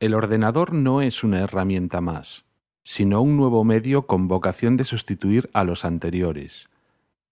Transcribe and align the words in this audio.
El 0.00 0.14
ordenador 0.14 0.74
no 0.74 1.02
es 1.02 1.24
una 1.24 1.40
herramienta 1.40 2.00
más, 2.00 2.44
sino 2.84 3.20
un 3.20 3.36
nuevo 3.36 3.64
medio 3.64 4.06
con 4.06 4.28
vocación 4.28 4.76
de 4.76 4.84
sustituir 4.84 5.50
a 5.54 5.64
los 5.64 5.84
anteriores. 5.84 6.68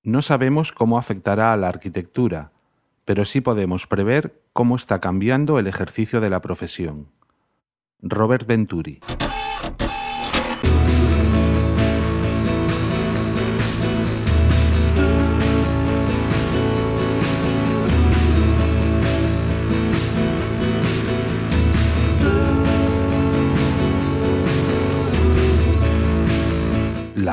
No 0.03 0.21
sabemos 0.21 0.73
cómo 0.73 0.99
afectará 0.99 1.53
a 1.53 1.57
la 1.57 1.69
arquitectura, 1.69 2.51
pero 3.05 3.25
sí 3.25 3.41
podemos 3.41 3.87
prever 3.87 4.43
cómo 4.53 4.75
está 4.75 5.01
cambiando 5.01 5.61
el 5.61 5.69
ejercicio 5.69 6.21
de 6.21 6.29
la 6.29 6.41
profesión. 6.41 7.07
Robert 8.03 8.49
Venturi. 8.49 8.99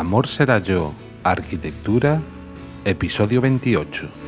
Amor 0.03 0.27
será 0.27 0.59
yo, 0.59 0.93
arquitectura, 1.23 2.21
episodio 2.84 3.39
28. 3.39 4.23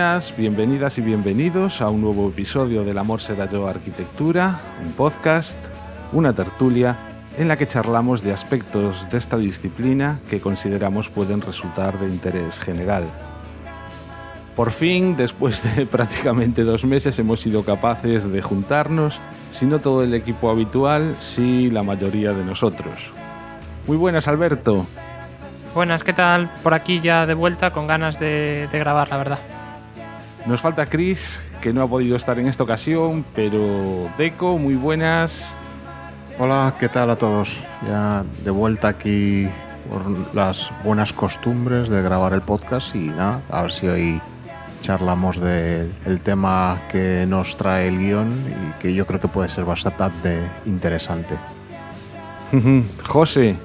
Buenas, 0.00 0.34
bienvenidas 0.34 0.96
y 0.96 1.02
bienvenidos 1.02 1.82
a 1.82 1.90
un 1.90 2.00
nuevo 2.00 2.30
episodio 2.30 2.84
del 2.84 2.96
Amor 2.96 3.20
será 3.20 3.44
yo 3.44 3.68
arquitectura, 3.68 4.58
un 4.82 4.92
podcast, 4.92 5.58
una 6.14 6.32
tertulia 6.32 6.96
en 7.36 7.48
la 7.48 7.58
que 7.58 7.66
charlamos 7.66 8.22
de 8.22 8.32
aspectos 8.32 9.10
de 9.10 9.18
esta 9.18 9.36
disciplina 9.36 10.18
que 10.30 10.40
consideramos 10.40 11.10
pueden 11.10 11.42
resultar 11.42 11.98
de 11.98 12.08
interés 12.08 12.58
general. 12.60 13.04
Por 14.56 14.70
fin, 14.70 15.16
después 15.18 15.76
de 15.76 15.84
prácticamente 15.96 16.64
dos 16.64 16.86
meses, 16.86 17.18
hemos 17.18 17.40
sido 17.40 17.62
capaces 17.62 18.32
de 18.32 18.40
juntarnos, 18.40 19.20
si 19.50 19.66
no 19.66 19.80
todo 19.80 20.02
el 20.02 20.14
equipo 20.14 20.48
habitual, 20.48 21.14
sí 21.20 21.70
la 21.70 21.82
mayoría 21.82 22.32
de 22.32 22.42
nosotros. 22.42 23.10
Muy 23.86 23.98
buenas, 23.98 24.28
Alberto. 24.28 24.86
Buenas, 25.74 26.04
¿qué 26.04 26.14
tal? 26.14 26.50
Por 26.62 26.72
aquí 26.72 27.00
ya 27.00 27.26
de 27.26 27.34
vuelta 27.34 27.70
con 27.70 27.86
ganas 27.86 28.18
de, 28.18 28.66
de 28.72 28.78
grabar, 28.78 29.10
la 29.10 29.18
verdad. 29.18 29.59
Nos 30.46 30.60
falta 30.60 30.86
Chris, 30.86 31.40
que 31.60 31.72
no 31.72 31.82
ha 31.82 31.86
podido 31.86 32.16
estar 32.16 32.38
en 32.38 32.46
esta 32.46 32.64
ocasión, 32.64 33.24
pero 33.34 34.08
Deco, 34.16 34.58
muy 34.58 34.74
buenas. 34.74 35.44
Hola, 36.38 36.74
¿qué 36.80 36.88
tal 36.88 37.10
a 37.10 37.16
todos? 37.16 37.58
Ya 37.86 38.24
de 38.44 38.50
vuelta 38.50 38.88
aquí 38.88 39.46
por 39.90 40.34
las 40.34 40.70
buenas 40.82 41.12
costumbres 41.12 41.88
de 41.88 42.00
grabar 42.00 42.32
el 42.32 42.40
podcast 42.42 42.94
y 42.94 43.08
nada, 43.08 43.42
a 43.50 43.62
ver 43.62 43.72
si 43.72 43.88
hoy 43.88 44.20
charlamos 44.80 45.38
del 45.38 45.94
el 46.06 46.20
tema 46.22 46.80
que 46.90 47.26
nos 47.28 47.56
trae 47.58 47.88
el 47.88 47.98
guion 47.98 48.30
y 48.30 48.80
que 48.80 48.94
yo 48.94 49.06
creo 49.06 49.20
que 49.20 49.28
puede 49.28 49.50
ser 49.50 49.64
bastante 49.64 50.40
interesante. 50.64 51.36
José 53.06 53.56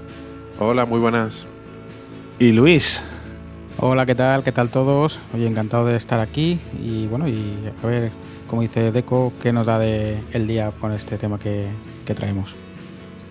Hola, 0.59 0.85
muy 0.85 0.99
buenas. 0.99 1.45
y 2.39 2.51
Luis. 2.51 3.01
Hola, 3.77 4.05
¿qué 4.05 4.15
tal? 4.15 4.41
¿Qué 4.43 4.53
tal 4.53 4.69
todos? 4.69 5.19
Oye, 5.33 5.47
encantado 5.47 5.85
de 5.85 5.97
estar 5.97 6.21
aquí 6.21 6.59
y 6.81 7.07
bueno, 7.07 7.27
y 7.27 7.35
a 7.83 7.85
ver, 7.85 8.11
como 8.47 8.61
dice 8.61 8.91
Deco, 8.93 9.33
¿qué 9.41 9.51
nos 9.51 9.65
da 9.65 9.79
de 9.79 10.17
el 10.31 10.47
día 10.47 10.71
con 10.79 10.93
este 10.93 11.17
tema 11.17 11.37
que, 11.37 11.67
que 12.05 12.15
traemos? 12.15 12.55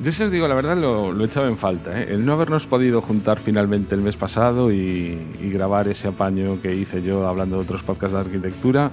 Yo 0.00 0.12
si 0.12 0.22
os 0.22 0.30
digo, 0.30 0.46
la 0.46 0.54
verdad 0.54 0.76
lo, 0.76 1.12
lo 1.12 1.24
echaba 1.24 1.48
en 1.48 1.56
falta. 1.56 1.98
¿eh? 1.98 2.08
El 2.10 2.26
no 2.26 2.34
habernos 2.34 2.66
podido 2.66 3.00
juntar 3.00 3.38
finalmente 3.38 3.94
el 3.94 4.02
mes 4.02 4.18
pasado 4.18 4.70
y, 4.70 5.18
y 5.40 5.48
grabar 5.50 5.88
ese 5.88 6.08
apaño 6.08 6.60
que 6.60 6.74
hice 6.74 7.00
yo 7.02 7.26
hablando 7.26 7.56
de 7.56 7.62
otros 7.62 7.82
podcasts 7.82 8.12
de 8.12 8.20
arquitectura, 8.20 8.90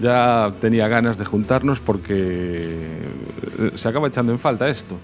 ya 0.00 0.52
tenía 0.58 0.88
ganas 0.88 1.18
de 1.18 1.26
juntarnos 1.26 1.80
porque 1.80 2.14
eh, 2.14 3.70
se 3.74 3.88
acaba 3.88 4.08
echando 4.08 4.32
en 4.32 4.38
falta 4.38 4.70
esto. 4.70 4.96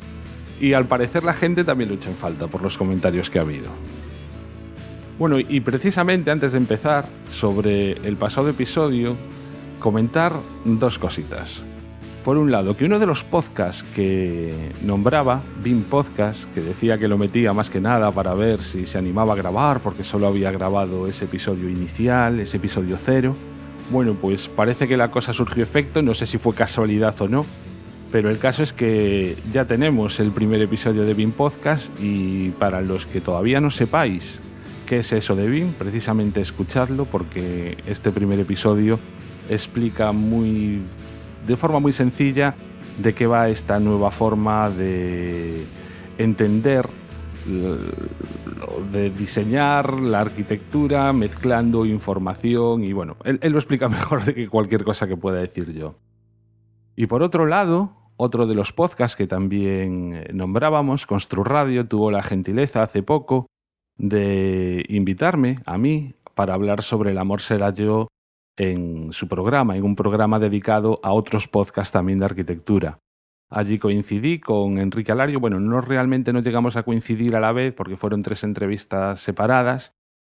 Y 0.58 0.72
al 0.72 0.86
parecer 0.86 1.24
la 1.24 1.34
gente 1.34 1.62
también 1.62 1.90
lo 1.90 1.96
echa 1.96 2.08
en 2.08 2.16
falta 2.16 2.46
por 2.46 2.62
los 2.62 2.78
comentarios 2.78 3.28
que 3.28 3.38
ha 3.38 3.42
habido. 3.42 3.68
Bueno, 5.16 5.38
y 5.38 5.60
precisamente 5.60 6.32
antes 6.32 6.52
de 6.52 6.58
empezar 6.58 7.06
sobre 7.30 7.92
el 7.92 8.16
pasado 8.16 8.48
episodio, 8.48 9.14
comentar 9.78 10.32
dos 10.64 10.98
cositas. 10.98 11.60
Por 12.24 12.36
un 12.36 12.50
lado, 12.50 12.76
que 12.76 12.84
uno 12.84 12.98
de 12.98 13.06
los 13.06 13.22
podcasts 13.22 13.84
que 13.94 14.70
nombraba, 14.82 15.42
BIM 15.62 15.82
Podcast, 15.84 16.52
que 16.52 16.62
decía 16.62 16.98
que 16.98 17.06
lo 17.06 17.16
metía 17.16 17.52
más 17.52 17.70
que 17.70 17.80
nada 17.80 18.10
para 18.10 18.34
ver 18.34 18.62
si 18.62 18.86
se 18.86 18.98
animaba 18.98 19.34
a 19.34 19.36
grabar, 19.36 19.80
porque 19.80 20.02
solo 20.02 20.26
había 20.26 20.50
grabado 20.50 21.06
ese 21.06 21.26
episodio 21.26 21.68
inicial, 21.68 22.40
ese 22.40 22.56
episodio 22.56 22.96
cero. 22.98 23.36
Bueno, 23.92 24.16
pues 24.20 24.48
parece 24.48 24.88
que 24.88 24.96
la 24.96 25.12
cosa 25.12 25.32
surgió 25.32 25.62
efecto, 25.62 26.02
no 26.02 26.14
sé 26.14 26.26
si 26.26 26.38
fue 26.38 26.54
casualidad 26.54 27.14
o 27.20 27.28
no, 27.28 27.46
pero 28.10 28.30
el 28.30 28.38
caso 28.38 28.64
es 28.64 28.72
que 28.72 29.36
ya 29.52 29.66
tenemos 29.66 30.18
el 30.18 30.32
primer 30.32 30.60
episodio 30.60 31.04
de 31.04 31.14
BIM 31.14 31.30
Podcast 31.30 31.92
y 32.00 32.50
para 32.58 32.80
los 32.80 33.06
que 33.06 33.20
todavía 33.20 33.60
no 33.60 33.70
sepáis 33.70 34.40
qué 34.84 34.98
es 34.98 35.12
eso 35.12 35.34
de 35.34 35.46
BIM, 35.46 35.72
precisamente 35.72 36.40
escuchadlo 36.40 37.04
porque 37.06 37.78
este 37.86 38.12
primer 38.12 38.38
episodio 38.38 38.98
explica 39.48 40.12
muy 40.12 40.82
de 41.46 41.56
forma 41.56 41.80
muy 41.80 41.92
sencilla 41.92 42.54
de 42.98 43.14
qué 43.14 43.26
va 43.26 43.48
esta 43.48 43.80
nueva 43.80 44.10
forma 44.10 44.70
de 44.70 45.64
entender 46.18 46.88
de 48.92 49.10
diseñar 49.10 50.00
la 50.00 50.20
arquitectura 50.20 51.12
mezclando 51.12 51.84
información 51.84 52.84
y 52.84 52.92
bueno, 52.94 53.16
él, 53.24 53.38
él 53.42 53.52
lo 53.52 53.58
explica 53.58 53.88
mejor 53.90 54.24
de 54.24 54.34
que 54.34 54.48
cualquier 54.48 54.84
cosa 54.84 55.06
que 55.06 55.16
pueda 55.16 55.40
decir 55.40 55.72
yo. 55.72 55.96
Y 56.96 57.06
por 57.06 57.22
otro 57.22 57.46
lado, 57.46 57.92
otro 58.16 58.46
de 58.46 58.54
los 58.54 58.72
podcasts 58.72 59.16
que 59.16 59.26
también 59.26 60.24
nombrábamos, 60.32 61.06
Constru 61.06 61.44
Radio, 61.44 61.86
tuvo 61.86 62.10
la 62.10 62.22
gentileza 62.22 62.82
hace 62.82 63.02
poco 63.02 63.46
de 63.96 64.84
invitarme 64.88 65.60
a 65.66 65.78
mí 65.78 66.14
para 66.34 66.54
hablar 66.54 66.82
sobre 66.82 67.12
el 67.12 67.18
amor 67.18 67.40
será 67.40 67.70
yo 67.70 68.08
en 68.56 69.12
su 69.12 69.28
programa, 69.28 69.76
en 69.76 69.84
un 69.84 69.96
programa 69.96 70.38
dedicado 70.38 71.00
a 71.02 71.12
otros 71.12 71.48
podcasts 71.48 71.92
también 71.92 72.18
de 72.18 72.24
arquitectura. 72.26 72.98
Allí 73.50 73.78
coincidí 73.78 74.40
con 74.40 74.78
Enrique 74.78 75.12
Alario, 75.12 75.38
bueno, 75.38 75.60
no 75.60 75.80
realmente 75.80 76.32
no 76.32 76.40
llegamos 76.40 76.76
a 76.76 76.82
coincidir 76.82 77.36
a 77.36 77.40
la 77.40 77.52
vez 77.52 77.74
porque 77.74 77.96
fueron 77.96 78.22
tres 78.22 78.42
entrevistas 78.42 79.20
separadas, 79.20 79.92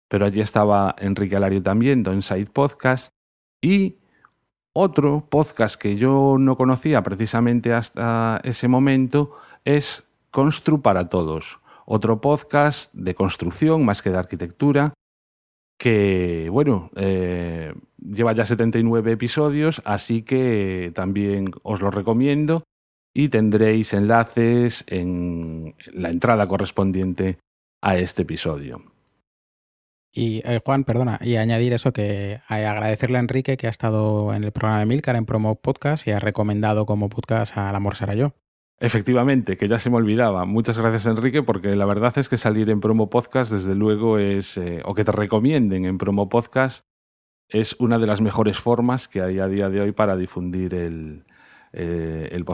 pero 0.09 0.25
allí 0.27 0.41
estaba 0.41 0.94
Enrique 0.98 1.37
Alario 1.37 1.62
también, 1.62 2.03
Don 2.03 2.22
Side 2.22 2.47
Podcast, 2.47 3.10
y 3.62 3.98
otro 4.72 5.27
podcast 5.28 5.81
que 5.81 5.97
yo 5.97 6.37
no 6.38 6.56
conocía 6.56 7.03
precisamente 7.03 7.72
hasta 7.75 8.41
ese 8.44 8.69
momento 8.69 9.32
es 9.65 10.04
Constru 10.31 10.81
para 10.81 11.09
Todos, 11.09 11.60
otro 11.93 12.21
podcast 12.21 12.93
de 12.95 13.17
construcción 13.17 13.84
más 13.84 14.01
que 14.01 14.11
de 14.11 14.19
arquitectura, 14.19 14.95
que, 15.77 16.49
bueno, 16.53 16.91
eh, 16.95 17.75
lleva 17.99 18.33
ya 18.33 18.47
79 18.47 19.11
episodios, 19.11 19.83
así 19.84 20.23
que 20.23 20.93
también 20.95 21.47
os 21.65 21.81
lo 21.81 21.91
recomiendo 21.91 22.62
y 23.12 23.28
tendréis 23.28 23.93
enlaces 23.93 24.84
en 24.87 25.75
la 25.93 26.11
entrada 26.11 26.47
correspondiente 26.47 27.39
a 27.83 27.99
este 27.99 28.22
episodio. 28.22 28.84
Y 30.13 30.43
eh, 30.45 30.60
Juan, 30.65 30.84
perdona, 30.84 31.19
y 31.21 31.36
añadir 31.36 31.72
eso 31.72 31.93
que 31.93 32.34
eh, 32.34 32.41
agradecerle 32.48 33.16
a 33.16 33.21
Enrique 33.21 33.57
que 33.57 33.66
ha 33.66 33.71
estado 33.71 34.33
en 34.33 34.45
el 34.45 34.53
programa 34.53 34.78
de 34.78 34.86
Milcar 34.86 35.16
en 35.16 35.27
Promo 35.27 35.57
Podcast 35.57 36.07
y 36.07 36.13
ha 36.13 36.21
recomendado 36.21 36.86
como 36.86 37.09
podcast 37.09 37.57
al 37.57 37.75
Amor 37.75 37.97
será 37.97 38.15
yo. 38.15 38.33
Efectivamente, 38.82 39.59
que 39.59 39.68
ya 39.68 39.78
se 39.78 39.91
me 39.91 39.97
olvidaba. 39.97 40.47
Muchas 40.47 40.78
gracias, 40.78 41.04
Enrique, 41.04 41.42
porque 41.42 41.77
la 41.77 41.84
verdad 41.84 42.16
es 42.16 42.30
que 42.30 42.38
salir 42.38 42.71
en 42.71 42.80
promo 42.80 43.10
podcast, 43.10 43.53
desde 43.53 43.74
luego, 43.74 44.18
es. 44.18 44.56
Eh, 44.56 44.80
o 44.86 44.94
que 44.94 45.04
te 45.04 45.12
recomienden 45.12 45.84
en 45.84 45.98
promo 45.98 46.30
podcast, 46.30 46.86
es 47.50 47.77
una 47.78 47.98
de 47.98 48.06
las 48.06 48.22
mejores 48.22 48.59
formas 48.59 49.06
que 49.06 49.21
hay 49.21 49.38
a 49.38 49.48
día 49.48 49.68
de 49.68 49.82
hoy 49.82 49.92
para 49.92 50.16
difundir 50.16 50.72
el, 50.72 51.24
eh, 51.72 52.30
el 52.32 52.44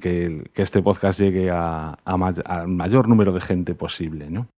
que, 0.00 0.50
que 0.52 0.62
este 0.62 0.82
podcast 0.82 1.20
llegue 1.20 1.50
a, 1.50 1.96
a 2.04 2.32
al 2.46 2.68
mayor 2.68 3.08
número 3.08 3.32
de 3.32 3.40
gente 3.40 3.74
posible, 3.74 4.28
¿no? 4.28 4.48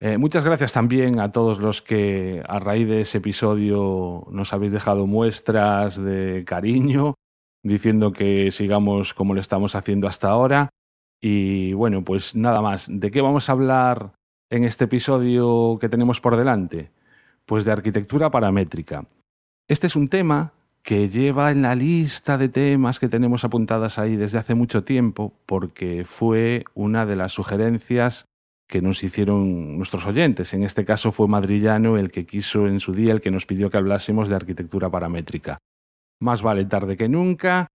Eh, 0.00 0.18
muchas 0.18 0.44
gracias 0.44 0.72
también 0.72 1.20
a 1.20 1.30
todos 1.30 1.60
los 1.60 1.80
que 1.80 2.42
a 2.48 2.58
raíz 2.58 2.88
de 2.88 3.02
ese 3.02 3.18
episodio 3.18 4.26
nos 4.32 4.52
habéis 4.52 4.72
dejado 4.72 5.06
muestras 5.06 5.96
de 5.96 6.42
cariño, 6.44 7.14
diciendo 7.62 8.12
que 8.12 8.50
sigamos 8.50 9.14
como 9.14 9.34
lo 9.34 9.40
estamos 9.40 9.74
haciendo 9.74 10.08
hasta 10.08 10.28
ahora. 10.28 10.70
Y 11.20 11.72
bueno, 11.74 12.02
pues 12.02 12.34
nada 12.34 12.60
más. 12.60 12.86
¿De 12.90 13.10
qué 13.10 13.20
vamos 13.20 13.48
a 13.48 13.52
hablar 13.52 14.12
en 14.50 14.64
este 14.64 14.84
episodio 14.84 15.78
que 15.80 15.88
tenemos 15.88 16.20
por 16.20 16.36
delante? 16.36 16.90
Pues 17.46 17.64
de 17.64 17.72
arquitectura 17.72 18.30
paramétrica. 18.30 19.04
Este 19.68 19.86
es 19.86 19.96
un 19.96 20.08
tema 20.08 20.52
que 20.82 21.08
lleva 21.08 21.52
en 21.52 21.62
la 21.62 21.76
lista 21.76 22.36
de 22.38 22.48
temas 22.48 22.98
que 22.98 23.08
tenemos 23.08 23.44
apuntadas 23.44 23.98
ahí 23.98 24.16
desde 24.16 24.38
hace 24.38 24.54
mucho 24.54 24.82
tiempo, 24.82 25.32
porque 25.46 26.04
fue 26.04 26.64
una 26.74 27.06
de 27.06 27.14
las 27.14 27.32
sugerencias 27.32 28.26
que 28.68 28.82
nos 28.82 29.04
hicieron 29.04 29.76
nuestros 29.76 30.06
oyentes. 30.06 30.54
En 30.54 30.64
este 30.64 30.84
caso 30.84 31.12
fue 31.12 31.28
Madrillano 31.28 31.98
el 31.98 32.10
que 32.10 32.26
quiso 32.26 32.66
en 32.66 32.80
su 32.80 32.92
día, 32.92 33.12
el 33.12 33.20
que 33.20 33.30
nos 33.30 33.46
pidió 33.46 33.70
que 33.70 33.76
hablásemos 33.76 34.28
de 34.28 34.34
arquitectura 34.34 34.90
paramétrica. 34.90 35.58
Más 36.22 36.40
vale 36.40 36.64
tarde 36.66 36.96
que 36.96 37.08
nunca 37.08 37.66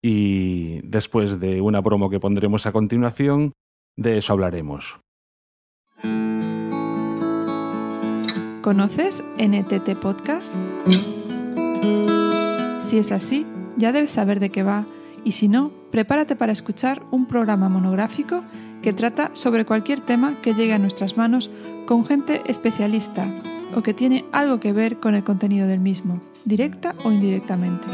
y 0.00 0.80
después 0.82 1.40
de 1.40 1.60
una 1.60 1.82
promo 1.82 2.08
que 2.08 2.20
pondremos 2.20 2.64
a 2.64 2.70
continuación, 2.70 3.52
de 3.96 4.18
eso 4.18 4.32
hablaremos. 4.32 5.00
¿Conoces 8.62 9.24
NTT 9.38 9.96
Podcast? 10.00 10.54
Si 12.80 12.98
es 12.98 13.10
así, 13.10 13.44
ya 13.76 13.90
debes 13.90 14.12
saber 14.12 14.38
de 14.38 14.50
qué 14.50 14.62
va 14.62 14.86
y 15.24 15.32
si 15.32 15.48
no, 15.48 15.72
prepárate 15.90 16.36
para 16.36 16.52
escuchar 16.52 17.02
un 17.10 17.26
programa 17.26 17.68
monográfico 17.68 18.44
que 18.82 18.92
trata 18.92 19.34
sobre 19.34 19.64
cualquier 19.64 20.00
tema 20.00 20.36
que 20.44 20.54
llegue 20.54 20.74
a 20.74 20.78
nuestras 20.78 21.16
manos 21.16 21.50
con 21.86 22.04
gente 22.04 22.40
especialista 22.46 23.26
o 23.74 23.82
que 23.82 23.94
tiene 23.94 24.24
algo 24.30 24.60
que 24.60 24.72
ver 24.72 25.00
con 25.00 25.16
el 25.16 25.24
contenido 25.24 25.66
del 25.66 25.80
mismo, 25.80 26.20
directa 26.46 26.94
o 27.04 27.12
indirectamente. 27.12 27.86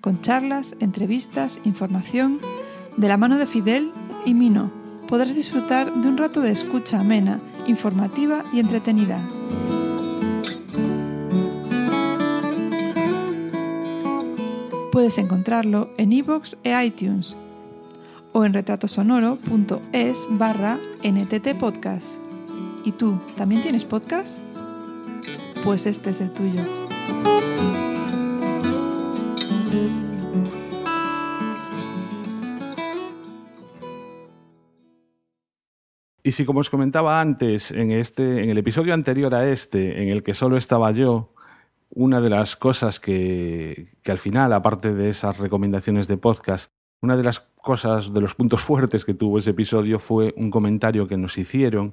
Con 0.00 0.20
charlas, 0.22 0.74
entrevistas, 0.80 1.58
información, 1.64 2.38
de 2.96 3.08
la 3.08 3.16
mano 3.16 3.38
de 3.38 3.46
Fidel 3.46 3.90
y 4.24 4.34
Mino, 4.34 4.70
podrás 5.08 5.34
disfrutar 5.34 5.92
de 5.92 6.08
un 6.08 6.16
rato 6.16 6.40
de 6.40 6.52
escucha 6.52 7.00
amena, 7.00 7.40
informativa 7.66 8.44
y 8.52 8.60
entretenida. 8.60 9.20
Puedes 14.92 15.18
encontrarlo 15.18 15.90
en 15.98 16.12
iVoox 16.12 16.54
e 16.62 16.84
iTunes 16.84 17.34
o 18.34 18.44
en 18.44 18.52
retratosonoro.es 18.52 20.26
barra 20.30 20.76
NTT 21.04 21.54
Podcast. 21.58 22.16
¿Y 22.84 22.90
tú, 22.92 23.18
también 23.36 23.62
tienes 23.62 23.84
podcast? 23.84 24.40
Pues 25.62 25.86
este 25.86 26.10
es 26.10 26.20
el 26.20 26.30
tuyo. 26.32 26.60
Y 36.24 36.32
si 36.32 36.44
como 36.44 36.58
os 36.58 36.70
comentaba 36.70 37.20
antes, 37.20 37.70
en, 37.70 37.92
este, 37.92 38.42
en 38.42 38.50
el 38.50 38.58
episodio 38.58 38.94
anterior 38.94 39.32
a 39.34 39.48
este, 39.48 40.02
en 40.02 40.08
el 40.08 40.24
que 40.24 40.34
solo 40.34 40.56
estaba 40.56 40.90
yo, 40.90 41.32
una 41.90 42.20
de 42.20 42.30
las 42.30 42.56
cosas 42.56 42.98
que, 42.98 43.86
que 44.02 44.10
al 44.10 44.18
final, 44.18 44.52
aparte 44.52 44.92
de 44.92 45.10
esas 45.10 45.38
recomendaciones 45.38 46.08
de 46.08 46.16
podcast, 46.16 46.72
una 47.00 47.16
de 47.16 47.22
las 47.22 47.46
cosas, 47.64 48.14
de 48.14 48.20
los 48.20 48.36
puntos 48.36 48.60
fuertes 48.62 49.04
que 49.04 49.14
tuvo 49.14 49.38
ese 49.38 49.50
episodio 49.50 49.98
fue 49.98 50.32
un 50.36 50.50
comentario 50.50 51.08
que 51.08 51.16
nos 51.16 51.36
hicieron 51.36 51.92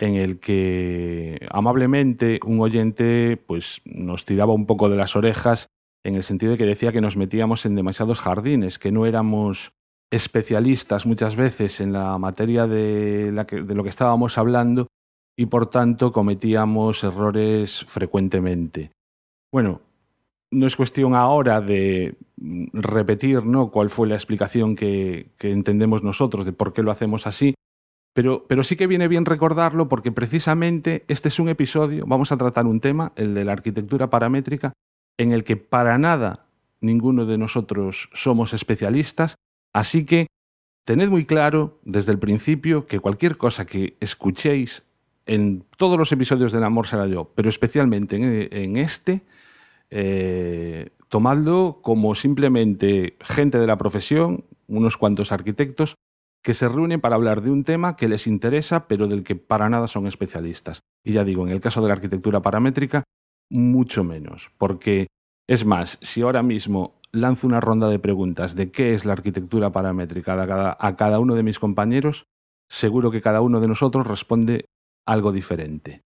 en 0.00 0.14
el 0.14 0.40
que 0.40 1.46
amablemente 1.50 2.40
un 2.46 2.60
oyente 2.60 3.36
pues 3.36 3.82
nos 3.84 4.24
tiraba 4.24 4.54
un 4.54 4.66
poco 4.66 4.88
de 4.88 4.96
las 4.96 5.14
orejas 5.14 5.68
en 6.04 6.14
el 6.14 6.22
sentido 6.22 6.52
de 6.52 6.58
que 6.58 6.64
decía 6.64 6.90
que 6.90 7.02
nos 7.02 7.18
metíamos 7.18 7.66
en 7.66 7.74
demasiados 7.74 8.18
jardines, 8.18 8.78
que 8.78 8.92
no 8.92 9.04
éramos 9.04 9.72
especialistas 10.10 11.04
muchas 11.04 11.36
veces 11.36 11.80
en 11.80 11.92
la 11.92 12.16
materia 12.18 12.66
de, 12.66 13.30
de 13.30 13.74
lo 13.74 13.82
que 13.82 13.90
estábamos 13.90 14.38
hablando 14.38 14.86
y 15.38 15.46
por 15.46 15.68
tanto 15.68 16.12
cometíamos 16.12 17.04
errores 17.04 17.84
frecuentemente. 17.86 18.92
Bueno, 19.52 19.82
no 20.50 20.66
es 20.66 20.76
cuestión 20.76 21.14
ahora 21.14 21.60
de 21.60 22.16
repetir 22.72 23.44
¿no? 23.44 23.70
cuál 23.70 23.90
fue 23.90 24.08
la 24.08 24.16
explicación 24.16 24.74
que, 24.74 25.30
entendemos 25.40 26.02
nosotros 26.02 26.44
de 26.44 26.52
por 26.52 26.72
qué 26.72 26.82
lo 26.82 26.90
hacemos 26.90 27.26
así, 27.26 27.54
pero, 28.12 28.46
pero 28.48 28.64
sí 28.64 28.76
que 28.76 28.88
viene 28.88 29.08
bien 29.08 29.24
recordarlo 29.24 29.88
porque 29.88 30.10
precisamente 30.10 31.04
este 31.08 31.28
es 31.28 31.38
un 31.38 31.48
episodio, 31.48 32.04
vamos 32.06 32.32
a 32.32 32.36
tratar 32.36 32.66
un 32.66 32.80
tema, 32.80 33.12
el 33.16 33.34
de 33.34 33.44
la 33.44 33.52
arquitectura 33.52 34.10
paramétrica, 34.10 34.72
en 35.18 35.32
el 35.32 35.44
que 35.44 35.56
para 35.56 35.98
nada 35.98 36.46
ninguno 36.80 37.26
de 37.26 37.38
nosotros 37.38 38.08
somos 38.12 38.52
especialistas, 38.52 39.36
así 39.72 40.04
que 40.04 40.26
tened 40.84 41.10
muy 41.10 41.26
claro 41.26 41.78
desde 41.84 42.10
el 42.10 42.18
principio 42.18 42.86
que 42.86 42.98
cualquier 42.98 43.36
cosa 43.36 43.66
que 43.66 43.96
escuchéis 44.00 44.82
en 45.26 45.64
todos 45.76 45.98
los 45.98 46.10
episodios 46.10 46.50
del 46.50 46.64
Amor 46.64 46.88
será 46.88 47.06
yo, 47.06 47.30
pero 47.36 47.48
especialmente 47.48 48.16
en, 48.16 48.48
en 48.50 48.76
este, 48.76 49.22
eh, 49.90 50.90
tomadlo 51.08 51.80
como 51.82 52.14
simplemente 52.14 53.16
gente 53.20 53.58
de 53.58 53.66
la 53.66 53.78
profesión, 53.78 54.44
unos 54.68 54.96
cuantos 54.96 55.32
arquitectos, 55.32 55.96
que 56.42 56.54
se 56.54 56.68
reúnen 56.68 57.00
para 57.00 57.16
hablar 57.16 57.42
de 57.42 57.50
un 57.50 57.64
tema 57.64 57.96
que 57.96 58.08
les 58.08 58.26
interesa, 58.26 58.86
pero 58.86 59.08
del 59.08 59.24
que 59.24 59.36
para 59.36 59.68
nada 59.68 59.86
son 59.88 60.06
especialistas. 60.06 60.80
Y 61.04 61.12
ya 61.12 61.24
digo, 61.24 61.46
en 61.46 61.52
el 61.52 61.60
caso 61.60 61.82
de 61.82 61.88
la 61.88 61.94
arquitectura 61.94 62.40
paramétrica, 62.40 63.04
mucho 63.50 64.04
menos, 64.04 64.50
porque 64.56 65.08
es 65.48 65.64
más, 65.64 65.98
si 66.00 66.22
ahora 66.22 66.42
mismo 66.42 66.94
lanzo 67.12 67.46
una 67.46 67.60
ronda 67.60 67.88
de 67.88 67.98
preguntas 67.98 68.54
de 68.54 68.70
qué 68.70 68.94
es 68.94 69.04
la 69.04 69.12
arquitectura 69.12 69.70
paramétrica 69.72 70.40
a 70.40 70.46
cada, 70.46 70.76
a 70.78 70.96
cada 70.96 71.18
uno 71.18 71.34
de 71.34 71.42
mis 71.42 71.58
compañeros, 71.58 72.24
seguro 72.68 73.10
que 73.10 73.20
cada 73.20 73.40
uno 73.40 73.60
de 73.60 73.68
nosotros 73.68 74.06
responde 74.06 74.66
algo 75.06 75.32
diferente. 75.32 76.02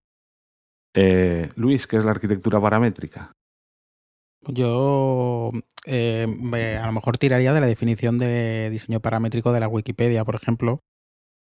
Eh, 0.94 1.50
Luis, 1.56 1.87
¿qué 1.87 1.98
es 1.98 2.04
la 2.04 2.12
arquitectura 2.12 2.60
paramétrica? 2.60 3.32
Yo 4.46 5.52
eh, 5.87 6.26
a 6.81 6.87
lo 6.87 6.93
mejor 6.93 7.19
tiraría 7.19 7.52
de 7.52 7.61
la 7.61 7.67
definición 7.67 8.19
de 8.19 8.69
diseño 8.70 9.00
paramétrico 9.00 9.52
de 9.52 9.61
la 9.61 9.69
Wikipedia, 9.69 10.25
por 10.25 10.35
ejemplo, 10.37 10.81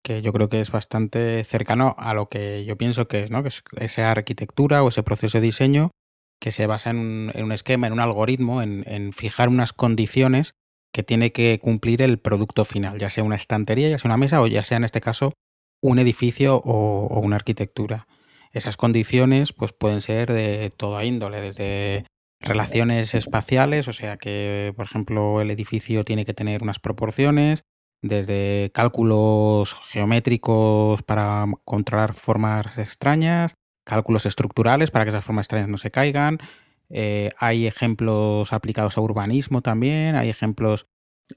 que 0.03 0.21
yo 0.21 0.31
creo 0.33 0.49
que 0.49 0.61
es 0.61 0.71
bastante 0.71 1.43
cercano 1.43 1.95
a 1.97 2.13
lo 2.13 2.29
que 2.29 2.63
yo 2.65 2.77
pienso 2.77 3.07
que 3.07 3.23
es, 3.23 3.31
¿no? 3.31 3.41
Que 3.41 3.49
es 3.49 3.63
esa 3.77 4.11
arquitectura 4.11 4.83
o 4.83 4.89
ese 4.89 5.03
proceso 5.03 5.39
de 5.39 5.41
diseño 5.41 5.91
que 6.39 6.51
se 6.51 6.67
basa 6.67 6.91
en 6.91 7.31
un, 7.35 7.51
esquema, 7.51 7.87
en 7.87 7.93
un 7.93 7.99
algoritmo, 7.99 8.61
en, 8.61 8.83
en 8.87 9.13
fijar 9.13 9.49
unas 9.49 9.73
condiciones 9.73 10.53
que 10.93 11.03
tiene 11.03 11.31
que 11.31 11.59
cumplir 11.59 12.01
el 12.01 12.19
producto 12.19 12.65
final, 12.65 12.99
ya 12.99 13.09
sea 13.09 13.23
una 13.23 13.35
estantería, 13.35 13.89
ya 13.89 13.97
sea 13.97 14.09
una 14.09 14.17
mesa 14.17 14.41
o 14.41 14.47
ya 14.47 14.63
sea 14.63 14.77
en 14.77 14.83
este 14.83 15.01
caso 15.01 15.33
un 15.81 15.99
edificio 15.99 16.57
o, 16.57 17.07
o 17.07 17.19
una 17.19 17.35
arquitectura. 17.35 18.07
Esas 18.53 18.77
condiciones 18.77 19.51
pues 19.53 19.73
pueden 19.73 20.01
ser 20.01 20.31
de 20.31 20.71
toda 20.77 21.03
índole, 21.03 21.41
desde 21.41 22.05
relaciones 22.39 23.15
espaciales, 23.15 23.87
o 23.87 23.93
sea 23.93 24.17
que, 24.17 24.73
por 24.75 24.85
ejemplo, 24.85 25.41
el 25.41 25.51
edificio 25.51 26.03
tiene 26.03 26.25
que 26.25 26.33
tener 26.33 26.61
unas 26.61 26.79
proporciones, 26.79 27.63
desde 28.01 28.71
cálculos 28.73 29.75
geométricos 29.87 31.01
para 31.03 31.45
controlar 31.63 32.13
formas 32.13 32.77
extrañas, 32.77 33.55
cálculos 33.83 34.25
estructurales 34.25 34.91
para 34.91 35.05
que 35.05 35.09
esas 35.09 35.25
formas 35.25 35.45
extrañas 35.45 35.69
no 35.69 35.77
se 35.77 35.91
caigan. 35.91 36.37
Eh, 36.89 37.31
hay 37.39 37.65
ejemplos 37.65 38.53
aplicados 38.53 38.97
a 38.97 39.01
urbanismo 39.01 39.61
también, 39.61 40.15
hay 40.15 40.29
ejemplos 40.29 40.87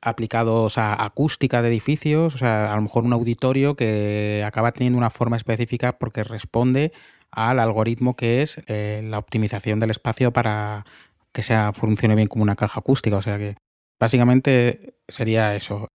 aplicados 0.02 0.76
a 0.76 1.02
acústica 1.02 1.62
de 1.62 1.69
edificios, 1.69 2.35
o 2.35 2.38
sea, 2.38 2.71
a 2.71 2.76
lo 2.76 2.83
mejor 2.83 3.05
un 3.05 3.14
auditorio 3.14 3.75
que 3.75 4.45
acaba 4.47 4.73
teniendo 4.73 4.99
una 4.99 5.09
forma 5.09 5.38
específica 5.38 5.99
porque 5.99 6.25
responde 6.25 6.93
al 7.38 7.61
algoritmo 7.61 8.16
que 8.16 8.42
es 8.42 8.61
eh, 8.66 9.00
la 9.04 9.18
optimización 9.18 9.78
del 9.78 9.90
espacio 9.90 10.33
para 10.33 10.85
que 11.33 11.42
sea 11.42 11.73
funcione 11.73 12.16
bien 12.16 12.26
como 12.26 12.42
una 12.42 12.57
caja 12.57 12.80
acústica. 12.80 13.16
O 13.16 13.23
sea 13.23 13.38
que 13.38 13.57
básicamente 14.00 14.97
sería 15.07 15.54
eso. 15.54 15.88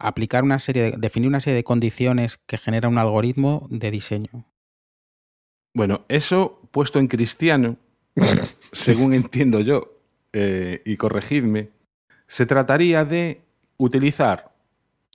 Aplicar 0.00 0.42
una 0.42 0.58
serie 0.58 0.82
de, 0.82 0.96
definir 0.96 1.28
una 1.28 1.40
serie 1.40 1.56
de 1.56 1.64
condiciones 1.64 2.38
que 2.46 2.58
genera 2.58 2.88
un 2.88 2.98
algoritmo 2.98 3.66
de 3.70 3.90
diseño. 3.90 4.44
Bueno, 5.74 6.04
eso 6.08 6.68
puesto 6.72 6.98
en 6.98 7.06
cristiano, 7.06 7.76
según 8.72 9.14
entiendo 9.14 9.60
yo, 9.60 10.00
eh, 10.32 10.82
y 10.84 10.96
corregidme, 10.96 11.70
se 12.26 12.46
trataría 12.46 13.04
de 13.04 13.40
utilizar 13.76 14.52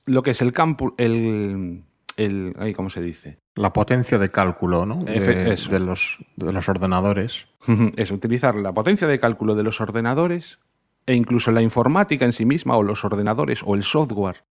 lo 0.06 0.24
que 0.24 0.32
es 0.32 0.42
el 0.42 0.54
campo, 0.54 0.96
el, 0.98 1.84
el 2.18 2.56
ay, 2.60 2.74
¿cómo 2.74 2.90
se 2.90 3.02
dice? 3.02 3.40
La 3.56 3.74
potencia 3.74 4.18
de 4.18 4.30
cálculo, 4.32 4.86
¿no? 4.86 5.04
De, 5.04 5.16
Efe- 5.18 5.52
eso. 5.54 5.72
de 5.72 5.80
los, 5.80 6.20
de 6.36 6.52
los 6.52 6.70
ordenadores. 6.70 7.48
es 7.98 8.12
utilizar 8.12 8.56
la 8.56 8.74
potencia 8.74 9.08
de 9.08 9.20
cálculo 9.20 9.56
de 9.56 9.64
los 9.64 9.82
ordenadores 9.82 10.60
e 11.06 11.16
incluso 11.16 11.52
la 11.52 11.62
informática 11.62 12.26
en 12.26 12.34
sí 12.34 12.46
misma 12.46 12.78
o 12.78 12.84
los 12.84 13.04
ordenadores 13.04 13.62
o 13.66 13.76
el 13.76 13.84
software 13.84 14.44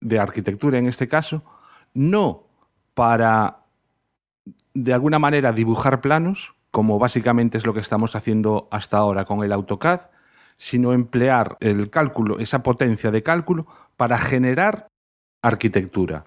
de 0.00 0.18
arquitectura 0.18 0.78
en 0.78 0.86
este 0.86 1.08
caso, 1.08 1.42
no 1.94 2.46
para 2.92 3.60
de 4.74 4.92
alguna 4.92 5.18
manera 5.18 5.52
dibujar 5.52 6.00
planos, 6.00 6.54
como 6.70 6.98
básicamente 6.98 7.56
es 7.56 7.64
lo 7.66 7.72
que 7.72 7.80
estamos 7.80 8.16
haciendo 8.16 8.68
hasta 8.70 8.98
ahora 8.98 9.24
con 9.24 9.42
el 9.44 9.52
AutoCAD, 9.52 10.10
sino 10.56 10.92
emplear 10.92 11.56
el 11.60 11.88
cálculo, 11.90 12.38
esa 12.38 12.62
potencia 12.62 13.10
de 13.10 13.22
cálculo, 13.22 13.66
para 13.96 14.18
generar 14.18 14.88
arquitectura. 15.42 16.26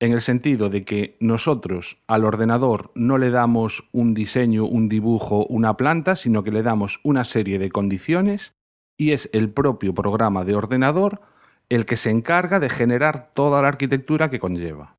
En 0.00 0.12
el 0.12 0.22
sentido 0.22 0.70
de 0.70 0.82
que 0.82 1.18
nosotros 1.20 1.98
al 2.06 2.24
ordenador 2.24 2.90
no 2.94 3.18
le 3.18 3.30
damos 3.30 3.84
un 3.92 4.14
diseño, 4.14 4.64
un 4.64 4.88
dibujo, 4.88 5.44
una 5.46 5.76
planta, 5.76 6.16
sino 6.16 6.42
que 6.42 6.50
le 6.50 6.62
damos 6.62 7.00
una 7.04 7.24
serie 7.24 7.58
de 7.58 7.70
condiciones 7.70 8.54
y 8.96 9.12
es 9.12 9.28
el 9.34 9.50
propio 9.50 9.92
programa 9.92 10.44
de 10.44 10.54
ordenador 10.54 11.20
el 11.68 11.84
que 11.86 11.96
se 11.96 12.10
encarga 12.10 12.60
de 12.60 12.70
generar 12.70 13.30
toda 13.34 13.60
la 13.62 13.68
arquitectura 13.68 14.30
que 14.30 14.40
conlleva. 14.40 14.96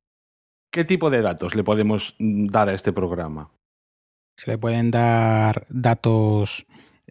¿Qué 0.72 0.84
tipo 0.84 1.10
de 1.10 1.20
datos 1.20 1.54
le 1.54 1.64
podemos 1.64 2.14
mm, 2.18 2.46
dar 2.46 2.68
a 2.68 2.74
este 2.74 2.92
programa? 2.92 3.50
Se 4.36 4.50
le 4.50 4.56
pueden 4.56 4.90
dar 4.90 5.66
datos 5.68 6.64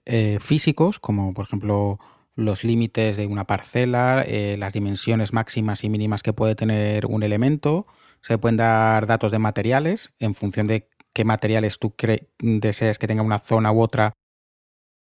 eh, 0.06 0.40
físicos, 0.40 1.00
como 1.00 1.34
por 1.34 1.46
ejemplo 1.46 2.00
los 2.42 2.64
límites 2.64 3.18
de 3.18 3.28
una 3.28 3.46
parcela, 3.46 4.24
eh, 4.26 4.56
las 4.58 4.74
dimensiones 4.74 5.34
máximas 5.34 5.84
y 5.84 5.90
mínimas 5.90 6.24
que 6.24 6.34
puede 6.34 6.56
tener 6.56 7.06
un 7.06 7.24
elemento. 7.24 7.88
Se 8.22 8.38
pueden 8.38 8.58
dar 8.58 9.08
datos 9.08 9.32
de 9.32 9.40
materiales 9.40 10.14
en 10.20 10.36
función 10.36 10.68
de 10.68 10.90
qué 11.14 11.26
materiales 11.26 11.80
tú 11.80 11.94
deseas 12.40 13.00
que 13.00 13.08
tenga 13.08 13.24
una 13.24 13.40
zona 13.40 13.72
u 13.72 13.82
otra. 13.82 14.14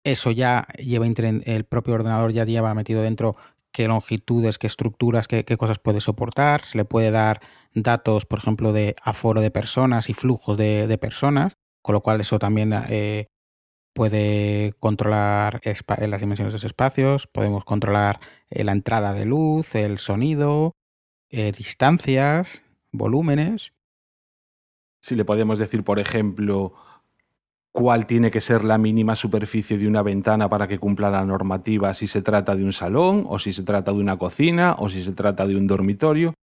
Eso 0.04 0.30
ya 0.30 0.66
lleva 0.78 1.06
el 1.06 1.64
propio 1.64 1.94
ordenador 1.94 2.32
ya 2.32 2.44
lleva 2.44 2.74
metido 2.74 3.02
dentro 3.02 3.34
qué 3.72 3.88
longitudes, 3.88 4.58
qué 4.58 4.66
estructuras, 4.66 5.28
qué, 5.28 5.44
cosas 5.56 5.78
puede 5.78 6.00
soportar. 6.00 6.62
Se 6.64 6.78
le 6.78 6.84
puede 6.84 7.10
dar 7.10 7.40
datos, 7.74 8.26
por 8.26 8.38
ejemplo, 8.38 8.72
de 8.72 8.94
aforo 9.02 9.40
de 9.40 9.50
personas 9.50 10.08
y 10.08 10.14
flujos 10.14 10.56
de, 10.56 10.98
personas, 11.00 11.54
con 11.82 11.92
lo 11.92 12.00
cual 12.00 12.20
eso 12.20 12.38
también 12.38 12.72
eh, 12.88 13.28
puede 13.92 14.74
controlar 14.78 15.60
las 15.64 16.20
dimensiones 16.20 16.52
de 16.52 16.56
los 16.56 16.64
espacios, 16.64 17.26
podemos 17.26 17.64
controlar 17.64 18.18
eh, 18.50 18.64
la 18.64 18.72
entrada 18.72 19.12
de 19.12 19.24
luz, 19.24 19.74
el 19.74 19.98
sonido, 19.98 20.76
eh, 21.30 21.52
distancias, 21.52 22.62
volúmenes. 22.92 23.72
Si 25.00 25.14
le 25.14 25.24
podemos 25.24 25.58
decir, 25.58 25.84
por 25.84 25.98
ejemplo, 25.98 26.74
cuál 27.72 28.06
tiene 28.06 28.30
que 28.30 28.40
ser 28.40 28.64
la 28.64 28.78
mínima 28.78 29.14
superficie 29.14 29.78
de 29.78 29.86
una 29.86 30.02
ventana 30.02 30.48
para 30.48 30.66
que 30.66 30.78
cumpla 30.78 31.10
la 31.10 31.24
normativa 31.24 31.94
si 31.94 32.06
se 32.06 32.22
trata 32.22 32.56
de 32.56 32.64
un 32.64 32.72
salón 32.72 33.24
o 33.28 33.38
si 33.38 33.52
se 33.52 33.62
trata 33.62 33.92
de 33.92 33.98
una 33.98 34.16
cocina 34.16 34.74
o 34.78 34.88
si 34.88 35.02
se 35.02 35.12
trata 35.12 35.46
de 35.46 35.56
un 35.56 35.66
dormitorio. 35.66 36.34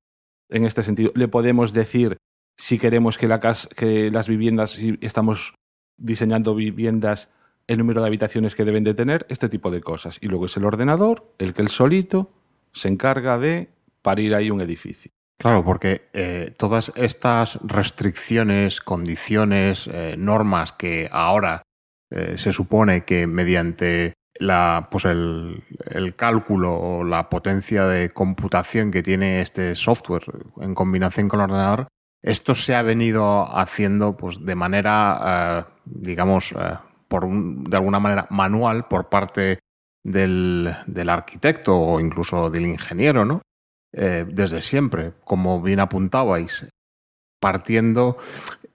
En 0.50 0.66
este 0.66 0.84
sentido, 0.84 1.12
le 1.16 1.28
podemos 1.28 1.74
decir 1.74 2.18
si 2.58 2.78
queremos 2.78 3.18
que, 3.18 3.28
la 3.28 3.40
que 3.76 4.12
las 4.12 4.28
viviendas, 4.28 4.72
si 4.72 4.98
estamos 5.02 5.56
diseñando 5.98 6.56
viviendas, 6.56 7.30
el 7.68 7.80
número 7.80 8.02
de 8.02 8.08
habitaciones 8.08 8.56
que 8.56 8.66
deben 8.66 8.84
de 8.84 8.94
tener, 8.94 9.26
este 9.30 9.50
tipo 9.50 9.72
de 9.72 9.82
cosas. 9.82 10.18
Y 10.22 10.28
luego 10.28 10.46
es 10.46 10.58
el 10.58 10.66
ordenador 10.66 11.34
el 11.40 11.54
que 11.54 11.62
él 11.62 11.70
solito 11.70 12.32
se 12.74 12.90
encarga 12.90 13.38
de 13.38 13.70
parir 14.02 14.36
ahí 14.36 14.52
un 14.52 14.62
edificio. 14.62 15.12
Claro, 15.38 15.66
porque 15.66 16.10
eh, 16.14 16.54
todas 16.58 16.94
estas 16.96 17.60
restricciones, 17.64 18.80
condiciones, 18.80 19.90
eh, 19.92 20.16
normas 20.18 20.72
que 20.72 21.10
ahora 21.12 21.64
eh, 22.10 22.36
se 22.38 22.54
supone 22.54 23.04
que 23.04 23.28
mediante 23.28 24.14
pues 24.92 25.06
el, 25.06 25.64
el, 25.86 26.16
cálculo 26.16 26.74
o 26.74 27.04
la 27.06 27.30
potencia 27.30 27.86
de 27.86 28.10
computación 28.10 28.92
que 28.92 29.02
tiene 29.02 29.40
este 29.40 29.76
software 29.76 30.24
en 30.60 30.76
combinación 30.76 31.30
con 31.30 31.40
el 31.40 31.46
ordenador, 31.46 31.88
esto 32.26 32.56
se 32.56 32.76
ha 32.76 32.82
venido 32.82 33.46
haciendo 33.56 34.18
pues, 34.18 34.44
de 34.44 34.56
manera, 34.56 35.68
digamos, 35.86 36.54
por 37.08 37.30
de 37.30 37.78
alguna 37.78 38.00
manera 38.00 38.28
manual 38.32 38.88
por 38.88 39.10
parte 39.10 39.60
del, 40.04 41.10
arquitecto 41.10 41.78
o 41.78 42.00
incluso 42.00 42.50
del 42.50 42.68
ingeniero, 42.68 43.26
¿no? 43.26 43.42
Eh, 43.94 44.26
desde 44.28 44.62
siempre, 44.62 45.14
como 45.24 45.62
bien 45.62 45.80
apuntabais, 45.80 46.68
partiendo... 47.40 48.18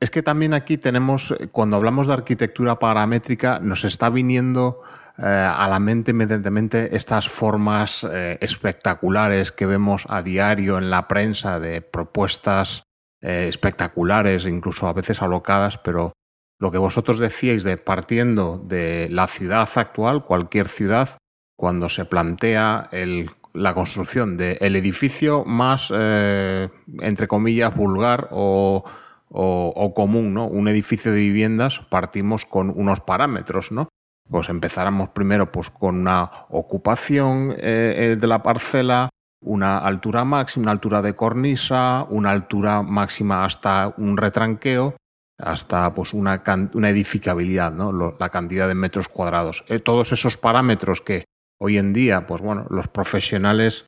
Es 0.01 0.11
que 0.11 0.23
también 0.23 0.55
aquí 0.55 0.79
tenemos, 0.79 1.35
cuando 1.53 1.77
hablamos 1.77 2.07
de 2.07 2.15
arquitectura 2.15 2.79
paramétrica, 2.79 3.59
nos 3.61 3.85
está 3.85 4.09
viniendo 4.09 4.81
eh, 5.19 5.25
a 5.25 5.69
la 5.69 5.79
mente 5.79 6.13
inmediatamente 6.13 6.97
estas 6.97 7.29
formas 7.29 8.07
eh, 8.11 8.39
espectaculares 8.41 9.53
que 9.53 9.67
vemos 9.67 10.07
a 10.09 10.23
diario 10.23 10.79
en 10.79 10.89
la 10.89 11.07
prensa 11.07 11.61
de 11.61 11.83
propuestas 11.83 12.85
espectaculares, 13.21 14.47
incluso 14.47 14.87
a 14.87 14.93
veces 14.93 15.21
alocadas, 15.23 15.79
pero 15.79 16.13
lo 16.59 16.71
que 16.71 16.79
vosotros 16.79 17.19
decíais 17.19 17.65
de 17.65 17.77
partiendo 17.77 18.59
de 18.59 19.09
la 19.11 19.27
ciudad 19.27 19.69
actual, 19.75 20.25
cualquier 20.25 20.69
ciudad, 20.69 21.19
cuando 21.57 21.89
se 21.89 22.05
plantea 22.05 22.89
el 22.93 23.31
la 23.53 23.75
construcción 23.75 24.37
del 24.37 24.77
edificio 24.77 25.45
más, 25.45 25.93
eh, 25.95 26.69
entre 27.01 27.29
comillas, 27.29 27.75
vulgar 27.75 28.29
o, 28.31 28.85
o, 29.29 29.95
común, 29.95 30.35
¿no? 30.35 30.47
Un 30.47 30.69
edificio 30.69 31.13
de 31.13 31.19
viviendas 31.19 31.81
partimos 31.89 32.45
con 32.45 32.71
unos 32.71 33.01
parámetros, 33.01 33.73
¿no? 33.73 33.89
Pues 34.29 34.49
empezáramos 34.49 35.11
primero 35.11 35.51
pues, 35.51 35.71
con 35.71 36.01
una 36.01 36.31
ocupación 36.51 37.53
eh, 37.57 37.95
eh, 37.97 38.17
de 38.17 38.27
la 38.27 38.43
parcela, 38.43 39.09
una 39.43 39.79
altura 39.79 40.25
máxima, 40.25 40.65
una 40.65 40.73
altura 40.73 41.03
de 41.03 41.15
cornisa, 41.15 42.07
una 42.11 42.31
altura 42.31 42.83
máxima 42.83 43.45
hasta 43.45 43.95
un 43.97 44.17
retranqueo, 44.17 44.95
hasta 45.39 45.95
pues, 45.95 46.13
una, 46.13 46.43
edificabilidad, 46.89 47.73
¿no? 47.73 47.93
la 48.19 48.29
cantidad 48.29 48.69
de 48.69 48.75
metros 48.75 49.09
cuadrados. 49.09 49.65
todos 49.83 50.13
esos 50.13 50.37
parámetros 50.37 51.01
que 51.01 51.25
hoy 51.61 51.79
en 51.79 51.93
día, 51.93 52.27
pues 52.27 52.41
bueno, 52.41 52.67
los 52.71 52.89
profesionales, 52.89 53.87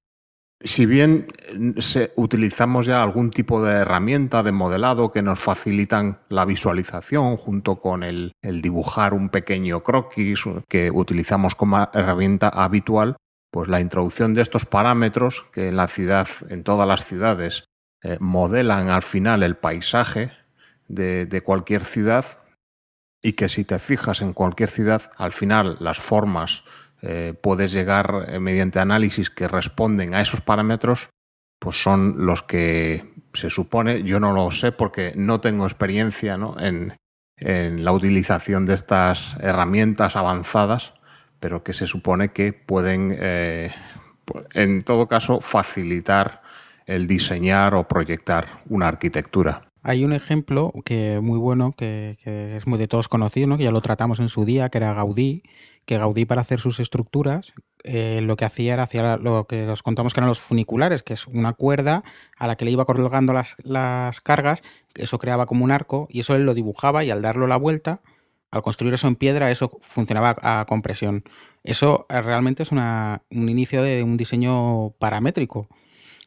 si 0.65 0.87
bien 0.87 1.27
se, 1.79 2.13
utilizamos 2.17 2.87
ya 2.87 3.03
algún 3.03 3.31
tipo 3.31 3.63
de 3.65 3.73
herramienta 3.73 4.43
de 4.43 4.53
modelado 4.53 5.11
que 5.11 5.23
nos 5.23 5.41
facilitan 5.41 6.21
la 6.29 6.45
visualización 6.45 7.37
junto 7.37 7.81
con 7.81 8.03
el, 8.03 8.33
dibujar 8.43 9.15
un 9.15 9.29
pequeño 9.29 9.83
croquis 9.83 10.45
que 10.69 10.91
utilizamos 10.91 11.55
como 11.55 11.89
herramienta 11.93 12.49
habitual, 12.49 13.17
pues 13.53 13.69
la 13.69 13.81
introducción 13.81 14.33
de 14.33 14.41
estos 14.41 14.65
parámetros 14.65 15.45
que 15.53 15.69
en 15.69 15.77
la 15.77 15.87
ciudad, 15.87 16.27
en 16.49 16.65
todas 16.65 16.89
las 16.89 17.05
ciudades, 17.05 17.65
eh, 18.03 18.17
modelan 18.19 18.89
al 18.89 19.03
final 19.03 19.43
el 19.43 19.57
paisaje 19.57 20.33
de, 20.89 21.43
cualquier 21.45 21.85
ciudad 21.85 22.25
y 23.23 23.35
que 23.35 23.49
si 23.49 23.65
te 23.65 23.79
fijas 23.79 24.23
en 24.23 24.33
cualquier 24.33 24.71
ciudad, 24.71 25.11
al 25.17 25.33
final 25.33 25.77
las 25.81 25.99
formas 25.99 26.65
eh, 27.03 27.35
puedes 27.41 27.73
llegar 27.73 28.27
eh, 28.29 28.41
mediante 28.41 28.81
análisis 28.81 29.29
que 29.29 29.49
responden 29.49 30.15
a 30.15 30.23
esos 30.23 30.41
parámetros, 30.41 31.11
pues 31.61 31.81
son 31.81 32.27
los 32.27 32.43
que 32.43 33.13
se 33.35 33.51
supone, 33.51 34.03
yo 34.03 34.19
no 34.19 34.33
lo 34.33 34.51
sé 34.51 34.73
porque 34.73 35.13
no 35.15 35.41
tengo 35.41 35.67
experiencia 35.67 36.39
En, 36.59 36.95
la 37.85 37.93
utilización 37.93 38.67
de 38.67 38.75
estas 38.75 39.35
herramientas 39.41 40.15
avanzadas, 40.15 40.95
pero 41.43 41.65
que 41.65 41.73
se 41.73 41.89
supone 41.89 42.29
que 42.29 42.53
pueden, 42.53 43.17
eh, 43.19 43.73
en 44.55 44.83
todo 44.83 45.09
caso, 45.09 45.41
facilitar 45.41 46.41
el 46.87 47.09
diseñar 47.09 47.75
o 47.75 47.89
proyectar 47.89 48.63
una 48.69 48.87
arquitectura. 48.87 49.67
Hay 49.83 50.05
un 50.05 50.13
ejemplo 50.13 50.73
que 50.85 51.19
muy 51.21 51.41
bueno, 51.41 51.75
que, 51.77 52.17
es 52.25 52.69
muy 52.69 52.79
de 52.79 52.87
todos 52.87 53.09
conocido, 53.09 53.49
¿no? 53.49 53.59
que 53.59 53.65
ya 53.65 53.73
lo 53.73 53.81
tratamos 53.81 54.21
en 54.21 54.29
su 54.29 54.45
día, 54.45 54.69
que 54.69 54.79
era 54.79 54.95
Gaudí, 54.95 55.43
que 55.85 55.99
Gaudí 55.99 56.27
para 56.27 56.43
hacer 56.43 56.61
sus 56.61 56.79
estructuras 56.79 57.53
eh, 57.83 58.21
lo 58.23 58.37
que 58.37 58.45
hacía 58.45 58.75
era 58.75 58.85
hacía 58.85 59.17
lo 59.17 59.49
que 59.49 59.67
os 59.67 59.83
contamos 59.83 60.15
que 60.15 60.21
eran 60.21 60.29
los 60.29 60.39
funiculares, 60.39 61.03
que 61.03 61.15
es 61.15 61.27
una 61.27 61.55
cuerda 61.55 62.05
a 62.39 62.47
la 62.47 62.55
que 62.55 62.65
le 62.65 62.71
iba 62.71 62.85
colgando 62.85 63.33
las, 63.33 63.57
las 63.65 64.21
cargas, 64.21 64.63
eso 64.95 65.19
creaba 65.19 65.47
como 65.47 65.65
un 65.65 65.73
arco 65.73 66.07
y 66.09 66.21
eso 66.21 66.37
él 66.37 66.47
lo 66.47 66.55
dibujaba 66.55 67.03
y 67.03 67.11
al 67.11 67.23
darlo 67.23 67.49
la 67.49 67.57
vuelta, 67.57 68.01
al 68.53 68.63
construir 68.63 68.95
eso 68.95 69.09
en 69.09 69.17
piedra, 69.17 69.51
eso 69.51 69.79
funcionaba 69.81 70.37
a 70.43 70.67
compresión. 70.69 71.25
Eso 71.65 72.07
eh, 72.11 72.21
realmente 72.21 72.63
es 72.63 72.71
una, 72.71 73.23
un 73.31 73.49
inicio 73.49 73.83
de 73.83 74.03
un 74.03 74.17
diseño 74.17 74.91
paramétrico. 74.99 75.69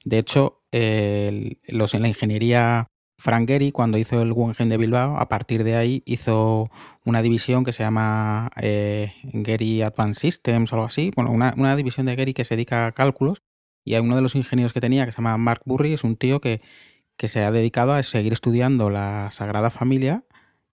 De 0.03 0.17
hecho, 0.17 0.61
los, 0.71 1.93
en 1.93 2.01
la 2.01 2.07
ingeniería 2.07 2.87
Frank 3.17 3.47
Gehry, 3.47 3.71
cuando 3.71 3.97
hizo 3.97 4.21
el 4.21 4.33
Guggenheim 4.33 4.69
de 4.69 4.77
Bilbao, 4.77 5.17
a 5.17 5.29
partir 5.29 5.63
de 5.63 5.75
ahí 5.75 6.03
hizo 6.05 6.69
una 7.05 7.21
división 7.21 7.63
que 7.63 7.73
se 7.73 7.83
llama 7.83 8.51
eh, 8.57 9.13
Gehry 9.23 9.83
Advanced 9.83 10.19
Systems 10.19 10.73
algo 10.73 10.85
así. 10.85 11.11
Bueno, 11.15 11.31
una, 11.31 11.75
división 11.75 12.05
de 12.07 12.15
Gehry 12.15 12.33
que 12.33 12.43
se 12.43 12.55
dedica 12.55 12.87
a 12.87 12.91
cálculos. 12.91 13.41
Y 13.83 13.95
uno 13.95 14.15
de 14.15 14.21
los 14.23 14.35
ingenieros 14.35 14.73
que 14.73 14.81
tenía, 14.81 15.05
que 15.05 15.11
se 15.11 15.17
llama 15.17 15.37
Mark 15.37 15.61
Burry, 15.65 15.93
es 15.93 16.03
un 16.03 16.15
tío 16.15 16.41
que, 16.41 16.59
que 17.17 17.27
se 17.27 17.43
ha 17.43 17.51
dedicado 17.51 17.93
a 17.93 18.01
seguir 18.01 18.33
estudiando 18.33 18.89
la 18.89 19.29
Sagrada 19.31 19.69
Familia 19.69 20.23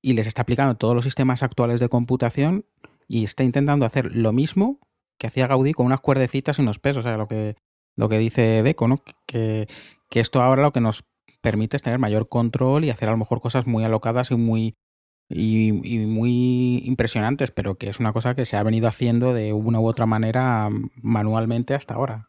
y 0.02 0.14
les 0.14 0.26
está 0.26 0.42
aplicando 0.42 0.74
todos 0.76 0.94
los 0.94 1.04
sistemas 1.04 1.42
actuales 1.42 1.80
de 1.80 1.88
computación 1.88 2.66
y 3.08 3.24
está 3.24 3.44
intentando 3.44 3.86
hacer 3.86 4.14
lo 4.14 4.32
mismo 4.32 4.80
que 5.18 5.28
hacía 5.28 5.46
Gaudí 5.46 5.72
con 5.72 5.86
unas 5.86 6.00
cuerdecitas 6.00 6.58
y 6.58 6.62
unos 6.62 6.78
pesos. 6.78 7.04
O 7.04 7.08
sea, 7.08 7.16
lo 7.16 7.28
que, 7.28 7.54
lo 7.96 8.08
que 8.08 8.18
dice 8.18 8.62
Deco, 8.62 8.88
¿no? 8.88 9.02
Que, 9.26 9.68
que 10.10 10.20
esto 10.20 10.42
ahora 10.42 10.62
lo 10.62 10.72
que 10.72 10.80
nos 10.80 11.04
permite 11.40 11.78
tener 11.78 11.98
mayor 11.98 12.28
control 12.28 12.84
y 12.84 12.90
hacer 12.90 13.08
a 13.08 13.12
lo 13.12 13.18
mejor 13.18 13.40
cosas 13.40 13.66
muy 13.66 13.84
alocadas 13.84 14.30
y 14.30 14.36
muy 14.36 14.74
y 15.34 15.72
muy 16.06 16.82
impresionantes, 16.84 17.50
pero 17.52 17.76
que 17.76 17.88
es 17.88 18.00
una 18.00 18.12
cosa 18.12 18.34
que 18.34 18.44
se 18.44 18.56
ha 18.56 18.62
venido 18.62 18.88
haciendo 18.88 19.32
de 19.32 19.52
una 19.52 19.80
u 19.80 19.86
otra 19.86 20.04
manera 20.04 20.68
manualmente 21.02 21.74
hasta 21.74 21.94
ahora. 21.94 22.28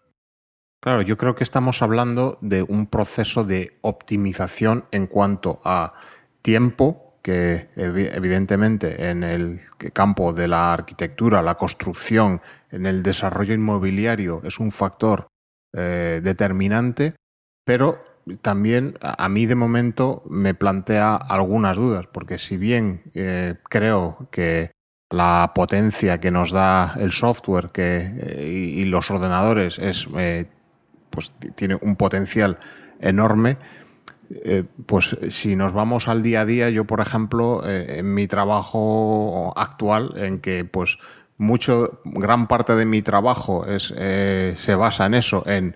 Claro, 0.82 1.01
yo 1.01 1.18
creo 1.18 1.36
que 1.36 1.44
estamos 1.44 1.82
hablando 1.82 2.38
de 2.42 2.63
un 2.63 2.88
proceso 2.88 3.44
de 3.44 3.77
optimización 3.82 4.86
en 4.92 5.08
cuanto 5.08 5.62
a 5.63 5.94
tiempo, 6.42 7.02
que 7.24 7.70
evi- 7.75 8.10
evidentemente 8.13 9.10
en 9.10 9.24
el 9.24 9.62
campo 9.94 10.34
de 10.34 10.48
la 10.48 10.74
arquitectura, 10.74 11.42
la 11.42 11.56
construcción, 11.56 12.42
en 12.70 12.86
el 12.86 13.01
desarrollo 13.01 13.53
inmobiliario 13.53 14.42
es 14.44 14.60
un 14.60 14.72
factor 14.72 15.27
eh, 15.74 16.20
determinante, 16.24 17.15
pero 17.65 18.03
también 18.42 18.98
a 19.01 19.27
mí 19.30 19.46
de 19.46 19.56
momento 19.56 20.24
me 20.30 20.53
plantea 20.53 21.15
algunas 21.15 21.77
dudas, 21.77 22.08
porque 22.08 22.38
si 22.38 22.58
bien 22.58 23.03
eh, 23.13 23.56
creo 23.70 24.27
que 24.32 24.72
la 25.10 25.51
potencia 25.53 26.20
que 26.20 26.32
nos 26.32 26.51
da 26.51 26.96
el 27.00 27.12
software 27.12 27.70
que, 27.70 27.98
eh, 27.98 28.48
y, 28.48 28.82
y 28.82 28.86
los 28.86 29.12
ordenadores 29.12 29.77
es, 29.77 30.08
pues, 31.10 31.32
tiene 31.56 31.77
un 31.82 31.96
potencial 31.96 32.58
enorme, 33.00 33.58
eh, 34.44 34.63
pues 34.86 35.18
si 35.30 35.56
nos 35.56 35.74
vamos 35.74 36.08
al 36.08 36.24
día 36.24 36.42
a 36.42 36.46
día, 36.46 36.70
yo 36.70 36.86
por 36.86 37.00
ejemplo, 37.00 37.62
eh, 37.66 38.00
en 38.00 38.13
mi 38.13 38.28
trabajo 38.28 39.54
actual, 39.56 40.13
en 40.16 40.40
que 40.40 40.66
pues 40.66 40.98
mucho, 41.38 42.02
gran 42.06 42.48
parte 42.48 42.75
de 42.75 42.86
mi 42.86 43.02
trabajo 43.02 43.66
es, 43.66 43.94
eh, 43.96 44.56
se 44.58 44.75
basa 44.75 45.06
en 45.06 45.13
eso, 45.13 45.44
en 45.46 45.75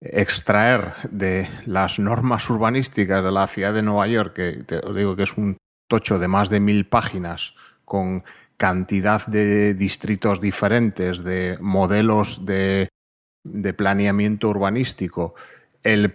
extraer 0.00 0.94
de 1.10 1.48
las 1.64 1.98
normas 1.98 2.48
urbanísticas 2.50 3.24
de 3.24 3.32
la 3.32 3.46
ciudad 3.46 3.72
de 3.72 3.82
Nueva 3.82 4.06
York, 4.06 4.34
que 4.34 4.52
te 4.64 4.80
digo 4.92 5.16
que 5.16 5.22
es 5.22 5.36
un 5.36 5.56
tocho 5.88 6.18
de 6.18 6.28
más 6.28 6.50
de 6.50 6.60
mil 6.60 6.86
páginas 6.86 7.54
con 7.84 8.24
cantidad 8.56 9.26
de 9.26 9.74
distritos 9.74 10.40
diferentes, 10.40 11.22
de 11.24 11.56
modelos 11.60 12.44
de, 12.44 12.88
de 13.44 13.72
planeamiento 13.74 14.48
urbanístico, 14.48 15.34
el 15.82 16.12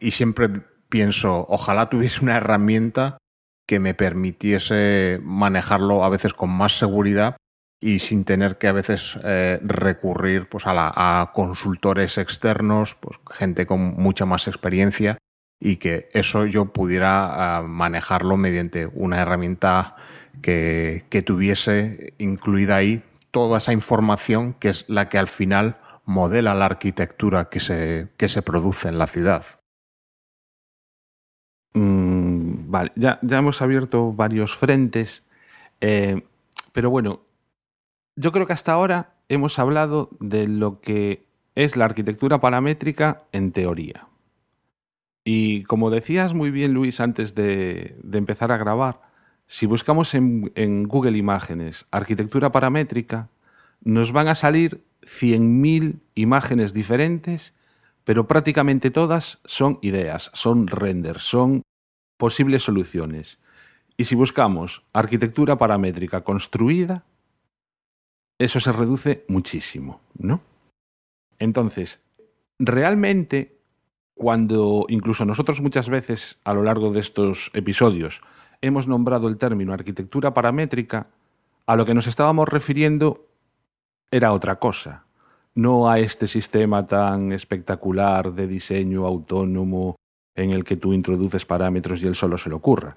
y 0.00 0.10
siempre 0.10 0.50
pienso, 0.94 1.44
ojalá 1.48 1.90
tuviese 1.90 2.22
una 2.22 2.36
herramienta 2.36 3.18
que 3.66 3.80
me 3.80 3.94
permitiese 3.94 5.18
manejarlo 5.24 6.04
a 6.04 6.08
veces 6.08 6.34
con 6.34 6.50
más 6.50 6.78
seguridad 6.78 7.36
y 7.82 7.98
sin 7.98 8.24
tener 8.24 8.58
que 8.58 8.68
a 8.68 8.72
veces 8.72 9.18
eh, 9.24 9.58
recurrir 9.64 10.48
pues, 10.48 10.62
a, 10.68 11.32
consultores 11.34 12.16
externos, 12.16 12.94
pues, 12.94 13.18
gente 13.32 13.66
con 13.66 13.96
mucha 13.96 14.24
más 14.24 14.46
experiencia 14.46 15.18
y 15.60 15.78
que 15.78 16.08
eso 16.12 16.46
yo 16.46 16.66
pudiera 16.66 17.56
ah, 17.56 17.62
manejarlo 17.64 18.36
mediante 18.36 18.86
una 18.86 19.20
herramienta 19.20 19.96
que, 20.42 21.06
que 21.10 21.22
tuviese 21.22 22.14
incluida 22.18 22.76
ahí 22.76 23.02
toda 23.32 23.58
esa 23.58 23.72
información 23.72 24.54
que 24.60 24.68
es 24.68 24.84
la 24.86 25.08
que 25.08 25.18
al 25.18 25.26
final 25.26 25.76
modela 26.04 26.54
la 26.54 26.66
arquitectura 26.66 27.48
que 27.48 27.58
se, 27.58 28.10
que 28.16 28.28
se 28.28 28.42
produce 28.42 28.86
en 28.86 28.98
la 28.98 29.08
ciudad. 29.08 29.44
Mm, 31.74 32.70
vale, 32.70 32.92
ya, 32.94 33.18
ya 33.22 33.38
hemos 33.38 33.60
abierto 33.60 34.12
varios 34.12 34.56
frentes, 34.56 35.24
eh, 35.80 36.22
pero 36.72 36.88
bueno, 36.88 37.22
yo 38.16 38.32
creo 38.32 38.46
que 38.46 38.52
hasta 38.52 38.72
ahora 38.72 39.14
hemos 39.28 39.58
hablado 39.58 40.10
de 40.20 40.46
lo 40.46 40.80
que 40.80 41.26
es 41.56 41.76
la 41.76 41.84
arquitectura 41.84 42.40
paramétrica 42.40 43.24
en 43.32 43.52
teoría. 43.52 44.06
Y 45.24 45.64
como 45.64 45.90
decías 45.90 46.34
muy 46.34 46.50
bien, 46.50 46.74
Luis, 46.74 47.00
antes 47.00 47.34
de, 47.34 47.96
empezar 48.12 48.52
a 48.52 48.56
grabar, 48.56 49.00
si 49.46 49.66
buscamos 49.66 50.14
en, 50.14 50.52
en 50.54 50.84
Google 50.84 51.18
Imágenes 51.18 51.86
arquitectura 51.90 52.52
paramétrica, 52.52 53.30
nos 53.82 54.12
van 54.12 54.28
a 54.28 54.34
salir 54.34 54.84
100.000 55.02 56.00
imágenes 56.14 56.72
diferentes, 56.72 57.52
pero 58.04 58.28
prácticamente 58.28 58.90
todas 58.90 59.40
son 59.44 59.78
ideas, 59.82 60.30
son 60.34 60.66
renders, 60.66 61.22
son 61.22 61.62
posibles 62.16 62.62
soluciones. 62.62 63.38
Y 63.96 64.04
si 64.04 64.14
buscamos 64.14 64.84
arquitectura 64.92 65.56
paramétrica 65.56 66.22
construida, 66.22 67.04
eso 68.38 68.60
se 68.60 68.72
reduce 68.72 69.24
muchísimo, 69.28 70.00
¿no? 70.18 70.40
Entonces, 71.38 72.00
realmente, 72.58 73.58
cuando 74.14 74.86
incluso 74.88 75.24
nosotros 75.24 75.60
muchas 75.60 75.88
veces 75.88 76.38
a 76.44 76.54
lo 76.54 76.62
largo 76.62 76.92
de 76.92 77.00
estos 77.00 77.50
episodios 77.54 78.20
hemos 78.60 78.88
nombrado 78.88 79.28
el 79.28 79.38
término 79.38 79.72
arquitectura 79.72 80.34
paramétrica, 80.34 81.08
a 81.66 81.76
lo 81.76 81.86
que 81.86 81.94
nos 81.94 82.06
estábamos 82.06 82.48
refiriendo 82.48 83.26
era 84.10 84.32
otra 84.32 84.56
cosa, 84.56 85.04
no 85.54 85.88
a 85.88 85.98
este 85.98 86.26
sistema 86.26 86.86
tan 86.86 87.32
espectacular 87.32 88.32
de 88.32 88.46
diseño 88.46 89.06
autónomo 89.06 89.96
en 90.34 90.50
el 90.50 90.64
que 90.64 90.76
tú 90.76 90.92
introduces 90.92 91.46
parámetros 91.46 92.02
y 92.02 92.06
él 92.06 92.16
solo 92.16 92.38
se 92.38 92.48
le 92.48 92.56
ocurra. 92.56 92.96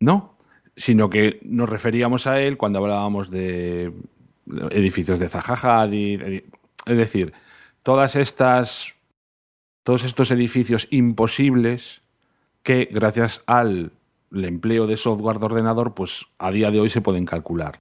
No, 0.00 0.36
sino 0.76 1.10
que 1.10 1.40
nos 1.42 1.68
referíamos 1.68 2.26
a 2.26 2.40
él 2.40 2.56
cuando 2.56 2.78
hablábamos 2.78 3.30
de 3.30 3.92
edificios 4.70 5.18
de 5.18 5.28
Zaha 5.28 5.82
Hadid, 5.82 6.22
es 6.86 6.96
decir, 6.96 7.32
todas 7.82 8.16
estas 8.16 8.94
todos 9.84 10.04
estos 10.04 10.30
edificios 10.30 10.86
imposibles 10.90 12.02
que 12.62 12.88
gracias 12.90 13.42
al 13.46 13.92
empleo 14.32 14.86
de 14.86 14.96
software 14.96 15.38
de 15.38 15.46
ordenador, 15.46 15.94
pues 15.94 16.26
a 16.38 16.50
día 16.50 16.70
de 16.70 16.80
hoy 16.80 16.88
se 16.88 17.00
pueden 17.00 17.26
calcular. 17.26 17.78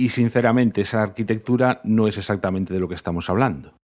Y 0.00 0.10
sinceramente, 0.10 0.82
esa 0.82 1.02
arquitectura 1.02 1.80
no 1.82 2.06
es 2.06 2.18
exactamente 2.18 2.72
de 2.72 2.78
lo 2.78 2.88
que 2.88 2.94
estamos 2.94 3.28
hablando. 3.28 3.76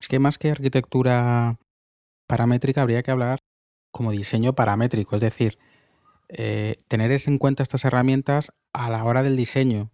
Es 0.00 0.08
que 0.08 0.18
más 0.18 0.38
que 0.38 0.50
arquitectura 0.50 1.58
paramétrica 2.26 2.80
habría 2.80 3.02
que 3.02 3.10
hablar 3.10 3.38
como 3.92 4.10
diseño 4.10 4.54
paramétrico, 4.54 5.16
es 5.16 5.22
decir, 5.22 5.58
eh, 6.28 6.76
tener 6.88 7.12
en 7.26 7.36
cuenta 7.36 7.62
estas 7.62 7.84
herramientas 7.84 8.52
a 8.72 8.88
la 8.88 9.04
hora 9.04 9.22
del 9.22 9.36
diseño, 9.36 9.92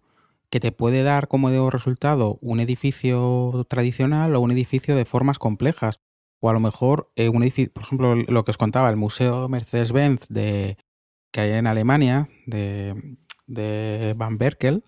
que 0.50 0.61
te 0.61 0.70
puede 0.70 1.02
dar 1.02 1.26
como 1.26 1.68
resultado 1.68 2.38
un 2.40 2.61
edificio 2.61 3.66
tradicional 3.68 4.37
o 4.37 4.40
un 4.40 4.52
edificio 4.52 4.94
de 4.94 5.04
formas 5.04 5.38
complejas. 5.40 5.98
O 6.40 6.48
a 6.48 6.52
lo 6.52 6.61
mejor 6.61 7.11
eh, 7.16 7.28
un 7.28 7.42
edificio, 7.42 7.72
por 7.72 7.83
ejemplo, 7.83 8.14
lo 8.14 8.44
que 8.44 8.52
os 8.52 8.57
contaba, 8.57 8.88
el 8.88 8.96
Museo 8.96 9.48
Mercedes-Benz 9.48 10.28
de, 10.28 10.78
que 11.33 11.40
hay 11.40 11.50
en 11.50 11.66
Alemania, 11.66 12.28
de, 12.46 13.18
de 13.48 14.14
Van 14.16 14.38
Berkel, 14.38 14.85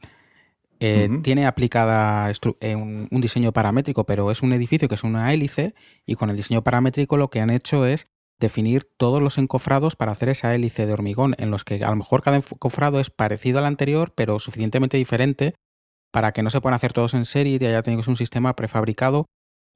eh, 0.81 1.11
tiene 1.23 1.47
aplicada 1.47 2.33
eh, 2.61 2.75
un, 2.75 3.07
un 3.11 3.21
diseño 3.21 3.53
paramétrico, 3.53 4.05
pero 4.05 4.31
es 4.31 4.43
un 4.43 4.53
edificio 4.55 4.89
que 4.89 4.95
es 4.95 5.05
una 5.05 5.33
hélice 5.33 5.75
y 6.07 6.15
con 6.15 6.31
el 6.31 6.37
diseño 6.37 6.63
paramétrico 6.63 7.19
lo 7.19 7.29
que 7.29 7.41
han 7.41 7.51
hecho 7.51 7.87
es 7.87 8.09
definir 8.41 8.89
todos 8.97 9.23
los 9.23 9.37
encofrados 9.37 9.95
para 9.95 10.13
hacer 10.13 10.31
esa 10.31 10.55
hélice 10.55 10.87
de 10.87 10.95
hormigón, 10.95 11.35
en 11.39 11.51
los 11.51 11.65
que 11.65 11.85
a 11.85 11.91
lo 11.91 11.97
mejor 11.97 12.23
cada 12.23 12.39
encofrado 12.39 12.99
es 12.99 13.11
parecido 13.11 13.59
al 13.59 13.67
anterior, 13.67 14.15
pero 14.17 14.41
suficientemente 14.41 14.97
diferente 14.97 15.55
para 16.11 16.33
que 16.33 16.43
no 16.43 16.51
se 16.51 16.61
puedan 16.61 16.75
hacer 16.75 16.93
todos 16.93 17.15
en 17.15 17.27
serie 17.27 17.59
y 17.61 17.67
haya 17.67 17.83
tenido 17.83 18.01
que 18.01 18.05
ser 18.05 18.13
un 18.13 18.17
sistema 18.17 18.57
prefabricado 18.57 19.27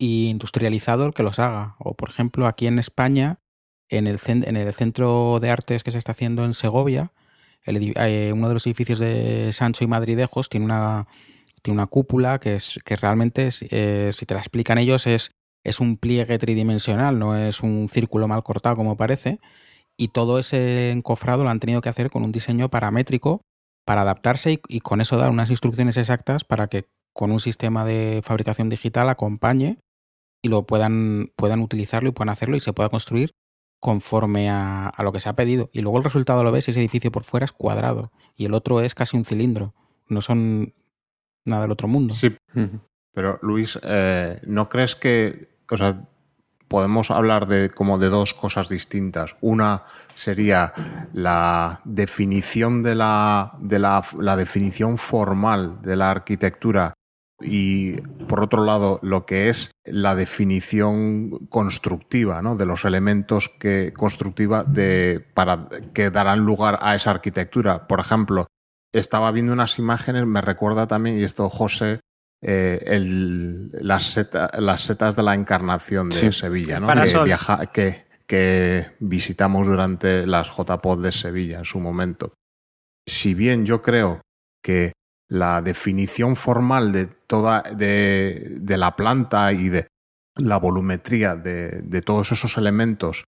e 0.01 0.31
industrializado 0.31 1.05
el 1.05 1.13
que 1.13 1.23
los 1.23 1.39
haga. 1.39 1.77
O 1.79 1.95
por 1.95 2.09
ejemplo, 2.09 2.47
aquí 2.47 2.67
en 2.67 2.79
España, 2.79 3.41
en 3.91 4.07
el, 4.07 4.19
en 4.27 4.57
el 4.57 4.73
centro 4.73 5.39
de 5.39 5.51
artes 5.51 5.85
que 5.85 5.93
se 5.93 5.99
está 5.99 6.13
haciendo 6.13 6.45
en 6.45 6.55
Segovia, 6.55 7.13
eh, 7.67 8.33
uno 8.35 8.49
de 8.49 8.55
los 8.55 8.67
edificios 8.67 8.99
de 8.99 9.51
Sancho 9.53 9.85
y 9.85 9.87
Madridejos 9.87 10.49
tiene 10.49 10.67
una, 10.67 11.07
tiene 11.63 11.79
una 11.79 11.87
cúpula 11.87 12.39
que, 12.39 12.57
es, 12.57 12.79
que 12.85 12.97
realmente, 12.97 13.51
eh, 13.71 14.13
si 14.15 14.27
te 14.27 14.35
la 14.35 14.41
explican 14.41 14.79
ellos, 14.79 15.07
es, 15.07 15.31
es 15.65 15.81
un 15.81 15.97
pliegue 15.97 16.39
tridimensional, 16.39 17.19
no 17.19 17.37
es 17.37 17.63
un 17.63 17.89
círculo 17.89 18.29
mal 18.29 18.43
cortado 18.43 18.77
como 18.77 18.97
parece. 18.97 19.41
Y 19.97 20.09
todo 20.09 20.39
ese 20.39 20.91
encofrado 20.91 21.45
lo 21.45 21.51
han 21.51 21.61
tenido 21.61 21.81
que 21.81 21.89
hacer 21.89 22.11
con 22.11 22.25
un 22.25 22.33
diseño 22.33 22.69
paramétrico 22.69 23.43
para 23.87 24.03
adaptarse 24.03 24.53
y, 24.53 24.61
y 24.69 24.81
con 24.81 25.01
eso 25.01 25.17
dar 25.17 25.31
unas 25.31 25.51
instrucciones 25.51 25.97
exactas 25.97 26.45
para 26.45 26.67
que 26.67 26.87
con 27.15 27.31
un 27.31 27.41
sistema 27.41 27.85
de 27.85 28.21
fabricación 28.25 28.69
digital 28.69 29.09
acompañe 29.09 29.79
y 30.43 30.49
lo 30.49 30.67
puedan, 30.67 31.29
puedan 31.37 31.61
utilizarlo 31.61 32.09
y 32.09 32.13
puedan 32.13 32.31
hacerlo 32.33 32.57
y 32.57 32.61
se 32.61 32.73
pueda 32.73 32.89
construir 32.89 33.35
conforme 33.85 34.49
a, 34.49 34.89
a 34.89 35.03
lo 35.03 35.13
que 35.13 35.21
se 35.21 35.29
ha 35.29 35.37
pedido. 35.37 35.69
Y 35.71 35.83
luego 35.83 35.99
el 35.99 36.05
resultado 36.05 36.43
lo 36.43 36.51
ves, 36.51 36.71
ese 36.71 36.81
edificio 36.81 37.13
por 37.13 37.23
fuera 37.23 37.45
es 37.45 37.53
cuadrado 37.53 38.13
y 38.35 38.47
el 38.47 38.55
otro 38.55 38.81
es 38.81 38.95
casi 38.95 39.15
un 39.15 39.27
cilindro. 39.27 39.75
No 40.09 40.23
son 40.23 40.73
nada 41.45 41.63
del 41.63 41.73
otro 41.73 41.87
mundo. 41.87 42.15
Sí, 42.15 42.35
pero 43.13 43.39
Luis, 43.43 43.79
eh, 43.83 44.41
¿no 44.47 44.71
crees 44.71 44.97
que, 44.97 45.59
o 45.71 45.77
sea, 45.77 46.01
podemos 46.67 47.11
hablar 47.11 47.47
de 47.47 47.69
como 47.69 47.99
de 47.99 48.09
dos 48.09 48.33
cosas 48.33 48.71
distintas? 48.71 49.37
Una 49.43 49.83
sería 50.15 50.73
la 51.13 51.83
definición 51.85 52.83
de 52.83 52.95
la, 52.95 53.53
de 53.61 53.79
la, 53.81 54.03
la 54.19 54.35
definición 54.35 54.97
formal 54.97 55.83
de 55.83 55.97
la 55.97 56.11
arquitectura 56.11 56.95
y 57.41 58.01
por 58.29 58.41
otro 58.41 58.65
lado 58.65 59.01
lo 59.03 59.27
que 59.27 59.49
es 59.49 59.71
la 59.85 60.15
definición 60.15 61.31
constructiva 61.49 62.43
¿no? 62.43 62.57
de 62.57 62.67
los 62.67 62.85
elementos 62.85 63.51
que 63.59 63.93
constructiva 63.93 64.65
de, 64.65 65.25
para, 65.35 65.67
que 65.93 66.11
darán 66.11 66.41
lugar 66.41 66.79
a 66.81 66.95
esa 66.95 67.11
arquitectura. 67.11 67.87
Por 67.87 68.01
ejemplo, 68.01 68.47
estaba 68.93 69.31
viendo 69.33 69.53
unas 69.53 69.79
imágenes, 69.79 70.27
me 70.27 70.41
recuerda 70.41 70.87
también, 70.87 71.19
y 71.19 71.25
esto 71.25 71.51
José, 71.51 72.01
eh, 72.43 72.81
el, 72.87 73.71
las, 73.73 74.05
seta, 74.05 74.51
las, 74.59 74.83
setas 74.83 75.17
de 75.17 75.23
la 75.23 75.35
encarnación 75.35 76.11
de 76.11 76.17
Sí. 76.17 76.33
Sevilla, 76.33 76.79
¿no? 76.79 76.87
Parasol. 76.87 77.21
que, 77.21 77.25
viaja, 77.25 77.67
que, 77.67 78.05
que 78.27 78.91
visitamos 79.01 79.67
durante 79.67 80.27
las 80.27 80.49
JPod 80.49 81.03
de 81.03 81.13
Sevilla 81.13 81.59
en 81.59 81.65
su 81.65 81.81
momento. 81.81 82.33
Si 83.07 83.35
bien 83.35 83.67
yo 83.67 83.83
creo 83.83 84.21
que 84.63 84.93
la 85.35 85.63
definición 85.63 86.37
formal 86.37 86.93
de 86.93 87.07
toda 87.07 87.63
de, 87.63 88.57
de 88.61 88.77
la 88.77 88.97
planta 88.97 89.53
y 89.53 89.69
de 89.69 89.89
la 90.37 90.59
volumetría 90.59 91.37
de, 91.37 91.83
de 91.83 92.03
todos 92.03 92.33
esos 92.33 92.57
elementos 92.57 93.25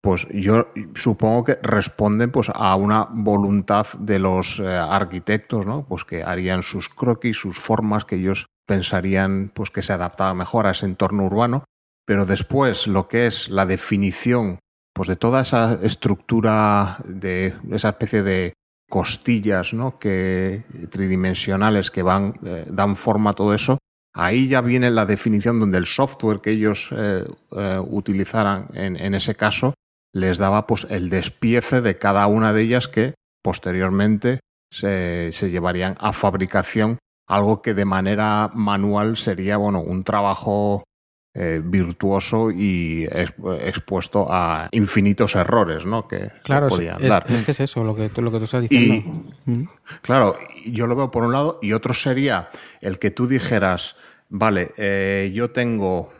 pues 0.00 0.28
yo 0.32 0.68
supongo 0.94 1.44
que 1.44 1.58
responden 1.60 2.30
pues 2.30 2.50
a 2.54 2.76
una 2.76 3.08
voluntad 3.10 3.86
de 3.98 4.18
los 4.18 4.60
eh, 4.60 4.66
arquitectos, 4.68 5.66
¿no? 5.66 5.86
Pues 5.88 6.04
que 6.04 6.22
harían 6.22 6.62
sus 6.62 6.88
croquis, 6.88 7.36
sus 7.36 7.58
formas 7.58 8.04
que 8.04 8.16
ellos 8.16 8.46
pensarían 8.66 9.50
pues 9.52 9.70
que 9.70 9.82
se 9.82 9.92
adaptaba 9.92 10.34
mejor 10.34 10.66
a 10.66 10.70
ese 10.70 10.86
entorno 10.86 11.24
urbano, 11.24 11.64
pero 12.06 12.26
después 12.26 12.86
lo 12.86 13.08
que 13.08 13.26
es 13.26 13.48
la 13.48 13.66
definición 13.66 14.60
pues 14.94 15.08
de 15.08 15.16
toda 15.16 15.40
esa 15.40 15.78
estructura 15.82 16.98
de 17.04 17.54
esa 17.70 17.90
especie 17.90 18.22
de 18.22 18.52
costillas, 18.88 19.74
¿no? 19.74 19.98
que 19.98 20.64
tridimensionales 20.90 21.90
que 21.90 22.02
van 22.02 22.34
eh, 22.44 22.64
dan 22.68 22.96
forma 22.96 23.30
a 23.30 23.34
todo 23.34 23.54
eso, 23.54 23.78
ahí 24.14 24.48
ya 24.48 24.60
viene 24.60 24.90
la 24.90 25.06
definición 25.06 25.60
donde 25.60 25.78
el 25.78 25.86
software 25.86 26.40
que 26.40 26.50
ellos 26.50 26.88
eh, 26.92 27.24
eh, 27.52 27.80
utilizaran 27.86 28.68
en, 28.72 29.14
ese 29.14 29.34
caso 29.34 29.74
les 30.14 30.38
daba 30.38 30.66
pues 30.66 30.86
el 30.88 31.10
despiece 31.10 31.82
de 31.82 31.98
cada 31.98 32.26
una 32.26 32.52
de 32.52 32.62
ellas 32.62 32.88
que 32.88 33.14
posteriormente 33.42 34.40
se 34.70 35.30
llevarían 35.50 35.96
a 36.00 36.12
fabricación, 36.12 36.98
algo 37.26 37.62
que 37.62 37.74
de 37.74 37.84
manera 37.84 38.50
manual 38.54 39.16
sería 39.16 39.56
bueno 39.56 39.80
un 39.80 40.02
trabajo 40.02 40.84
eh, 41.34 41.60
virtuoso 41.62 42.50
y 42.50 43.04
exp 43.04 43.38
expuesto 43.60 44.26
a 44.30 44.68
infinitos 44.72 45.36
errores, 45.36 45.84
¿no? 45.84 46.08
Que 46.08 46.32
claro, 46.42 46.68
podían 46.68 47.00
es, 47.00 47.08
dar. 47.08 47.26
es 47.28 47.42
que 47.44 47.52
es 47.52 47.60
eso 47.60 47.84
lo 47.84 47.94
que, 47.94 48.10
lo 48.20 48.32
que 48.32 48.38
tú 48.38 48.44
estás 48.44 48.62
diciendo. 48.62 49.30
Y, 49.46 49.50
mm. 49.50 49.68
Claro, 50.00 50.34
yo 50.66 50.86
lo 50.86 50.96
veo 50.96 51.10
por 51.10 51.22
un 51.24 51.32
lado 51.32 51.58
y 51.60 51.74
otro 51.74 51.92
sería 51.92 52.48
el 52.80 52.98
que 52.98 53.10
tú 53.10 53.28
dijeras, 53.28 53.96
vale, 54.30 54.72
eh, 54.78 55.30
yo 55.34 55.50
tengo 55.50 56.12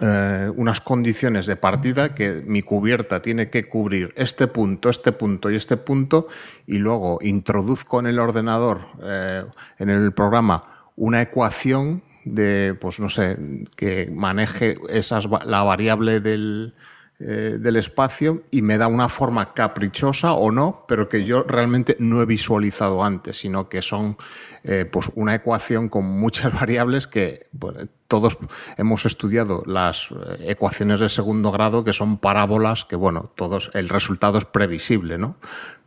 eh, 0.00 0.50
unas 0.56 0.80
condiciones 0.80 1.44
de 1.46 1.56
partida 1.56 2.14
que 2.14 2.42
mi 2.46 2.62
cubierta 2.62 3.20
tiene 3.20 3.50
que 3.50 3.68
cubrir 3.68 4.14
este 4.16 4.46
punto, 4.46 4.88
este 4.88 5.12
punto 5.12 5.50
y 5.50 5.56
este 5.56 5.76
punto 5.76 6.28
y 6.66 6.78
luego 6.78 7.18
introduzco 7.20 8.00
en 8.00 8.06
el 8.06 8.18
ordenador, 8.18 8.86
en 9.78 9.90
el 9.90 10.12
programa, 10.12 10.64
una 10.96 11.20
ecuación 11.20 12.02
de, 12.24 12.76
pues 12.80 12.98
no 13.00 13.08
sé, 13.08 13.36
que 13.76 14.10
maneje 14.12 14.76
esas, 14.88 15.26
la 15.44 15.62
variable 15.62 16.20
del, 16.20 16.74
eh, 17.20 17.58
del 17.60 17.76
espacio 17.76 18.42
y 18.50 18.62
me 18.62 18.76
da 18.76 18.88
una 18.88 19.08
forma 19.08 19.54
caprichosa 19.54 20.32
o 20.32 20.50
no, 20.50 20.84
pero 20.88 21.08
que 21.08 21.24
yo 21.24 21.44
realmente 21.44 21.96
no 22.00 22.20
he 22.20 22.26
visualizado 22.26 23.04
antes, 23.04 23.38
sino 23.38 23.68
que 23.68 23.82
son 23.82 24.16
eh, 24.66 24.86
pues 24.90 25.10
una 25.14 25.34
ecuación 25.34 25.90
con 25.90 26.06
muchas 26.06 26.54
variables 26.58 27.06
que 27.06 27.48
pues, 27.58 27.76
todos 28.08 28.38
hemos 28.78 29.04
estudiado 29.04 29.62
las 29.66 30.08
eh, 30.10 30.46
ecuaciones 30.48 31.00
de 31.00 31.10
segundo 31.10 31.52
grado 31.52 31.84
que 31.84 31.92
son 31.92 32.16
parábolas 32.16 32.86
que 32.86 32.96
bueno, 32.96 33.30
todos 33.34 33.70
el 33.74 33.90
resultado 33.90 34.38
es 34.38 34.46
previsible, 34.46 35.18
¿no? 35.18 35.36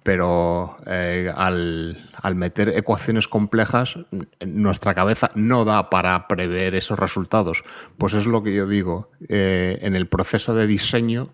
Pero 0.03 0.77
eh, 0.85 1.33
al, 1.35 2.11
al, 2.21 2.35
meter 2.35 2.69
ecuaciones 2.69 3.27
complejas, 3.27 3.97
nuestra 4.39 4.93
cabeza 4.93 5.29
no 5.33 5.65
da 5.65 5.89
para 5.89 6.27
prever 6.27 6.75
esos 6.75 6.97
resultados. 6.97 7.63
Pues 7.97 8.13
es 8.13 8.25
lo 8.25 8.41
que 8.41 8.53
yo 8.53 8.67
digo. 8.67 9.09
En 9.27 9.97
el 9.97 10.07
proceso 10.07 10.55
de 10.55 10.65
diseño, 10.65 11.33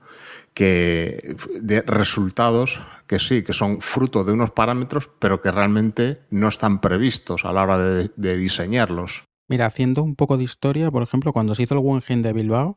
que 0.55 1.35
de 1.59 1.81
resultados 1.81 2.81
que 3.13 3.19
sí, 3.19 3.43
que 3.43 3.53
son 3.53 3.79
fruto 3.79 4.23
de 4.23 4.33
unos 4.33 4.49
parámetros, 4.49 5.07
pero 5.19 5.39
que 5.39 5.51
realmente 5.51 6.21
no 6.31 6.47
están 6.47 6.81
previstos 6.81 7.45
a 7.45 7.53
la 7.53 7.61
hora 7.61 7.77
de, 7.77 8.37
diseñarlos. 8.37 9.23
Mira, 9.47 9.67
haciendo 9.67 10.01
un 10.01 10.15
poco 10.15 10.35
de 10.35 10.43
historia, 10.43 10.89
por 10.89 11.03
ejemplo, 11.03 11.31
cuando 11.31 11.53
se 11.53 11.61
hizo 11.61 11.75
el 11.75 11.81
Guggenheim 11.81 12.23
de 12.23 12.33
Bilbao, 12.33 12.75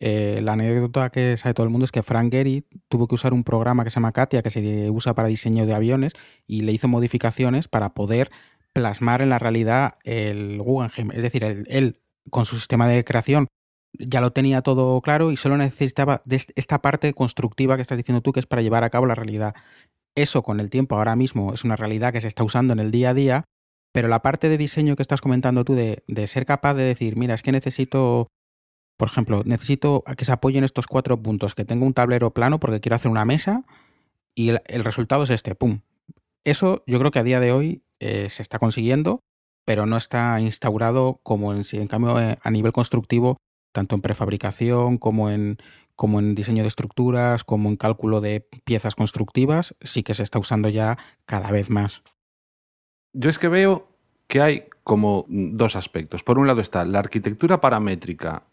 eh, 0.00 0.40
la 0.42 0.54
anécdota 0.54 1.10
que 1.10 1.36
sabe 1.36 1.54
todo 1.54 1.62
el 1.62 1.70
mundo 1.70 1.84
es 1.84 1.92
que 1.92 2.02
Frank 2.02 2.32
Gehry 2.32 2.66
tuvo 2.88 3.06
que 3.06 3.14
usar 3.14 3.32
un 3.32 3.44
programa 3.44 3.84
que 3.84 3.90
se 3.90 3.94
llama 3.94 4.10
Katia, 4.10 4.42
que 4.42 4.50
se 4.50 4.90
usa 4.90 5.14
para 5.14 5.28
diseño 5.28 5.66
de 5.66 5.74
aviones, 5.74 6.14
y 6.48 6.62
le 6.62 6.72
hizo 6.72 6.88
modificaciones 6.88 7.68
para 7.68 7.94
poder 7.94 8.30
plasmar 8.72 9.22
en 9.22 9.28
la 9.28 9.38
realidad 9.38 9.98
el 10.02 10.60
Guggenheim. 10.60 11.12
Es 11.12 11.22
decir, 11.22 11.44
él 11.44 12.00
con 12.28 12.44
su 12.44 12.56
sistema 12.56 12.88
de 12.88 13.04
creación 13.04 13.46
ya 13.98 14.20
lo 14.20 14.32
tenía 14.32 14.62
todo 14.62 15.00
claro 15.00 15.32
y 15.32 15.36
solo 15.36 15.56
necesitaba 15.56 16.22
esta 16.54 16.82
parte 16.82 17.12
constructiva 17.14 17.76
que 17.76 17.82
estás 17.82 17.98
diciendo 17.98 18.22
tú, 18.22 18.32
que 18.32 18.40
es 18.40 18.46
para 18.46 18.62
llevar 18.62 18.84
a 18.84 18.90
cabo 18.90 19.06
la 19.06 19.14
realidad. 19.14 19.54
Eso 20.14 20.42
con 20.42 20.60
el 20.60 20.70
tiempo 20.70 20.96
ahora 20.96 21.16
mismo 21.16 21.52
es 21.52 21.64
una 21.64 21.76
realidad 21.76 22.12
que 22.12 22.20
se 22.20 22.28
está 22.28 22.42
usando 22.42 22.72
en 22.72 22.78
el 22.78 22.90
día 22.90 23.10
a 23.10 23.14
día, 23.14 23.44
pero 23.92 24.08
la 24.08 24.22
parte 24.22 24.48
de 24.48 24.58
diseño 24.58 24.96
que 24.96 25.02
estás 25.02 25.20
comentando 25.20 25.64
tú 25.64 25.74
de, 25.74 26.02
de 26.06 26.26
ser 26.26 26.46
capaz 26.46 26.74
de 26.74 26.84
decir, 26.84 27.16
mira, 27.16 27.34
es 27.34 27.42
que 27.42 27.52
necesito 27.52 28.28
por 28.96 29.08
ejemplo, 29.08 29.42
necesito 29.44 30.02
que 30.16 30.24
se 30.24 30.32
apoyen 30.32 30.64
estos 30.64 30.86
cuatro 30.86 31.20
puntos, 31.20 31.54
que 31.54 31.64
tenga 31.64 31.84
un 31.84 31.92
tablero 31.92 32.32
plano 32.32 32.58
porque 32.58 32.80
quiero 32.80 32.96
hacer 32.96 33.10
una 33.10 33.24
mesa 33.24 33.64
y 34.34 34.50
el, 34.50 34.62
el 34.66 34.84
resultado 34.84 35.24
es 35.24 35.30
este, 35.30 35.54
¡pum! 35.54 35.80
Eso 36.44 36.82
yo 36.86 36.98
creo 36.98 37.10
que 37.10 37.18
a 37.18 37.24
día 37.24 37.40
de 37.40 37.52
hoy 37.52 37.82
eh, 38.00 38.28
se 38.30 38.42
está 38.42 38.58
consiguiendo, 38.58 39.20
pero 39.64 39.84
no 39.84 39.96
está 39.96 40.40
instaurado 40.40 41.20
como 41.22 41.52
en, 41.52 41.62
en 41.72 41.88
cambio 41.88 42.20
eh, 42.20 42.38
a 42.40 42.50
nivel 42.50 42.72
constructivo, 42.72 43.36
tanto 43.76 43.94
en 43.94 44.00
prefabricación 44.00 44.96
como 44.96 45.28
en, 45.28 45.58
como 45.96 46.18
en 46.18 46.34
diseño 46.34 46.62
de 46.62 46.68
estructuras, 46.68 47.44
como 47.44 47.68
en 47.68 47.76
cálculo 47.76 48.22
de 48.22 48.40
piezas 48.64 48.94
constructivas, 48.94 49.74
sí 49.82 50.02
que 50.02 50.14
se 50.14 50.22
está 50.22 50.38
usando 50.38 50.70
ya 50.70 50.96
cada 51.26 51.50
vez 51.50 51.68
más. 51.68 52.02
Yo 53.12 53.28
es 53.28 53.38
que 53.38 53.48
veo 53.48 53.86
que 54.28 54.40
hay 54.40 54.64
como 54.82 55.26
dos 55.28 55.76
aspectos. 55.76 56.24
Por 56.24 56.38
un 56.38 56.46
lado 56.46 56.62
está 56.62 56.86
la 56.86 57.00
arquitectura 57.00 57.60
paramétrica 57.60 58.44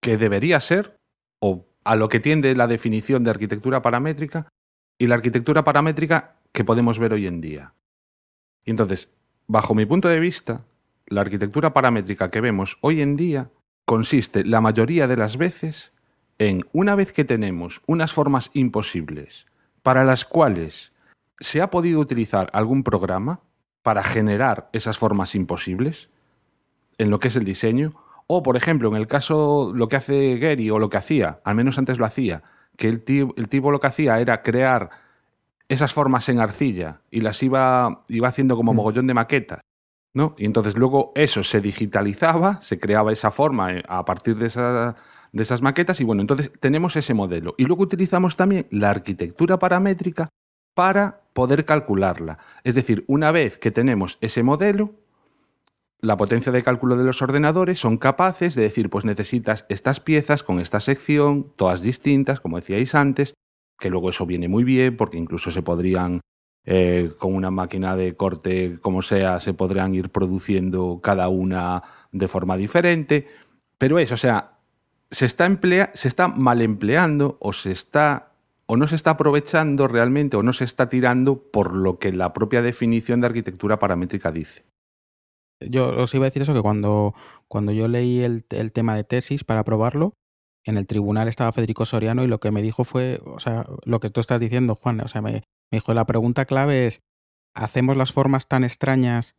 que 0.00 0.16
debería 0.16 0.60
ser, 0.60 0.96
o 1.40 1.66
a 1.82 1.96
lo 1.96 2.08
que 2.08 2.20
tiende 2.20 2.54
la 2.54 2.68
definición 2.68 3.24
de 3.24 3.30
arquitectura 3.30 3.82
paramétrica, 3.82 4.46
y 4.96 5.08
la 5.08 5.16
arquitectura 5.16 5.64
paramétrica 5.64 6.36
que 6.52 6.64
podemos 6.64 7.00
ver 7.00 7.14
hoy 7.14 7.26
en 7.26 7.40
día. 7.40 7.74
Y 8.64 8.70
entonces, 8.70 9.08
bajo 9.48 9.74
mi 9.74 9.86
punto 9.86 10.06
de 10.06 10.20
vista, 10.20 10.64
la 11.06 11.22
arquitectura 11.22 11.72
paramétrica 11.72 12.28
que 12.28 12.40
vemos 12.40 12.78
hoy 12.80 13.00
en 13.00 13.16
día 13.16 13.50
consiste 13.88 14.44
la 14.44 14.60
mayoría 14.60 15.06
de 15.06 15.16
las 15.16 15.38
veces 15.38 15.92
en, 16.38 16.66
una 16.72 16.94
vez 16.94 17.14
que 17.14 17.24
tenemos 17.24 17.80
unas 17.86 18.12
formas 18.12 18.50
imposibles, 18.52 19.46
para 19.82 20.04
las 20.04 20.26
cuales 20.26 20.92
se 21.40 21.62
ha 21.62 21.70
podido 21.70 21.98
utilizar 21.98 22.50
algún 22.52 22.84
programa 22.84 23.40
para 23.82 24.04
generar 24.04 24.68
esas 24.74 24.98
formas 24.98 25.34
imposibles, 25.34 26.10
en 26.98 27.08
lo 27.08 27.18
que 27.18 27.28
es 27.28 27.36
el 27.36 27.44
diseño, 27.44 27.94
o, 28.26 28.42
por 28.42 28.58
ejemplo, 28.58 28.90
en 28.90 28.96
el 28.96 29.06
caso, 29.06 29.72
lo 29.74 29.88
que 29.88 29.96
hace 29.96 30.36
Gary 30.36 30.68
o 30.68 30.78
lo 30.78 30.90
que 30.90 30.98
hacía, 30.98 31.40
al 31.42 31.54
menos 31.54 31.78
antes 31.78 31.96
lo 31.96 32.04
hacía, 32.04 32.42
que 32.76 32.90
el, 32.90 33.02
tío, 33.02 33.32
el 33.38 33.48
tipo 33.48 33.70
lo 33.70 33.80
que 33.80 33.86
hacía 33.86 34.20
era 34.20 34.42
crear 34.42 34.90
esas 35.70 35.94
formas 35.94 36.28
en 36.28 36.40
arcilla 36.40 37.00
y 37.10 37.22
las 37.22 37.42
iba, 37.42 38.04
iba 38.08 38.28
haciendo 38.28 38.54
como 38.54 38.74
mogollón 38.74 39.06
de 39.06 39.14
maquetas, 39.14 39.60
¿no? 40.14 40.34
Y 40.38 40.46
entonces 40.46 40.76
luego 40.76 41.12
eso 41.14 41.42
se 41.42 41.60
digitalizaba, 41.60 42.60
se 42.62 42.78
creaba 42.78 43.12
esa 43.12 43.30
forma 43.30 43.72
eh, 43.72 43.82
a 43.88 44.04
partir 44.04 44.36
de, 44.36 44.48
de 45.32 45.42
esas 45.42 45.62
maquetas 45.62 46.00
y 46.00 46.04
bueno, 46.04 46.22
entonces 46.22 46.50
tenemos 46.60 46.96
ese 46.96 47.14
modelo. 47.14 47.54
Y 47.58 47.64
luego 47.64 47.82
utilizamos 47.82 48.36
también 48.36 48.66
la 48.70 48.90
arquitectura 48.90 49.58
paramétrica 49.58 50.28
para 50.74 51.22
poder 51.32 51.64
calcularla. 51.64 52.38
Es 52.64 52.74
decir, 52.74 53.04
una 53.08 53.32
vez 53.32 53.58
que 53.58 53.70
tenemos 53.70 54.18
ese 54.20 54.42
modelo, 54.42 54.94
la 56.00 56.16
potencia 56.16 56.52
de 56.52 56.62
cálculo 56.62 56.96
de 56.96 57.02
los 57.02 57.22
ordenadores 57.22 57.80
son 57.80 57.98
capaces 57.98 58.54
de 58.54 58.62
decir, 58.62 58.88
pues 58.88 59.04
necesitas 59.04 59.66
estas 59.68 59.98
piezas 59.98 60.44
con 60.44 60.60
esta 60.60 60.78
sección, 60.78 61.52
todas 61.56 61.82
distintas, 61.82 62.38
como 62.38 62.56
decíais 62.56 62.94
antes, 62.94 63.34
que 63.78 63.90
luego 63.90 64.10
eso 64.10 64.24
viene 64.26 64.46
muy 64.46 64.62
bien 64.62 64.96
porque 64.96 65.16
incluso 65.16 65.50
se 65.50 65.62
podrían, 65.62 66.20
eh, 66.70 67.12
con 67.16 67.34
una 67.34 67.50
máquina 67.50 67.96
de 67.96 68.14
corte 68.14 68.78
como 68.82 69.00
sea, 69.00 69.40
se 69.40 69.54
podrían 69.54 69.94
ir 69.94 70.10
produciendo 70.10 71.00
cada 71.02 71.28
una 71.28 71.82
de 72.12 72.28
forma 72.28 72.58
diferente. 72.58 73.26
Pero 73.78 73.98
eso, 73.98 74.12
o 74.12 74.18
sea, 74.18 74.58
se 75.10 75.24
está, 75.24 75.46
emplea 75.46 75.90
se 75.94 76.08
está 76.08 76.28
mal 76.28 76.60
empleando 76.60 77.38
o 77.40 77.54
se 77.54 77.70
está 77.70 78.32
o 78.66 78.76
no 78.76 78.86
se 78.86 78.96
está 78.96 79.12
aprovechando 79.12 79.88
realmente 79.88 80.36
o 80.36 80.42
no 80.42 80.52
se 80.52 80.64
está 80.64 80.90
tirando 80.90 81.40
por 81.50 81.74
lo 81.74 81.98
que 81.98 82.12
la 82.12 82.34
propia 82.34 82.60
definición 82.60 83.22
de 83.22 83.28
arquitectura 83.28 83.78
paramétrica 83.78 84.30
dice. 84.30 84.66
yo 85.60 85.88
os 85.88 86.14
iba 86.14 86.26
a 86.26 86.28
decir 86.28 86.42
eso, 86.42 86.52
que 86.52 86.60
cuando, 86.60 87.14
cuando 87.48 87.72
yo 87.72 87.88
leí 87.88 88.20
el, 88.20 88.44
el 88.50 88.72
tema 88.72 88.94
de 88.94 89.04
tesis 89.04 89.42
para 89.42 89.64
probarlo, 89.64 90.12
en 90.68 90.76
el 90.76 90.86
tribunal 90.86 91.28
estaba 91.28 91.50
Federico 91.52 91.86
Soriano 91.86 92.22
y 92.22 92.26
lo 92.26 92.40
que 92.40 92.50
me 92.50 92.60
dijo 92.60 92.84
fue, 92.84 93.20
o 93.24 93.40
sea, 93.40 93.64
lo 93.84 94.00
que 94.00 94.10
tú 94.10 94.20
estás 94.20 94.38
diciendo, 94.38 94.74
Juan, 94.74 95.00
o 95.00 95.08
sea, 95.08 95.22
me, 95.22 95.42
dijo, 95.70 95.94
la 95.94 96.04
pregunta 96.04 96.44
clave 96.44 96.86
es, 96.86 97.00
¿hacemos 97.54 97.96
las 97.96 98.12
formas 98.12 98.48
tan 98.48 98.64
extrañas 98.64 99.34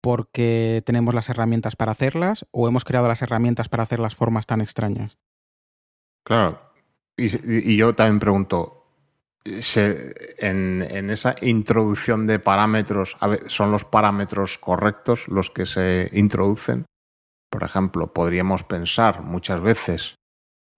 porque 0.00 0.84
tenemos 0.86 1.14
las 1.14 1.28
herramientas 1.30 1.74
para 1.74 1.90
hacerlas 1.90 2.46
o 2.52 2.68
hemos 2.68 2.84
creado 2.84 3.08
las 3.08 3.22
herramientas 3.22 3.68
para 3.68 3.82
hacer 3.82 3.98
las 3.98 4.14
formas 4.14 4.46
tan 4.46 4.60
extrañas? 4.60 5.18
Claro. 6.24 6.60
Y, 7.16 7.76
yo 7.76 7.96
también 7.96 8.20
pregunto, 8.20 8.86
en, 9.44 11.10
esa 11.10 11.34
introducción 11.42 12.28
de 12.28 12.38
parámetros, 12.38 13.16
¿son 13.48 13.72
los 13.72 13.84
parámetros 13.84 14.58
correctos 14.58 15.26
los 15.26 15.50
que 15.50 15.66
se 15.66 16.08
introducen? 16.12 16.86
Por 17.50 17.64
ejemplo, 17.64 18.12
podríamos 18.12 18.62
pensar 18.62 19.22
muchas 19.22 19.60
veces 19.60 20.19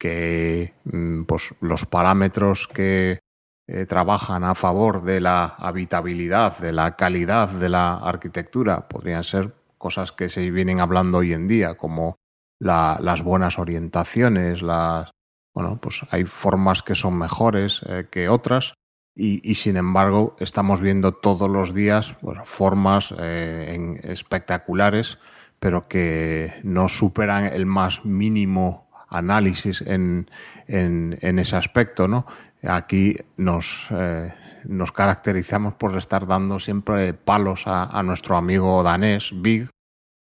que 0.02 0.74
mm, 0.82 1.22
pues, 1.26 1.54
los 1.60 1.86
parámetros 1.86 2.66
que 2.66 3.20
eh, 3.68 3.86
trabajan 3.86 4.42
a 4.42 4.56
favor 4.56 5.04
de 5.04 5.20
la 5.20 5.44
habitabilidad, 5.44 6.58
de 6.58 6.72
la 6.72 6.96
calidad 6.96 7.48
de 7.48 7.68
la 7.68 7.94
arquitectura, 7.98 8.88
podrían 8.88 9.22
ser 9.22 9.54
cosas 9.78 10.10
que 10.10 10.28
se 10.28 10.50
vienen 10.50 10.80
hablando 10.80 11.18
hoy 11.18 11.32
en 11.32 11.46
día, 11.46 11.76
como 11.76 12.16
la- 12.58 12.98
las 13.00 13.22
buenas 13.22 13.60
orientaciones, 13.60 14.60
las, 14.60 15.08
bueno, 15.54 15.78
pues 15.80 16.00
hay 16.10 16.24
formas 16.24 16.82
que 16.82 16.96
son 16.96 17.16
mejores 17.16 17.82
eh, 17.86 18.08
que 18.10 18.28
otras 18.28 18.74
y, 19.14 19.54
sin 19.54 19.76
embargo 19.76 20.34
estamos 20.40 20.80
viendo 20.80 21.12
todos 21.12 21.48
los 21.48 21.74
días 21.74 22.16
formas 22.44 23.14
eh, 23.18 24.00
espectaculares 24.04 25.18
pero 25.60 25.86
que 25.86 26.54
no 26.64 26.88
superan 26.88 27.44
el 27.44 27.66
más 27.66 28.04
mínimo 28.06 28.88
análisis 29.12 29.82
en, 29.82 30.28
en- 30.66 31.18
en 31.20 31.38
ese 31.38 31.56
aspecto, 31.56 32.08
¿no? 32.08 32.26
Aquí 32.62 33.16
nos, 33.36 33.86
eh, 33.90 34.32
nos 34.64 34.92
caracterizamos 34.92 35.74
por 35.74 35.96
estar 35.96 36.26
dando 36.26 36.58
siempre 36.58 37.12
palos 37.14 37.66
a, 37.66 37.84
a 37.84 38.02
nuestro 38.02 38.36
amigo 38.36 38.82
danés, 38.82 39.30
Big, 39.34 39.68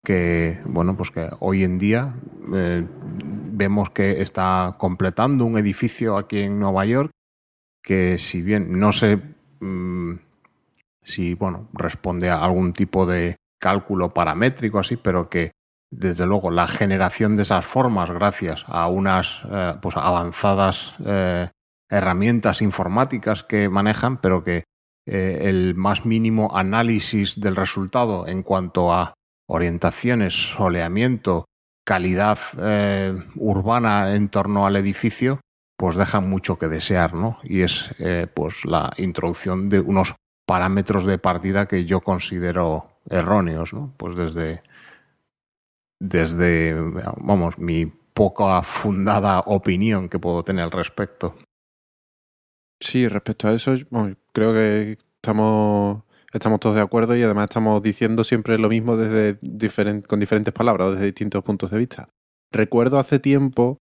que 0.04 0.58
bueno 0.64 0.96
pues 0.96 1.10
que 1.10 1.28
hoy 1.40 1.62
en 1.64 1.78
día 1.78 2.14
eh, 2.54 2.86
vemos 3.52 3.90
que 3.90 4.22
está 4.22 4.74
completando 4.78 5.44
un 5.44 5.58
edificio 5.58 6.16
aquí 6.16 6.40
en 6.40 6.58
Nueva 6.58 6.86
York 6.86 7.10
que 7.82 8.16
si 8.18 8.40
bien 8.40 8.78
no 8.80 8.92
sé 8.92 9.20
mm, 9.60 10.14
si 11.02 11.34
bueno 11.34 11.68
responde 11.74 12.30
a 12.30 12.42
algún 12.42 12.72
tipo 12.72 13.04
de 13.04 13.36
cálculo 13.60 14.14
paramétrico 14.14 14.78
así 14.78 14.96
pero 14.96 15.28
que 15.28 15.50
desde 15.90 16.26
luego 16.26 16.50
la 16.50 16.68
generación 16.68 17.36
de 17.36 17.42
esas 17.42 17.66
formas 17.66 18.10
gracias 18.10 18.64
a 18.68 18.86
unas 18.88 19.42
eh, 19.50 19.74
pues 19.82 19.96
avanzadas 19.96 20.94
eh, 21.04 21.48
herramientas 21.88 22.62
informáticas 22.62 23.42
que 23.42 23.68
manejan 23.68 24.18
pero 24.18 24.44
que 24.44 24.64
eh, 25.06 25.40
el 25.42 25.74
más 25.74 26.06
mínimo 26.06 26.56
análisis 26.56 27.40
del 27.40 27.56
resultado 27.56 28.28
en 28.28 28.42
cuanto 28.42 28.92
a 28.92 29.14
orientaciones, 29.48 30.52
soleamiento, 30.54 31.46
calidad 31.84 32.38
urbana 33.34 34.14
en 34.14 34.28
torno 34.28 34.64
al 34.64 34.76
edificio, 34.76 35.40
pues 35.76 35.96
dejan 35.96 36.30
mucho 36.30 36.56
que 36.56 36.68
desear, 36.68 37.14
¿no? 37.14 37.38
Y 37.42 37.62
es 37.62 37.90
pues 38.32 38.64
la 38.64 38.92
introducción 38.96 39.68
de 39.68 39.80
unos 39.80 40.14
parámetros 40.46 41.04
de 41.04 41.18
partida 41.18 41.66
que 41.66 41.84
yo 41.84 42.00
considero 42.00 42.90
erróneos, 43.08 43.72
¿no? 43.72 43.92
Pues 43.96 44.14
desde, 44.14 44.62
desde 46.00 46.74
vamos, 47.18 47.58
mi 47.58 47.86
poca 47.86 48.62
fundada 48.62 49.40
opinión 49.40 50.08
que 50.08 50.18
puedo 50.18 50.42
tener 50.42 50.64
al 50.64 50.72
respecto. 50.72 51.36
Sí, 52.80 53.06
respecto 53.06 53.46
a 53.46 53.52
eso, 53.52 53.74
bueno, 53.90 54.16
creo 54.32 54.54
que 54.54 54.98
estamos, 55.16 56.02
estamos 56.32 56.60
todos 56.60 56.76
de 56.76 56.82
acuerdo 56.82 57.14
y 57.14 57.22
además 57.22 57.44
estamos 57.44 57.82
diciendo 57.82 58.24
siempre 58.24 58.58
lo 58.58 58.70
mismo 58.70 58.96
desde 58.96 59.38
con 60.06 60.18
diferentes 60.18 60.54
palabras, 60.54 60.92
desde 60.92 61.06
distintos 61.06 61.44
puntos 61.44 61.70
de 61.70 61.78
vista. 61.78 62.08
Recuerdo 62.50 62.98
hace 62.98 63.18
tiempo, 63.18 63.78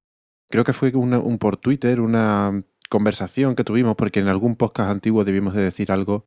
creo 0.50 0.64
que 0.64 0.72
fue 0.72 0.90
un 0.94 1.38
por 1.38 1.56
Twitter, 1.56 2.00
una 2.00 2.64
conversación 2.90 3.54
que 3.54 3.64
tuvimos, 3.64 3.94
porque 3.96 4.20
en 4.20 4.28
algún 4.28 4.56
podcast 4.56 4.90
antiguo 4.90 5.24
debimos 5.24 5.54
de 5.54 5.62
decir 5.62 5.92
algo. 5.92 6.26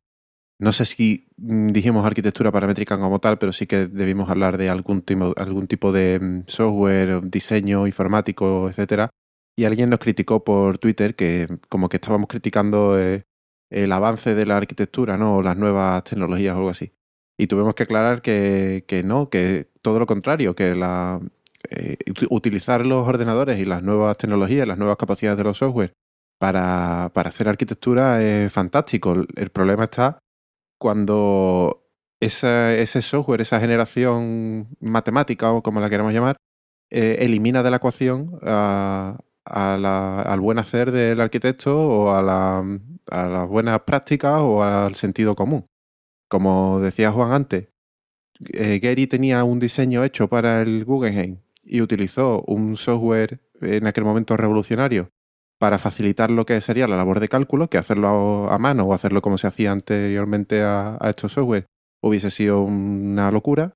No 0.62 0.72
sé 0.72 0.84
si 0.84 1.26
mm, 1.38 1.68
dijimos 1.72 2.06
arquitectura 2.06 2.52
paramétrica 2.52 2.96
como 2.96 3.18
tal, 3.18 3.36
pero 3.38 3.52
sí 3.52 3.66
que 3.66 3.86
debimos 3.88 4.30
hablar 4.30 4.58
de 4.58 4.68
algún 4.70 5.02
tipo, 5.02 5.34
algún 5.36 5.66
tipo 5.66 5.90
de 5.90 6.20
mm, 6.20 6.42
software, 6.46 7.20
diseño 7.28 7.84
informático, 7.88 8.68
etcétera. 8.68 9.10
Y 9.56 9.64
alguien 9.64 9.90
nos 9.90 9.98
criticó 9.98 10.44
por 10.44 10.78
Twitter 10.78 11.16
que 11.16 11.48
como 11.68 11.88
que 11.88 11.96
estábamos 11.96 12.28
criticando 12.28 12.96
eh, 12.98 13.24
el 13.70 13.90
avance 13.92 14.36
de 14.36 14.46
la 14.46 14.56
arquitectura, 14.56 15.16
¿no? 15.16 15.36
O 15.38 15.42
las 15.42 15.56
nuevas 15.56 16.04
tecnologías 16.04 16.54
o 16.54 16.58
algo 16.58 16.70
así. 16.70 16.92
Y 17.36 17.48
tuvimos 17.48 17.74
que 17.74 17.82
aclarar 17.82 18.22
que, 18.22 18.84
que 18.86 19.02
no, 19.02 19.28
que 19.30 19.68
todo 19.82 19.98
lo 19.98 20.06
contrario, 20.06 20.54
que 20.54 20.76
la, 20.76 21.20
eh, 21.70 21.96
ut- 22.06 22.28
utilizar 22.30 22.86
los 22.86 23.06
ordenadores 23.08 23.58
y 23.58 23.64
las 23.64 23.82
nuevas 23.82 24.16
tecnologías, 24.16 24.68
las 24.68 24.78
nuevas 24.78 24.96
capacidades 24.96 25.38
de 25.38 25.44
los 25.44 25.58
software 25.58 25.92
para, 26.38 27.10
para 27.14 27.30
hacer 27.30 27.48
arquitectura 27.48 28.22
es 28.22 28.52
fantástico. 28.52 29.14
El 29.36 29.50
problema 29.50 29.84
está 29.84 30.18
cuando 30.82 31.84
ese 32.20 33.02
software, 33.02 33.40
esa 33.40 33.60
generación 33.60 34.66
matemática 34.80 35.52
o 35.52 35.62
como 35.62 35.78
la 35.78 35.88
queramos 35.88 36.12
llamar, 36.12 36.34
eh, 36.90 37.18
elimina 37.20 37.62
de 37.62 37.70
la 37.70 37.76
ecuación 37.76 38.36
a- 38.42 39.16
la- 39.44 40.22
al 40.22 40.40
buen 40.40 40.58
hacer 40.58 40.90
del 40.90 41.20
arquitecto 41.20 41.70
o 41.88 42.10
a, 42.14 42.20
la- 42.20 42.64
las 43.10 43.48
buenas 43.48 43.80
prácticas 43.82 44.40
o 44.40 44.64
al 44.64 44.96
sentido 44.96 45.36
común. 45.36 45.66
Como 46.28 46.80
decía 46.80 47.12
Juan 47.12 47.30
antes, 47.32 47.68
eh, 48.52 48.80
Gary 48.82 49.06
tenía 49.06 49.44
un 49.44 49.60
diseño 49.60 50.02
hecho 50.02 50.28
para 50.28 50.62
el 50.62 50.84
Guggenheim 50.84 51.38
y 51.62 51.80
utilizó 51.80 52.42
un 52.48 52.76
software 52.76 53.40
en 53.60 53.86
aquel 53.86 54.02
momento 54.04 54.36
revolucionario 54.36 55.10
para 55.62 55.78
facilitar 55.78 56.28
lo 56.28 56.44
que 56.44 56.60
sería 56.60 56.88
la 56.88 56.96
labor 56.96 57.20
de 57.20 57.28
cálculo, 57.28 57.70
que 57.70 57.78
hacerlo 57.78 58.50
a 58.50 58.58
mano 58.58 58.82
o 58.82 58.94
hacerlo 58.94 59.22
como 59.22 59.38
se 59.38 59.46
hacía 59.46 59.70
anteriormente 59.70 60.60
a, 60.64 60.98
estos 61.04 61.34
software 61.34 61.66
hubiese 62.02 62.32
sido 62.32 62.62
una 62.62 63.30
locura. 63.30 63.74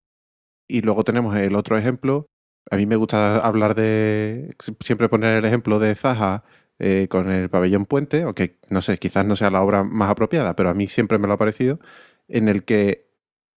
Y 0.66 0.81
luego 0.81 1.05
tenemos 1.05 1.37
el 1.37 1.55
otro 1.55 1.79
ejemplo. 1.79 2.27
A 2.72 2.77
mí 2.77 2.87
me 2.87 2.96
gusta 2.96 3.37
hablar 3.37 3.77
de. 3.77 4.57
Siempre 4.81 5.09
poner 5.09 5.37
el 5.37 5.44
ejemplo 5.44 5.79
de 5.79 5.94
Zaha 5.94 6.42
eh, 6.81 7.07
con 7.09 7.31
el 7.31 7.51
pabellón 7.51 7.87
puente, 7.87 8.22
aunque 8.22 8.59
no 8.68 8.83
sé, 8.83 8.99
quizás 8.99 9.25
no 9.25 9.37
sea 9.37 9.51
la 9.51 9.62
obra 9.62 9.85
más 9.85 10.11
apropiada, 10.11 10.57
pero 10.57 10.70
a 10.70 10.75
mí 10.75 10.88
siempre 10.88 11.18
me 11.18 11.29
lo 11.29 11.35
ha 11.35 11.38
parecido, 11.38 11.79
en 12.27 12.49
el 12.49 12.64
que 12.64 13.07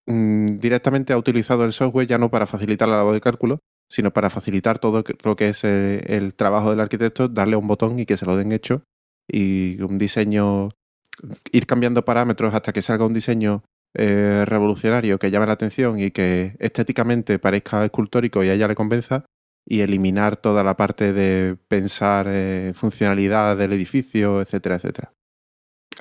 mm, 0.06 0.58
directamente 0.58 1.12
ha 1.14 1.18
utilizado 1.18 1.64
el 1.64 1.72
software 1.72 2.06
ya 2.06 2.18
no 2.18 2.30
para 2.30 2.46
facilitar 2.46 2.88
la 2.88 2.98
labor 2.98 3.14
de 3.14 3.20
cálculo, 3.20 3.58
sino 3.90 4.12
para 4.12 4.30
facilitar 4.30 4.78
todo 4.78 5.02
lo 5.24 5.36
que 5.36 5.48
es 5.48 5.64
eh, 5.64 6.04
el 6.06 6.34
trabajo 6.34 6.70
del 6.70 6.80
arquitecto, 6.80 7.28
darle 7.28 7.56
un 7.56 7.66
botón 7.66 7.98
y 7.98 8.06
que 8.06 8.16
se 8.16 8.24
lo 8.24 8.36
den 8.36 8.52
hecho, 8.52 8.84
y 9.28 9.82
un 9.82 9.98
diseño, 9.98 10.70
ir 11.50 11.66
cambiando 11.66 12.04
parámetros 12.04 12.54
hasta 12.54 12.72
que 12.72 12.82
salga 12.82 13.04
un 13.04 13.14
diseño 13.14 13.64
eh, 13.94 14.44
revolucionario 14.46 15.18
que 15.18 15.32
llame 15.32 15.46
la 15.46 15.54
atención 15.54 15.98
y 15.98 16.12
que 16.12 16.54
estéticamente 16.60 17.40
parezca 17.40 17.84
escultórico 17.84 18.44
y 18.44 18.48
a 18.48 18.54
ella 18.54 18.68
le 18.68 18.76
convenza, 18.76 19.24
y 19.66 19.80
eliminar 19.80 20.36
toda 20.36 20.62
la 20.62 20.76
parte 20.76 21.12
de 21.12 21.56
pensar 21.68 22.26
eh, 22.28 22.72
funcionalidad 22.74 23.56
del 23.56 23.72
edificio, 23.72 24.40
etcétera, 24.40 24.76
etcétera. 24.76 25.12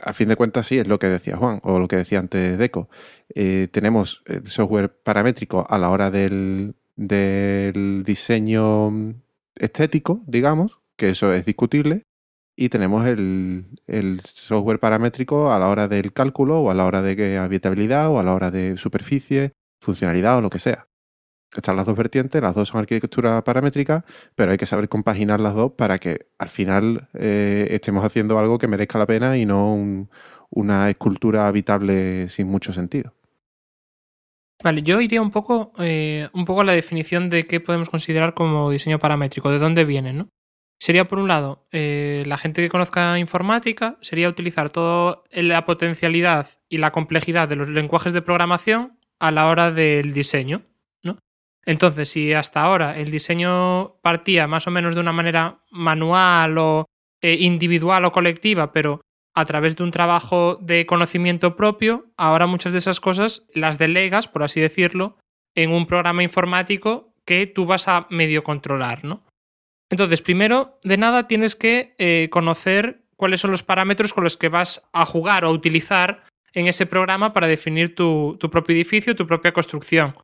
A 0.04 0.14
fin 0.14 0.30
de 0.30 0.36
cuentas, 0.36 0.68
sí, 0.68 0.78
es 0.78 0.88
lo 0.88 1.00
que 1.00 1.08
decía 1.08 1.38
Juan, 1.38 1.60
o 1.64 1.80
lo 1.80 1.88
que 1.88 1.98
decía 1.98 2.20
antes 2.20 2.58
Deco. 2.58 2.88
Tenemos 3.34 4.24
software 4.46 5.02
paramétrico 5.04 5.66
a 5.68 5.78
la 5.78 5.90
hora 5.90 6.10
del, 6.10 6.76
del 7.00 8.04
diseño 8.06 9.16
estético, 9.56 10.22
digamos, 10.28 10.82
que 10.98 11.10
eso 11.12 11.34
es 11.34 11.46
discutible, 11.46 12.04
y 12.58 12.68
tenemos 12.68 13.08
el, 13.08 13.68
software 14.22 14.80
paramétrico 14.80 15.54
a 15.54 15.60
la 15.60 15.70
hora 15.70 15.88
del 15.88 16.12
cálculo 16.12 16.60
o 16.60 16.72
a 16.72 16.74
la 16.74 16.86
hora 16.86 17.02
de 17.02 17.38
habitabilidad 17.38 18.10
o 18.10 18.20
a 18.20 18.24
la 18.24 18.34
hora 18.34 18.52
de 18.52 18.76
superficie, 18.76 19.54
funcionalidad 19.82 20.38
o 20.38 20.42
lo 20.42 20.50
que 20.50 20.60
sea. 20.60 20.88
Están 21.56 21.78
las 21.78 21.86
dos 21.86 21.96
vertientes, 21.96 22.42
las 22.42 22.54
dos 22.54 22.68
son 22.68 22.82
arquitectura 22.82 23.42
paramétrica, 23.46 24.04
pero 24.36 24.52
hay 24.52 24.58
que 24.58 24.66
saber 24.66 24.90
compaginar 24.90 25.40
las 25.40 25.56
dos 25.56 25.72
para 25.72 25.98
que 26.00 26.28
al 26.38 26.50
final 26.50 27.08
eh, 27.14 27.68
estemos 27.72 28.04
haciendo 28.04 28.38
algo 28.38 28.58
que 28.58 28.68
merezca 28.68 29.00
la 29.00 29.08
pena 29.08 29.38
y 29.38 29.46
no 29.46 29.74
un- 29.74 30.10
una 30.50 30.90
escultura 30.90 31.48
habitable 31.48 32.28
sin 32.28 32.48
mucho 32.48 32.74
sentido. 32.74 33.14
Vale, 34.62 34.82
yo 34.82 35.00
iría 35.00 35.22
un 35.22 35.32
poco, 35.32 35.72
eh, 35.80 36.28
un 36.34 36.44
poco 36.44 36.62
a 36.62 36.66
la 36.66 36.74
definición 36.74 37.30
de 37.30 37.48
qué 37.48 37.62
podemos 37.62 37.90
considerar 37.90 38.34
como 38.34 38.70
diseño 38.70 39.00
paramétrico, 39.00 39.52
de 39.52 39.60
dónde 39.60 39.86
viene, 39.86 40.12
¿no? 40.12 40.30
Sería, 40.82 41.08
por 41.08 41.20
un 41.20 41.28
lado, 41.28 41.66
eh, 41.72 42.24
la 42.26 42.38
gente 42.38 42.62
que 42.62 42.70
conozca 42.70 43.20
informática, 43.20 43.98
sería 44.02 44.30
utilizar 44.30 44.70
toda 44.70 45.24
la 45.32 45.66
potencialidad 45.66 46.48
y 46.70 46.78
la 46.78 46.92
complejidad 46.92 47.50
de 47.50 47.58
los 47.58 47.70
lenguajes 47.70 48.14
de 48.14 48.22
programación 48.22 48.98
a 49.20 49.32
la 49.32 49.48
hora 49.48 49.72
del 49.72 50.14
diseño. 50.14 50.62
¿no? 51.04 51.18
Entonces, 51.66 52.10
si 52.10 52.34
hasta 52.34 52.62
ahora 52.62 52.98
el 52.98 53.12
diseño 53.12 54.00
partía 54.02 54.48
más 54.48 54.68
o 54.68 54.72
menos 54.72 54.96
de 54.96 55.02
una 55.02 55.12
manera 55.12 55.64
manual 55.70 56.58
o 56.58 56.86
eh, 57.22 57.36
individual 57.42 58.06
o 58.06 58.14
colectiva, 58.14 58.72
pero 58.72 59.02
a 59.36 59.46
través 59.46 59.76
de 59.76 59.84
un 59.84 59.92
trabajo 59.92 60.58
de 60.62 60.86
conocimiento 60.86 61.56
propio, 61.56 62.08
ahora 62.18 62.48
muchas 62.48 62.74
de 62.74 62.80
esas 62.80 63.00
cosas 63.00 63.48
las 63.54 63.78
delegas, 63.78 64.28
por 64.28 64.44
así 64.44 64.60
decirlo, 64.60 65.18
en 65.56 65.72
un 65.72 65.86
programa 65.86 66.24
informático 66.24 67.14
que 67.26 67.48
tú 67.48 67.66
vas 67.66 67.88
a 67.88 68.08
medio 68.10 68.44
controlar, 68.44 69.04
¿no? 69.06 69.24
Entonces, 69.90 70.22
primero 70.22 70.80
de 70.84 70.98
nada 70.98 71.28
tienes 71.28 71.56
que 71.56 71.96
eh, 71.98 72.30
conocer 72.32 73.04
cuáles 73.16 73.42
son 73.42 73.52
los 73.52 73.64
parámetros 73.64 74.14
con 74.14 74.24
los 74.24 74.38
que 74.38 74.50
vas 74.50 74.88
a 74.94 75.06
jugar 75.06 75.44
o 75.44 75.48
a 75.50 75.52
utilizar 75.52 76.24
en 76.54 76.68
ese 76.68 76.86
programa 76.86 77.34
para 77.34 77.48
definir 77.48 77.96
tu, 77.96 78.38
propio 78.52 78.76
edificio, 78.76 79.16
tu 79.16 79.28
propia 79.28 79.52
construcción. 79.52 80.16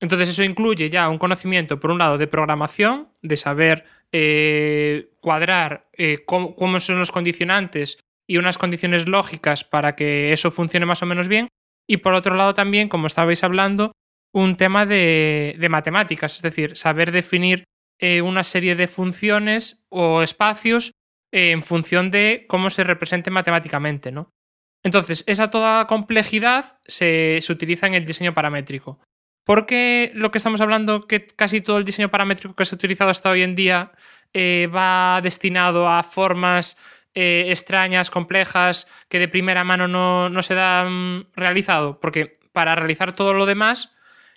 Entonces 0.00 0.28
eso 0.28 0.42
incluye 0.42 0.90
ya 0.90 1.08
un 1.08 1.18
conocimiento, 1.18 1.80
por 1.80 1.90
un 1.90 1.98
lado, 1.98 2.18
de 2.18 2.26
programación, 2.26 3.08
de 3.22 3.36
saber 3.36 3.84
eh, 4.12 5.10
cuadrar 5.20 5.88
eh, 5.94 6.24
cómo, 6.26 6.80
son 6.80 6.98
los 6.98 7.10
condicionantes 7.10 7.98
y 8.28 8.38
unas 8.38 8.58
condiciones 8.58 9.06
lógicas 9.06 9.64
para 9.64 9.94
que 9.96 10.32
eso 10.32 10.50
funcione 10.50 10.86
más 10.86 11.02
o 11.02 11.06
menos 11.06 11.28
bien. 11.28 11.48
Y 11.88 11.98
por 11.98 12.14
otro 12.14 12.34
lado 12.34 12.54
también, 12.54 12.88
como 12.88 13.06
estabais 13.06 13.44
hablando, 13.44 13.92
un 14.32 14.56
tema 14.56 14.86
de, 14.86 15.56
de 15.58 15.68
matemáticas, 15.68 16.34
es 16.34 16.42
decir, 16.42 16.76
saber 16.76 17.12
definir 17.12 17.64
eh, 17.98 18.20
una 18.22 18.44
serie 18.44 18.76
de 18.76 18.88
funciones 18.88 19.84
o 19.88 20.22
espacios 20.22 20.92
eh, 21.32 21.52
en 21.52 21.62
función 21.62 22.10
de 22.10 22.44
cómo 22.48 22.68
se 22.68 22.84
represente 22.84 23.30
matemáticamente, 23.30 24.12
¿no? 24.12 24.30
Entonces, 24.84 25.24
esa 25.26 25.50
toda 25.50 25.86
complejidad 25.86 26.78
se, 26.84 27.38
se 27.42 27.52
utiliza 27.52 27.86
en 27.86 27.94
el 27.94 28.04
diseño 28.04 28.34
paramétrico. 28.34 29.00
Porque 29.44 30.10
lo 30.14 30.30
que 30.30 30.38
estamos 30.38 30.60
hablando, 30.60 31.06
que 31.06 31.26
casi 31.26 31.60
todo 31.60 31.78
el 31.78 31.84
diseño 31.84 32.10
paramétrico 32.10 32.54
que 32.54 32.64
se 32.64 32.74
ha 32.74 32.76
utilizado 32.76 33.10
hasta 33.10 33.30
hoy 33.30 33.42
en 33.42 33.54
día 33.54 33.92
eh, 34.34 34.68
va 34.74 35.20
destinado 35.22 35.88
a 35.88 36.02
formas 36.02 36.76
eh, 37.16 37.46
extrañas, 37.48 38.10
complejas, 38.10 38.86
que 39.08 39.18
de 39.18 39.26
primera 39.26 39.64
mano 39.64 39.88
no, 39.88 40.28
no 40.28 40.42
se 40.42 40.54
dan 40.54 41.26
realizado. 41.34 41.98
Porque 41.98 42.38
para 42.52 42.76
realizar 42.76 43.12
todo 43.12 43.34
lo 43.34 43.46
demás, 43.46 43.96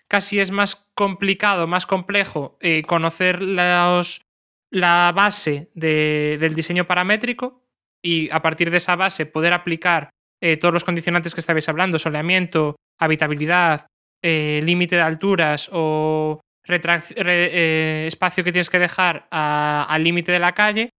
casi 0.09 0.39
es 0.39 0.51
más 0.51 0.91
complicado, 0.95 1.67
más 1.67 1.85
complejo 1.85 2.57
eh, 2.59 2.83
conocer 2.83 3.41
la 3.41 5.13
base 5.15 5.71
de, 5.73 6.37
del 6.39 6.55
diseño 6.55 6.85
paramétrico 6.85 7.63
y 8.01 8.29
a 8.31 8.41
partir 8.41 8.71
de 8.71 8.77
esa 8.77 8.95
base 8.95 9.25
poder 9.25 9.53
aplicar 9.53 10.09
eh, 10.41 10.57
todos 10.57 10.73
los 10.73 10.83
condicionantes 10.83 11.33
que 11.33 11.39
estabais 11.41 11.69
hablando, 11.69 11.99
soleamiento, 11.99 12.75
habitabilidad, 12.97 13.87
eh, 14.21 14.61
límite 14.63 14.95
de 14.95 15.01
alturas 15.01 15.69
o 15.71 16.41
espacio 16.63 18.43
que 18.43 18.51
tienes 18.51 18.69
que 18.69 18.79
dejar 18.79 19.27
al 19.31 20.03
límite 20.03 20.31
de 20.31 20.39
la 20.39 20.53
calle. 20.53 20.89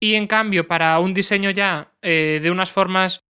Y 0.00 0.14
en 0.14 0.26
cambio, 0.26 0.68
para 0.68 0.98
un 0.98 1.14
diseño 1.14 1.50
ya 1.50 1.92
eh, 2.02 2.40
de 2.42 2.50
unas 2.50 2.70
formas 2.70 3.20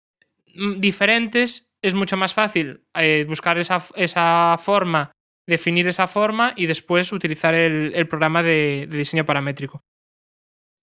mm, 0.55 0.77
diferentes, 0.77 1.71
es 1.83 1.95
mucho 1.95 2.17
más 2.17 2.35
fácil 2.35 2.85
eh, 2.95 3.25
buscar 3.29 3.59
esa, 3.59 3.83
esa, 3.95 4.57
forma, 4.59 5.13
definir 5.47 5.89
esa 5.89 6.07
forma 6.07 6.53
y 6.57 6.67
después 6.67 7.13
utilizar 7.13 7.55
el, 7.55 7.93
el 7.95 8.09
programa 8.09 8.43
de, 8.43 8.89
diseño 8.91 9.25
paramétrico. 9.25 9.83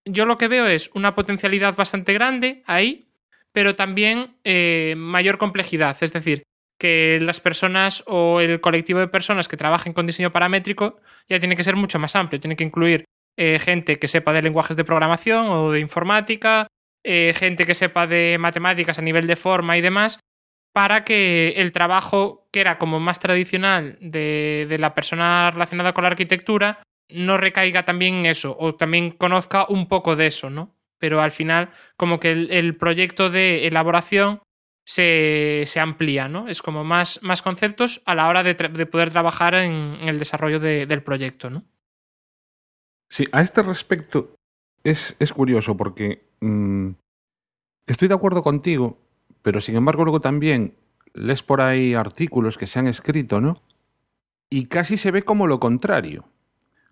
Yo 0.05 0.25
lo 0.25 0.37
que 0.37 0.47
veo 0.47 0.67
es 0.67 0.91
una 0.93 1.15
potencialidad 1.15 1.75
bastante 1.75 2.13
grande 2.13 2.63
ahí, 2.65 3.09
pero 3.51 3.75
también 3.75 4.37
eh, 4.43 4.93
mayor 4.97 5.37
complejidad. 5.37 5.97
Es 6.01 6.13
decir, 6.13 6.43
que 6.77 7.19
las 7.21 7.39
personas 7.39 8.03
o 8.05 8.39
el 8.41 8.61
colectivo 8.61 8.99
de 8.99 9.07
personas 9.07 9.47
que 9.47 9.57
trabajen 9.57 9.93
con 9.93 10.05
diseño 10.05 10.31
paramétrico 10.31 10.99
ya 11.27 11.39
tiene 11.39 11.55
que 11.55 11.63
ser 11.63 11.75
mucho 11.75 11.97
más 11.97 12.15
amplio. 12.15 12.39
Tiene 12.39 12.55
que 12.55 12.63
incluir 12.63 13.05
eh, 13.37 13.59
gente 13.59 13.99
que 13.99 14.07
sepa 14.07 14.33
de 14.33 14.41
lenguajes 14.41 14.77
de 14.77 14.85
programación 14.85 15.47
o 15.49 15.71
de 15.71 15.79
informática, 15.79 16.67
eh, 17.03 17.33
gente 17.35 17.65
que 17.65 17.75
sepa 17.75 18.07
de 18.07 18.37
matemáticas 18.39 18.97
a 18.99 19.01
nivel 19.01 19.27
de 19.27 19.35
forma 19.35 19.77
y 19.77 19.81
demás, 19.81 20.19
para 20.73 21.03
que 21.05 21.53
el 21.57 21.71
trabajo 21.71 22.47
que 22.51 22.61
era 22.61 22.77
como 22.77 22.99
más 22.99 23.19
tradicional 23.19 23.97
de, 24.01 24.65
de 24.67 24.77
la 24.77 24.93
persona 24.93 25.51
relacionada 25.51 25.93
con 25.93 26.03
la 26.03 26.09
arquitectura 26.09 26.81
no 27.09 27.37
recaiga 27.37 27.85
también 27.85 28.15
en 28.15 28.25
eso 28.25 28.55
o 28.59 28.75
también 28.75 29.11
conozca 29.11 29.65
un 29.69 29.87
poco 29.87 30.15
de 30.15 30.27
eso, 30.27 30.49
¿no? 30.49 30.75
Pero 30.97 31.21
al 31.21 31.31
final 31.31 31.69
como 31.97 32.19
que 32.19 32.31
el, 32.31 32.75
proyecto 32.77 33.29
de 33.29 33.67
elaboración 33.67 34.41
se, 34.85 35.63
se, 35.67 35.79
amplía, 35.79 36.27
¿no? 36.27 36.47
Es 36.47 36.61
como 36.61 36.83
más, 36.83 37.21
más 37.21 37.41
conceptos 37.41 38.01
a 38.05 38.15
la 38.15 38.27
hora 38.27 38.43
de, 38.43 38.53
de 38.53 38.85
poder 38.85 39.09
trabajar 39.11 39.55
en, 39.55 39.97
el 40.01 40.19
desarrollo 40.19 40.59
de, 40.59 40.85
del 40.85 41.03
proyecto, 41.03 41.49
¿no? 41.49 41.63
Sí, 43.15 43.23
a 43.31 43.41
este 43.41 43.63
respecto 43.63 44.35
es, 44.83 45.15
es 45.19 45.31
curioso 45.31 45.77
porque 45.77 46.27
mmm, 46.41 46.89
estoy 47.87 48.09
de 48.09 48.13
acuerdo 48.13 48.43
contigo, 48.43 48.97
pero 49.41 49.61
sin 49.61 49.77
embargo 49.77 50.03
luego 50.03 50.19
también 50.19 50.75
lees 51.13 51.41
por 51.41 51.61
ahí 51.61 51.93
artículos 51.93 52.57
que 52.57 52.67
se 52.67 52.77
han 52.77 52.87
escrito, 52.87 53.39
¿no? 53.39 53.61
Y 54.49 54.65
casi 54.65 54.97
se 54.97 55.11
ve 55.11 55.23
como 55.23 55.47
lo 55.47 55.61
contrario, 55.61 56.25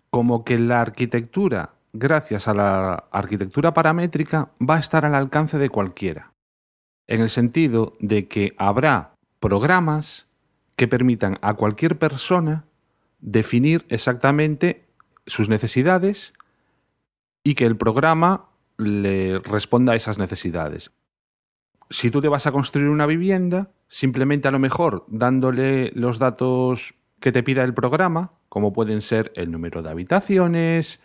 como 0.08 0.44
que 0.44 0.58
la 0.58 0.80
arquitectura, 0.80 1.74
gracias 1.92 2.48
a 2.48 2.54
la 2.54 3.04
arquitectura 3.12 3.74
paramétrica, 3.74 4.50
va 4.58 4.76
a 4.76 4.80
estar 4.80 5.04
al 5.04 5.14
alcance 5.14 5.58
de 5.58 5.68
cualquiera 5.68 6.32
en 7.06 7.20
el 7.20 7.28
sentido 7.28 7.98
de 8.00 8.28
que 8.28 8.54
habrá 8.56 9.12
programas 9.40 10.26
que 10.74 10.88
permitan 10.88 11.36
a 11.42 11.52
cualquier 11.52 11.98
persona 11.98 12.64
definir 13.20 13.84
exactamente 13.90 14.83
sus 15.26 15.48
necesidades 15.48 16.32
y 17.42 17.54
que 17.54 17.66
el 17.66 17.76
programa 17.76 18.48
le 18.78 19.38
responda 19.40 19.92
a 19.92 19.96
esas 19.96 20.18
necesidades. 20.18 20.90
Si 21.90 22.10
tú 22.10 22.20
te 22.20 22.28
vas 22.28 22.46
a 22.46 22.52
construir 22.52 22.88
una 22.88 23.06
vivienda, 23.06 23.70
simplemente 23.88 24.48
a 24.48 24.50
lo 24.50 24.58
mejor 24.58 25.04
dándole 25.08 25.92
los 25.94 26.18
datos 26.18 26.94
que 27.20 27.32
te 27.32 27.42
pida 27.42 27.62
el 27.62 27.74
programa, 27.74 28.32
como 28.48 28.72
pueden 28.72 29.00
ser 29.00 29.32
el 29.36 29.50
número 29.50 29.82
de 29.82 29.90
habitaciones, 29.90 31.00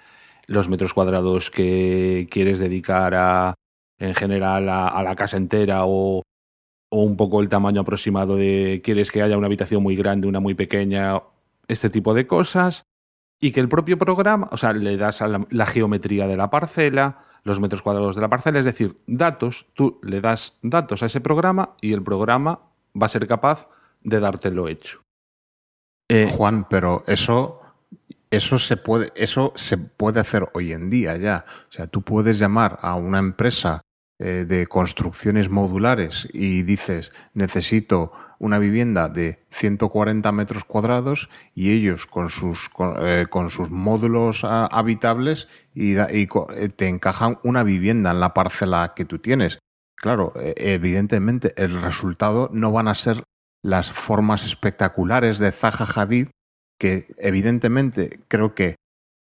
los 0.48 0.68
metros 0.68 0.94
cuadrados 0.94 1.52
que 1.52 2.28
quieres 2.32 2.60
dedicar 2.60 3.14
a, 3.14 3.54
en 4.00 4.16
general 4.16 4.68
a, 4.70 5.04
la 5.04 5.16
casa 5.16 5.38
entera 5.38 5.86
o, 5.86 6.24
o, 6.90 7.04
un 7.04 7.18
poco 7.18 7.42
el 7.42 7.50
tamaño 7.50 7.82
aproximado 7.82 8.36
de 8.36 8.82
quieres 8.84 9.12
que 9.12 9.22
haya 9.22 9.38
una 9.38 9.48
habitación 9.48 9.84
muy 9.84 9.96
grande, 9.96 10.28
una 10.28 10.40
muy 10.40 10.56
pequeña, 10.56 11.22
este 11.68 11.90
tipo 11.90 12.14
de 12.14 12.26
cosas. 12.26 12.84
Y 13.40 13.52
que 13.52 13.60
el 13.60 13.70
propio 13.70 13.98
programa, 13.98 14.50
o 14.52 14.58
sea, 14.58 14.74
le 14.74 14.98
das 14.98 15.22
a 15.22 15.28
la, 15.28 15.66
geometría 15.66 16.28
de 16.28 16.36
la 16.36 16.50
parcela, 16.50 17.24
los 17.44 17.60
metros 17.60 17.82
cuadrados 17.82 18.16
de 18.16 18.22
la 18.22 18.28
parcela, 18.28 18.60
es 18.60 18.66
decir, 18.66 18.98
datos, 19.08 19.66
tú 19.74 20.00
le 20.04 20.20
das 20.20 20.58
datos 20.62 21.04
a 21.04 21.06
ese 21.06 21.22
programa 21.22 21.76
y 21.82 21.94
el 21.94 22.04
programa 22.04 22.60
va 23.00 23.06
a 23.06 23.10
ser 23.10 23.28
capaz 23.28 23.70
de 24.02 24.20
dártelo 24.20 24.68
hecho. 24.68 25.02
Eh, 26.10 26.30
Juan, 26.36 26.68
pero 26.68 27.04
eso 27.08 27.62
eso 28.32 28.60
se 28.60 28.78
puede 28.78 29.12
eso 29.16 29.54
se 29.56 29.78
puede 29.78 30.20
hacer 30.20 30.48
hoy 30.54 30.72
en 30.72 30.90
día 30.90 31.16
ya. 31.18 31.46
O 31.70 31.72
sea, 31.72 31.88
tú 31.88 32.02
puedes 32.02 32.40
llamar 32.40 32.80
a 32.82 32.96
una 32.96 33.20
empresa 33.20 33.82
eh, 34.20 34.46
de 34.48 34.68
construcciones 34.68 35.50
modulares 35.50 36.28
y 36.34 36.64
dices, 36.64 37.12
necesito 37.34 38.12
una 38.40 38.58
vivienda 38.58 39.10
de 39.10 39.40
140 39.52 40.32
metros 40.32 40.64
cuadrados 40.64 41.30
y 41.54 41.72
ellos 41.72 42.08
con 42.08 42.30
sus, 42.30 42.70
con, 42.70 42.96
eh, 43.00 43.28
sus 43.50 43.70
módulos 43.70 44.44
uh, 44.44 44.68
habitables 44.72 45.48
y, 45.76 45.98
eh, 45.98 46.28
te 46.76 46.88
encajan 46.88 47.40
una 47.44 47.64
vivienda 47.64 48.12
en 48.12 48.20
la 48.20 48.34
parcela 48.34 48.94
que 48.96 49.06
tú 49.06 49.20
tienes. 49.20 49.60
Claro, 49.96 50.32
evidentemente 50.36 51.54
el 51.58 51.82
resultado 51.82 52.50
no 52.54 52.72
van 52.72 52.88
a 52.88 52.96
ser 52.96 53.24
las 53.62 53.92
formas 53.92 54.46
espectaculares 54.46 55.40
de 55.40 55.52
Zaha 55.52 55.86
Hadid, 55.94 56.30
que 56.80 57.14
evidentemente 57.18 58.22
creo 58.30 58.56
que 58.56 58.76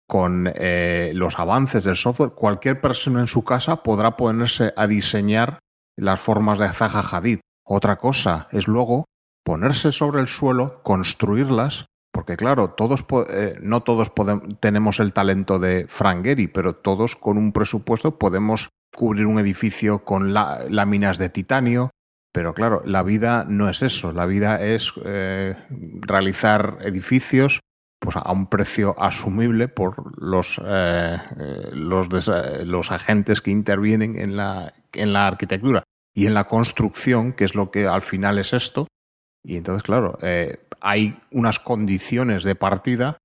con 0.08 0.50
eh, 0.54 1.12
los 1.14 1.38
avances 1.38 1.84
del 1.84 1.96
software, 1.96 2.32
cualquier 2.32 2.80
persona 2.80 3.20
en 3.20 3.26
su 3.26 3.44
casa 3.44 3.82
podrá 3.82 4.16
ponerse 4.16 4.72
a 4.76 4.86
diseñar 4.86 5.58
las 5.96 6.20
formas 6.20 6.58
de 6.58 6.68
Zaha 6.68 7.00
Hadid. 7.00 7.40
Otra 7.68 7.96
cosa 7.96 8.46
es 8.52 8.68
luego 8.68 9.06
ponerse 9.44 9.90
sobre 9.90 10.20
el 10.20 10.28
suelo, 10.28 10.82
construirlas, 10.84 11.86
porque 12.12 12.36
claro, 12.36 12.70
todos 12.70 13.04
eh, 13.28 13.58
no 13.60 13.82
todos 13.82 14.12
tenemos 14.60 15.00
el 15.00 15.12
talento 15.12 15.58
de 15.58 15.86
Frank 15.88 16.24
Gehry, 16.24 16.46
pero 16.46 16.76
todos 16.76 17.16
con 17.16 17.36
un 17.36 17.52
presupuesto 17.52 18.18
podemos 18.18 18.68
cubrir 18.96 19.26
un 19.26 19.40
edificio 19.40 20.04
con 20.04 20.32
la, 20.32 20.64
láminas 20.68 21.18
de 21.18 21.28
titanio. 21.28 21.90
Pero 22.32 22.54
claro, 22.54 22.82
la 22.84 23.02
vida 23.02 23.44
no 23.48 23.68
es 23.68 23.82
eso. 23.82 24.12
La 24.12 24.26
vida 24.26 24.62
es 24.62 24.92
eh, 25.04 25.56
realizar 26.02 26.78
edificios 26.82 27.60
pues 27.98 28.16
a 28.16 28.30
un 28.30 28.46
precio 28.46 28.94
asumible 28.98 29.68
por 29.68 30.22
los, 30.22 30.60
eh, 30.64 31.18
los, 31.72 32.08
los, 32.64 32.92
agentes 32.92 33.40
que 33.40 33.50
intervienen 33.50 34.18
en 34.18 34.36
la, 34.36 34.74
en 34.92 35.12
la 35.12 35.26
arquitectura 35.26 35.82
y 36.16 36.26
en 36.26 36.34
la 36.34 36.44
construcción, 36.44 37.32
que 37.34 37.44
es 37.44 37.54
lo 37.54 37.70
que 37.70 37.86
al 37.86 38.00
final 38.02 38.38
es 38.38 38.52
esto. 38.52 38.88
Y 39.44 39.56
entonces, 39.56 39.82
claro, 39.84 40.18
eh, 40.22 40.58
hay 40.80 41.16
unas 41.30 41.58
condiciones 41.60 42.42
de 42.42 42.54
partida 42.56 43.18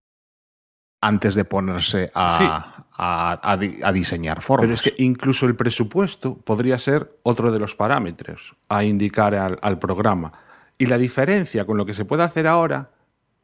antes 1.03 1.33
de 1.33 1.45
ponerse 1.45 2.11
a, 2.13 2.85
a- 2.93 3.51
a 3.51 3.57
di- 3.57 3.79
a 3.83 3.91
diseñar 3.91 4.41
formas. 4.41 4.65
Pero 4.65 4.73
es 4.75 4.81
que 4.83 4.93
incluso 5.03 5.47
el 5.47 5.55
presupuesto 5.55 6.35
podría 6.37 6.77
ser 6.77 7.17
otro 7.23 7.51
de 7.51 7.57
los 7.59 7.73
parámetros 7.75 8.55
a 8.69 8.83
indicar 8.83 9.33
al, 9.33 9.57
al 9.63 9.79
programa. 9.79 10.31
Y 10.77 10.85
la 10.85 10.97
diferencia 10.99 11.65
con 11.65 11.77
lo 11.77 11.85
que 11.85 11.93
se 11.95 12.05
puede 12.05 12.23
hacer 12.23 12.45
ahora 12.45 12.91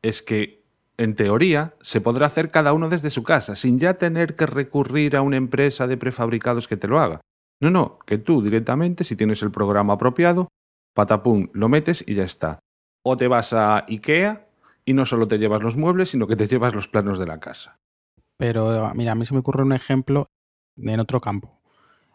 es 0.04 0.22
que, 0.22 0.62
en 0.98 1.16
teoría, 1.16 1.74
se 1.82 2.02
podrá 2.02 2.28
hacer 2.28 2.52
cada 2.52 2.74
uno 2.74 2.89
desde 2.89 3.10
su 3.10 3.24
casa, 3.24 3.56
sin 3.56 3.80
ya 3.80 3.95
tener 3.95 4.36
que 4.36 4.45
recurrir 4.45 5.16
a 5.16 5.22
una 5.22 5.38
empresa 5.38 5.88
de 5.88 5.98
prefabricados 5.98 6.68
que 6.68 6.78
te 6.78 6.88
lo 6.88 7.00
haga. 7.00 7.22
No, 7.60 7.70
no, 7.72 7.99
que 8.05 8.18
tú 8.18 8.41
directamente, 8.41 9.03
si 9.03 9.16
tienes 9.16 9.41
el 9.41 9.51
programa 9.51 9.93
apropiado, 9.93 10.47
patapum, 10.93 11.49
lo 11.53 11.70
metes 11.70 12.03
y 12.08 12.14
ya 12.16 12.24
está. 12.24 12.60
O 13.03 13.18
te 13.18 13.28
vas 13.28 13.53
a 13.53 13.86
IKEA 13.88 14.47
y 14.86 14.93
no 14.93 15.05
solo 15.05 15.28
te 15.28 15.38
llevas 15.39 15.62
los 15.64 15.78
muebles, 15.78 16.10
sino 16.10 16.28
que 16.28 16.36
te 16.36 16.47
llevas 16.47 16.74
los 16.76 16.88
planos 16.88 17.20
de 17.20 17.26
la 17.26 17.39
casa. 17.39 17.78
Pero 18.38 18.91
mira, 18.93 19.14
a 19.14 19.16
mí 19.16 19.26
se 19.26 19.34
me 19.34 19.39
ocurre 19.39 19.64
un 19.64 19.74
ejemplo 19.74 20.28
en 20.78 20.99
otro 20.99 21.20
campo. 21.22 21.60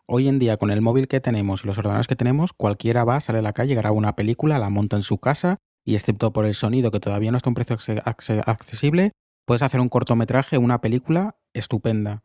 Hoy 0.07 0.29
en 0.29 0.39
día, 0.39 0.57
con 0.57 0.71
el 0.71 0.81
móvil 0.81 1.09
que 1.09 1.21
tenemos 1.21 1.65
y 1.65 1.67
los 1.67 1.79
ordenadores 1.79 2.07
que 2.07 2.17
tenemos, 2.17 2.53
cualquiera 2.53 3.05
va, 3.05 3.21
sale 3.21 3.39
a 3.39 3.43
la 3.43 3.53
calle, 3.53 3.75
graba 3.75 3.97
una 3.97 4.15
película, 4.15 4.59
la 4.59 4.69
monta 4.69 4.97
en 4.97 5.03
su 5.03 5.19
casa 5.19 5.59
y 5.85 5.95
excepto 5.95 6.33
por 6.33 6.45
el 6.45 6.55
sonido, 6.55 6.91
que 6.91 7.01
todavía 7.01 7.31
no 7.31 7.37
está 7.39 7.49
a 7.49 7.53
un 7.53 7.55
precio 7.55 7.77
acce- 7.77 8.03
acce- 8.05 8.43
accesible, 8.47 9.13
puedes 9.47 9.63
hacer 9.63 9.81
un 9.81 9.89
cortometraje, 9.89 10.59
una 10.59 10.81
película 10.81 11.37
estupenda. 11.55 12.23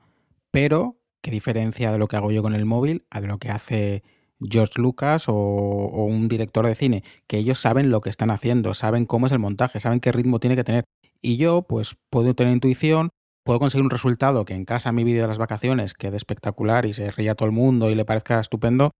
Pero, 0.51 0.96
¿qué 1.21 1.31
diferencia 1.31 1.91
de 1.91 1.97
lo 1.97 2.07
que 2.07 2.17
hago 2.17 2.31
yo 2.31 2.41
con 2.41 2.55
el 2.55 2.65
móvil 2.65 3.05
a 3.09 3.21
de 3.21 3.27
lo 3.27 3.37
que 3.39 3.49
hace 3.49 4.03
George 4.39 4.81
Lucas 4.81 5.25
o, 5.27 5.33
un 5.33 6.27
director 6.27 6.65
de 6.65 6.75
cine? 6.75 7.03
Que 7.27 7.37
ellos 7.37 7.59
saben 7.59 7.89
lo 7.89 8.01
que 8.01 8.09
están 8.09 8.31
haciendo, 8.31 8.73
saben 8.73 9.05
cómo 9.05 9.27
es 9.27 9.33
el 9.33 9.39
montaje, 9.39 9.79
saben 9.79 9.99
qué 9.99 10.11
ritmo 10.11 10.39
tiene 10.39 10.55
que 10.55 10.63
tener. 10.63 10.85
Y 11.21 11.37
yo, 11.37 11.63
pues, 11.63 11.95
puedo 12.09 12.33
tener 12.35 12.53
intuición, 12.53 13.09
puedo 13.43 13.59
conseguir 13.59 13.83
un 13.83 13.89
resultado 13.89 14.45
que 14.45 14.53
en 14.53 14.65
casa 14.65 14.91
mi 14.91 15.03
vídeo 15.03 15.21
de 15.21 15.27
las 15.29 15.37
vacaciones 15.37 15.93
quede 15.93 16.17
espectacular 16.17 16.85
y 16.85 16.93
se 16.93 17.11
ría 17.11 17.35
todo 17.35 17.47
el 17.47 17.55
mundo 17.55 17.89
y 17.89 17.95
le 17.95 18.05
parezca 18.05 18.39
estupendo, 18.39 18.91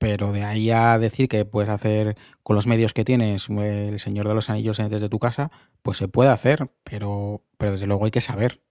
pero 0.00 0.32
de 0.32 0.44
ahí 0.44 0.70
a 0.70 0.98
decir 0.98 1.28
que 1.28 1.44
puedes 1.44 1.68
hacer 1.68 2.16
con 2.42 2.56
los 2.56 2.66
medios 2.66 2.94
que 2.94 3.04
tienes 3.04 3.50
el 3.50 3.98
Señor 4.00 4.26
de 4.26 4.34
los 4.34 4.48
Anillos 4.48 4.78
desde 4.78 5.10
tu 5.10 5.18
casa, 5.18 5.50
pues 5.82 5.98
se 5.98 6.08
puede 6.08 6.30
hacer, 6.30 6.70
pero, 6.84 7.44
pero 7.58 7.72
desde 7.72 7.86
luego 7.86 8.06
hay 8.06 8.10
que 8.10 8.22
saber. 8.22 8.62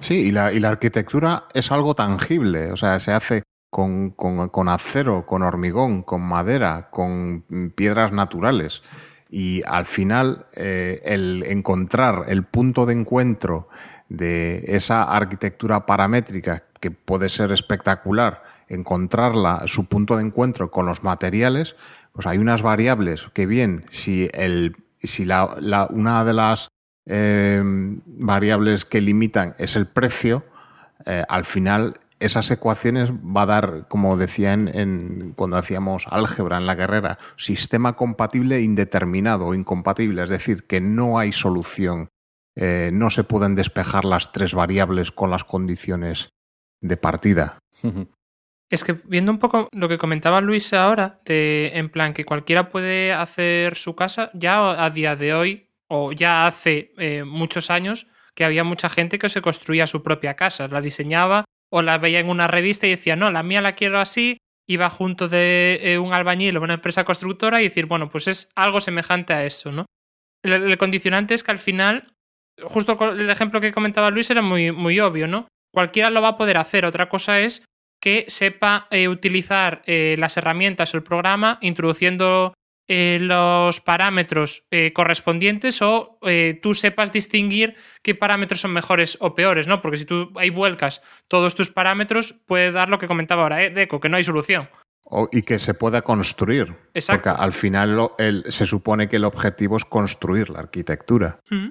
Sí, 0.00 0.14
y 0.28 0.32
la, 0.32 0.52
y 0.52 0.60
la 0.60 0.68
arquitectura 0.70 1.44
es 1.54 1.70
algo 1.72 1.94
tangible, 1.94 2.72
o 2.72 2.76
sea, 2.76 2.98
se 2.98 3.12
hace 3.12 3.42
con, 3.70 4.10
con- 4.10 4.68
acero, 4.68 5.24
con 5.26 5.42
hormigón, 5.42 6.02
con 6.02 6.22
madera, 6.22 6.88
con 6.90 7.44
mm, 7.48 7.68
piedras 7.70 8.12
naturales. 8.12 8.82
Y 9.30 9.62
al 9.66 9.86
final, 9.86 10.46
eh, 10.56 11.00
el 11.04 11.44
encontrar 11.46 12.24
el 12.28 12.42
punto 12.44 12.84
de 12.84 12.94
encuentro 12.94 13.68
de 14.08 14.64
esa 14.66 15.04
arquitectura 15.04 15.86
paramétrica, 15.86 16.64
que 16.80 16.90
puede 16.90 17.28
ser 17.28 17.52
espectacular, 17.52 18.42
encontrarla, 18.68 19.62
su 19.66 19.84
punto 19.86 20.16
de 20.16 20.24
encuentro 20.24 20.70
con 20.70 20.86
los 20.86 21.02
materiales, 21.04 21.76
pues 22.12 22.26
hay 22.26 22.38
unas 22.38 22.62
variables 22.62 23.28
que 23.32 23.46
bien, 23.46 23.84
si, 23.90 24.28
el, 24.34 24.76
si 25.02 25.24
la- 25.24 25.86
una 25.90 26.24
de 26.24 26.32
las 26.32 26.68
eh, 27.06 27.62
variables 28.06 28.84
que 28.84 29.00
limitan 29.00 29.54
es 29.58 29.76
el 29.76 29.86
precio, 29.86 30.44
eh, 31.06 31.24
al 31.28 31.44
final 31.44 31.94
esas 32.18 32.50
ecuaciones 32.50 33.10
va 33.12 33.42
a 33.42 33.46
dar, 33.46 33.88
como 33.88 34.16
decía 34.18 34.52
en, 34.52 34.68
en- 34.68 35.32
cuando 35.34 35.56
hacíamos 35.56 36.04
álgebra 36.08 36.58
en 36.58 36.66
la 36.66 36.76
carrera, 36.76 37.18
sistema 37.36 37.94
compatible 37.96 38.60
indeterminado 38.60 39.46
o 39.46 39.54
incompatible, 39.54 40.22
es 40.22 40.28
decir, 40.30 40.64
que 40.64 40.82
no 40.82 41.18
hay 41.18 41.32
solución, 41.32 42.08
eh, 42.56 42.90
no 42.92 43.08
se 43.10 43.24
pueden 43.24 43.54
despejar 43.54 44.04
las 44.04 44.32
tres 44.32 44.52
variables 44.52 45.10
con 45.12 45.30
las 45.30 45.44
condiciones 45.44 46.28
de 46.82 46.96
partida. 46.98 47.58
Es 48.70 48.84
que 48.84 49.00
viendo 49.04 49.32
un 49.32 49.38
poco 49.38 49.68
lo 49.72 49.88
que 49.88 49.96
comentaba 49.98 50.42
Luis 50.42 50.74
ahora, 50.74 51.18
de, 51.24 51.72
en 51.74 51.88
plan 51.88 52.12
que 52.12 52.26
cualquiera 52.26 52.68
puede 52.68 53.14
hacer 53.14 53.76
su 53.76 53.96
casa, 53.96 54.30
ya 54.34 54.84
a 54.84 54.90
día 54.90 55.16
de 55.16 55.32
hoy, 55.32 55.66
o 55.92 56.12
ya 56.12 56.46
hace 56.46 56.94
eh, 56.98 57.24
muchos 57.24 57.68
años, 57.68 58.06
que 58.36 58.44
había 58.44 58.62
mucha 58.62 58.88
gente 58.88 59.18
que 59.18 59.28
se 59.28 59.42
construía 59.42 59.88
su 59.88 60.04
propia 60.04 60.36
casa, 60.36 60.68
la 60.68 60.80
diseñaba 60.80 61.44
o 61.68 61.82
la 61.82 61.98
veía 61.98 62.20
en 62.20 62.30
una 62.30 62.46
revista 62.46 62.86
y 62.86 62.90
decía, 62.90 63.16
no, 63.16 63.30
la 63.32 63.42
mía 63.42 63.60
la 63.60 63.74
quiero 63.74 63.98
así, 63.98 64.38
iba 64.68 64.88
junto 64.88 65.28
de 65.28 65.80
eh, 65.82 65.98
un 65.98 66.14
albañil 66.14 66.56
o 66.56 66.62
una 66.62 66.74
empresa 66.74 67.04
constructora 67.04 67.60
y 67.60 67.64
decir, 67.64 67.86
bueno, 67.86 68.08
pues 68.08 68.28
es 68.28 68.52
algo 68.54 68.80
semejante 68.80 69.32
a 69.32 69.44
eso, 69.44 69.72
¿no? 69.72 69.86
El, 70.44 70.78
condicionante 70.78 71.34
es 71.34 71.42
que 71.42 71.50
al 71.50 71.58
final, 71.58 72.12
justo 72.62 72.96
el 73.10 73.28
ejemplo 73.28 73.60
que 73.60 73.72
comentaba 73.72 74.10
Luis 74.10 74.30
era 74.30 74.42
muy, 74.42 74.70
muy 74.70 75.00
obvio, 75.00 75.26
¿no? 75.26 75.48
Cualquiera 75.74 76.10
lo 76.10 76.22
va 76.22 76.28
a 76.28 76.36
poder 76.36 76.56
hacer, 76.56 76.84
otra 76.84 77.08
cosa 77.08 77.40
es 77.40 77.64
que 78.00 78.26
sepa 78.28 78.86
eh, 78.92 79.08
utilizar 79.08 79.82
las 79.86 80.36
herramientas 80.36 80.94
o 80.94 80.96
el 80.96 81.02
programa 81.02 81.58
introduciendo 81.60 82.54
eh, 82.92 83.18
los 83.20 83.80
parámetros 83.80 84.64
eh, 84.72 84.92
correspondientes 84.92 85.80
o 85.80 86.18
eh, 86.22 86.58
tú 86.60 86.74
sepas 86.74 87.12
distinguir 87.12 87.76
qué 88.02 88.16
parámetros 88.16 88.60
son 88.60 88.72
mejores 88.72 89.16
o 89.20 89.36
peores, 89.36 89.68
¿no? 89.68 89.80
Porque 89.80 89.98
si 89.98 90.04
tú 90.06 90.32
ahí 90.34 90.50
vuelcas 90.50 91.00
todos 91.28 91.54
tus 91.54 91.68
parámetros, 91.70 92.32
puede 92.46 92.72
dar 92.72 92.88
lo 92.88 92.98
que 92.98 93.06
comentaba 93.06 93.42
ahora, 93.44 93.62
¿eh? 93.62 93.70
Deco, 93.70 94.00
que 94.00 94.08
no 94.08 94.16
hay 94.16 94.24
solución. 94.24 94.68
O- 95.04 95.28
y 95.30 95.42
que 95.42 95.60
se 95.60 95.74
pueda 95.74 96.02
construir. 96.02 96.74
Exacto. 96.94 97.22
Porque 97.30 97.42
al 97.42 97.52
final 97.52 97.94
lo- 97.96 98.14
el- 98.18 98.44
se 98.48 98.66
supone 98.66 99.08
que 99.08 99.16
el 99.16 99.24
objetivo 99.24 99.76
es 99.76 99.84
construir 99.84 100.50
la 100.50 100.58
arquitectura. 100.58 101.38
Mm. 101.48 101.68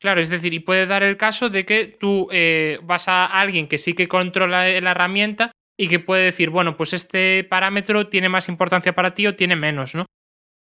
Claro, 0.00 0.20
es 0.20 0.28
decir, 0.28 0.52
y 0.52 0.58
puede 0.60 0.86
dar 0.86 1.02
el 1.02 1.16
caso 1.16 1.48
de 1.48 1.64
que 1.64 1.86
tú 1.86 2.28
eh, 2.30 2.78
vas 2.82 3.08
a 3.08 3.24
alguien 3.26 3.68
que 3.68 3.78
sí 3.78 3.94
que 3.94 4.08
controla 4.08 4.68
la 4.80 4.90
herramienta 4.90 5.50
y 5.76 5.88
que 5.88 5.98
puede 5.98 6.24
decir, 6.24 6.50
bueno, 6.50 6.76
pues 6.76 6.92
este 6.92 7.44
parámetro 7.44 8.08
tiene 8.08 8.28
más 8.28 8.48
importancia 8.48 8.94
para 8.94 9.14
ti 9.14 9.26
o 9.26 9.36
tiene 9.36 9.56
menos, 9.56 9.94
¿no? 9.94 10.06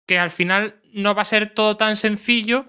Que 0.07 0.19
al 0.19 0.31
final 0.31 0.81
no 0.95 1.15
va 1.15 1.23
a 1.23 1.27
ser 1.27 1.53
todo 1.53 1.77
tan 1.77 1.97
sencillo 1.97 2.67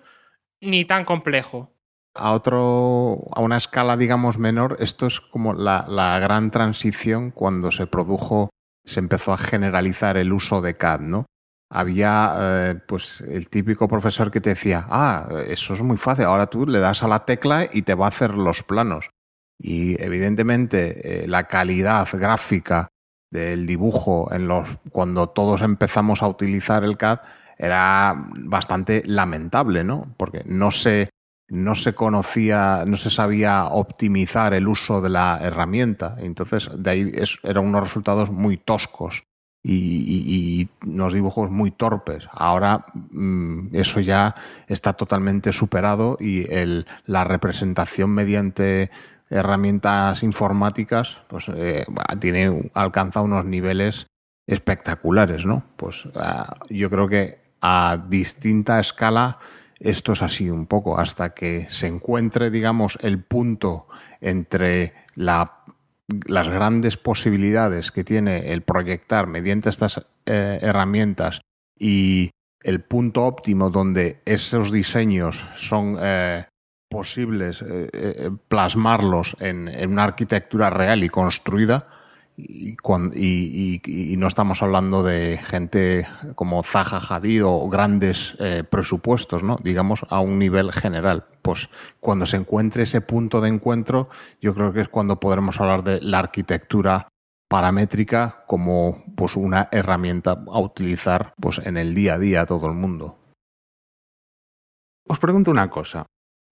ni 0.60 0.86
tan 0.86 1.06
complejo. 1.06 1.74
A 2.14 2.34
otro, 2.34 3.24
a 3.32 3.42
una 3.42 3.58
escala, 3.58 3.96
digamos, 3.96 4.38
menor, 4.38 4.78
esto 4.80 5.08
es 5.08 5.22
como 5.22 5.54
la, 5.54 5.86
la 5.88 6.20
gran 6.20 6.52
transición 6.52 7.32
cuando 7.32 7.72
se 7.72 7.88
produjo, 7.88 8.50
se 8.86 9.00
empezó 9.00 9.34
a 9.34 9.38
generalizar 9.38 10.18
el 10.18 10.34
uso 10.34 10.62
de 10.62 10.76
CAD, 10.76 11.02
¿no? 11.02 11.26
Había 11.70 12.36
eh, 12.38 12.76
pues 12.86 13.22
el 13.22 13.48
típico 13.48 13.88
profesor 13.88 14.30
que 14.30 14.42
te 14.42 14.50
decía, 14.50 14.86
ah, 14.90 15.30
eso 15.48 15.74
es 15.74 15.82
muy 15.82 15.96
fácil, 15.96 16.26
ahora 16.26 16.48
tú 16.48 16.68
le 16.68 16.80
das 16.80 17.02
a 17.02 17.08
la 17.08 17.24
tecla 17.24 17.70
y 17.72 17.84
te 17.84 17.94
va 17.94 18.06
a 18.06 18.10
hacer 18.10 18.32
los 18.32 18.62
planos. 18.64 19.10
Y 19.62 20.02
evidentemente 20.02 21.24
eh, 21.26 21.28
la 21.28 21.48
calidad 21.48 22.08
gráfica 22.14 22.88
del 23.32 23.66
dibujo 23.66 24.30
en 24.34 24.48
los 24.48 24.68
cuando 24.92 25.30
todos 25.30 25.62
empezamos 25.62 26.22
a 26.24 26.28
utilizar 26.28 26.84
el 26.84 26.98
CAD 26.98 27.20
era 27.58 28.16
bastante 28.40 29.04
lamentable, 29.06 29.84
¿no? 29.84 30.14
Porque 30.18 30.44
no 30.46 30.72
se 30.72 31.10
no 31.54 31.76
se 31.76 31.94
conocía, 31.94 32.86
no 32.88 32.96
se 32.96 33.10
sabía 33.10 33.66
optimizar 33.66 34.54
el 34.54 34.70
uso 34.70 35.02
de 35.02 35.10
la 35.10 35.38
herramienta. 35.42 36.16
Entonces, 36.20 36.70
de 36.78 36.90
ahí 36.90 37.12
es- 37.14 37.40
eran 37.44 37.66
unos 37.66 37.84
resultados 37.84 38.32
muy 38.32 38.56
toscos 38.56 39.24
y, 39.62 40.62
y- 40.62 40.70
unos 40.88 41.14
dibujos 41.14 41.52
muy 41.52 41.72
torpes. 41.72 42.28
Ahora 42.32 42.86
mm, 43.12 43.76
eso 43.76 44.00
ya 44.00 44.34
está 44.68 44.94
totalmente 44.94 45.52
superado 45.52 46.18
y 46.22 46.52
el, 46.52 46.88
la 47.06 47.26
representación 47.26 48.12
mediante 48.12 48.90
herramientas 49.32 50.24
informáticas 50.24 51.22
pues 51.28 51.50
eh, 51.56 51.86
tiene 52.20 52.70
alcanza 52.74 53.22
unos 53.22 53.46
niveles 53.46 54.06
espectaculares, 54.48 55.46
¿no? 55.46 55.64
Pues 55.78 56.08
ah, 56.16 56.58
yo 56.70 56.90
creo 56.90 57.08
que 57.08 57.40
a 57.62 57.98
distinta 58.10 58.80
escala 58.80 59.40
esto 59.80 60.14
es 60.14 60.22
así 60.22 60.50
un 60.50 60.68
poco, 60.68 61.00
hasta 61.00 61.34
que 61.34 61.66
se 61.70 61.88
encuentre, 61.88 62.52
digamos, 62.52 63.00
el 63.02 63.24
punto 63.24 63.88
entre 64.20 64.94
la- 65.16 65.64
las 66.28 66.50
grandes 66.50 66.98
posibilidades 66.98 67.92
que 67.92 68.04
tiene 68.04 68.52
el 68.52 68.62
proyectar 68.62 69.26
mediante 69.28 69.70
estas 69.70 70.06
eh, 70.26 70.60
herramientas 70.62 71.42
y 71.80 72.30
el 72.64 72.82
punto 72.82 73.26
óptimo 73.26 73.72
donde 73.72 74.22
esos 74.26 74.72
diseños 74.72 75.48
son 75.56 75.98
eh, 76.00 76.46
posibles 76.92 77.62
eh, 77.64 77.90
eh, 77.94 78.30
plasmarlos 78.50 79.36
en, 79.40 79.70
en 79.70 79.92
una 79.94 80.04
arquitectura 80.04 80.70
real 80.70 81.04
y 81.04 81.10
construida, 81.10 81.88
y, 82.38 82.76
y- 83.16 83.82
y- 83.86 84.14
y 84.14 84.18
no 84.18 84.28
estamos 84.28 84.62
hablando 84.62 85.02
de 85.04 85.40
gente 85.44 86.08
como 86.36 86.62
Zaha 86.64 87.00
Hadid 87.00 87.46
o 87.46 87.70
grandes 87.70 88.36
eh, 88.40 88.64
presupuestos, 88.70 89.42
¿no? 89.44 89.58
digamos 89.64 90.06
a 90.10 90.20
un 90.20 90.38
nivel 90.38 90.72
general. 90.72 91.26
Pues 91.42 91.70
cuando 92.00 92.26
se 92.26 92.38
encuentre 92.38 92.84
ese 92.84 93.02
punto 93.02 93.42
de 93.42 93.50
encuentro, 93.50 94.10
yo 94.42 94.54
creo 94.54 94.74
que 94.74 94.82
es 94.82 94.90
cuando 94.90 95.20
podremos 95.20 95.60
hablar 95.60 95.84
de 95.84 96.02
la 96.02 96.20
arquitectura 96.20 97.08
paramétrica 97.50 98.44
como 98.48 99.04
pues 99.16 99.36
una 99.36 99.68
herramienta 99.72 100.32
a 100.32 100.60
utilizar 100.60 101.34
pues 101.40 101.60
en 101.60 101.78
el 101.78 101.94
día 101.94 102.16
a 102.16 102.20
día 102.20 102.42
a 102.42 102.46
todo 102.46 102.68
el 102.68 102.74
mundo. 102.74 103.18
os 105.08 105.20
pregunto 105.20 105.52
una 105.52 105.70
cosa. 105.70 106.06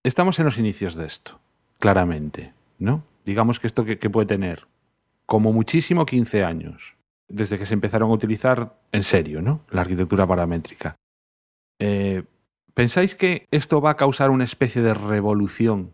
Estamos 0.03 0.39
en 0.39 0.45
los 0.45 0.57
inicios 0.57 0.95
de 0.95 1.05
esto, 1.05 1.39
claramente, 1.77 2.53
¿no? 2.77 3.03
Digamos 3.25 3.59
que 3.59 3.67
esto 3.67 3.83
que, 3.83 3.97
puede 4.09 4.27
tener 4.27 4.65
como 5.25 5.51
muchísimo 5.51 6.05
15 6.05 6.45
años, 6.45 6.95
desde 7.27 7.59
que 7.59 7.65
se 7.65 7.73
empezaron 7.73 8.09
a 8.09 8.13
utilizar 8.13 8.79
en 8.93 9.03
serio, 9.03 9.41
¿no? 9.41 9.61
La 9.69 9.81
arquitectura 9.81 10.25
paramétrica. 10.25 10.95
Eh, 11.79 12.23
¿Pensáis 12.73 13.13
que 13.13 13.45
esto 13.51 13.81
va 13.81 13.91
a 13.91 13.95
causar 13.97 14.29
una 14.29 14.45
especie 14.45 14.81
de 14.81 14.93
revolución 14.93 15.93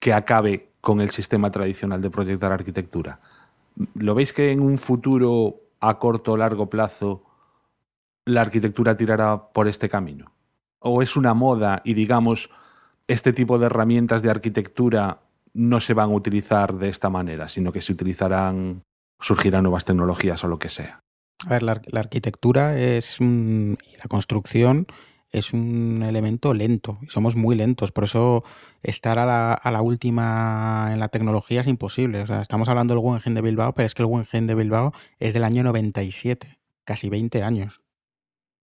que 0.00 0.12
acabe 0.12 0.70
con 0.80 1.00
el 1.00 1.10
sistema 1.10 1.52
tradicional 1.52 2.02
de 2.02 2.10
proyectar 2.10 2.50
arquitectura? 2.50 3.20
¿Lo 3.94 4.16
veis 4.16 4.32
que 4.32 4.50
en 4.50 4.60
un 4.60 4.76
futuro 4.76 5.60
a 5.78 6.00
corto 6.00 6.32
o 6.32 6.36
largo 6.36 6.68
plazo 6.68 7.24
la 8.24 8.40
arquitectura 8.40 8.96
tirará 8.96 9.52
por 9.52 9.68
este 9.68 9.88
camino? 9.88 10.32
¿O 10.80 11.00
es 11.00 11.16
una 11.16 11.32
moda 11.32 11.80
y 11.84 11.94
digamos 11.94 12.50
este 13.08 13.32
tipo 13.32 13.58
de 13.58 13.66
herramientas 13.66 14.22
de 14.22 14.30
arquitectura 14.30 15.20
no 15.52 15.80
se 15.80 15.94
van 15.94 16.10
a 16.10 16.14
utilizar 16.14 16.74
de 16.74 16.88
esta 16.88 17.10
manera, 17.10 17.48
sino 17.48 17.72
que 17.72 17.80
se 17.80 17.92
utilizarán, 17.92 18.82
surgirán 19.20 19.62
nuevas 19.62 19.84
tecnologías 19.84 20.42
o 20.44 20.48
lo 20.48 20.58
que 20.58 20.68
sea? 20.68 21.00
A 21.46 21.50
ver, 21.50 21.62
la, 21.62 21.80
arquitectura 21.94 22.78
es 22.78 23.20
y 23.20 23.76
la 23.98 24.08
construcción 24.08 24.86
es 25.30 25.52
un 25.52 26.02
elemento 26.06 26.54
lento 26.54 26.98
y 27.02 27.08
somos 27.08 27.36
muy 27.36 27.56
lentos. 27.56 27.92
Por 27.92 28.04
eso 28.04 28.44
estar 28.82 29.18
a 29.18 29.26
la, 29.26 29.52
a 29.52 29.70
la 29.70 29.82
última 29.82 30.90
en 30.92 31.00
la 31.00 31.08
tecnología 31.08 31.60
es 31.60 31.66
imposible. 31.66 32.22
O 32.22 32.26
sea, 32.26 32.40
estamos 32.40 32.68
hablando 32.68 32.94
del 32.94 33.00
Guggenheim 33.00 33.34
de 33.34 33.42
Bilbao, 33.42 33.74
pero 33.74 33.86
es 33.86 33.94
que 33.94 34.02
el 34.02 34.06
Guggenheim 34.06 34.46
de 34.46 34.54
Bilbao 34.54 34.92
es 35.18 35.34
del 35.34 35.44
año 35.44 35.62
97, 35.64 36.58
casi 36.84 37.08
20 37.08 37.42
años. 37.42 37.83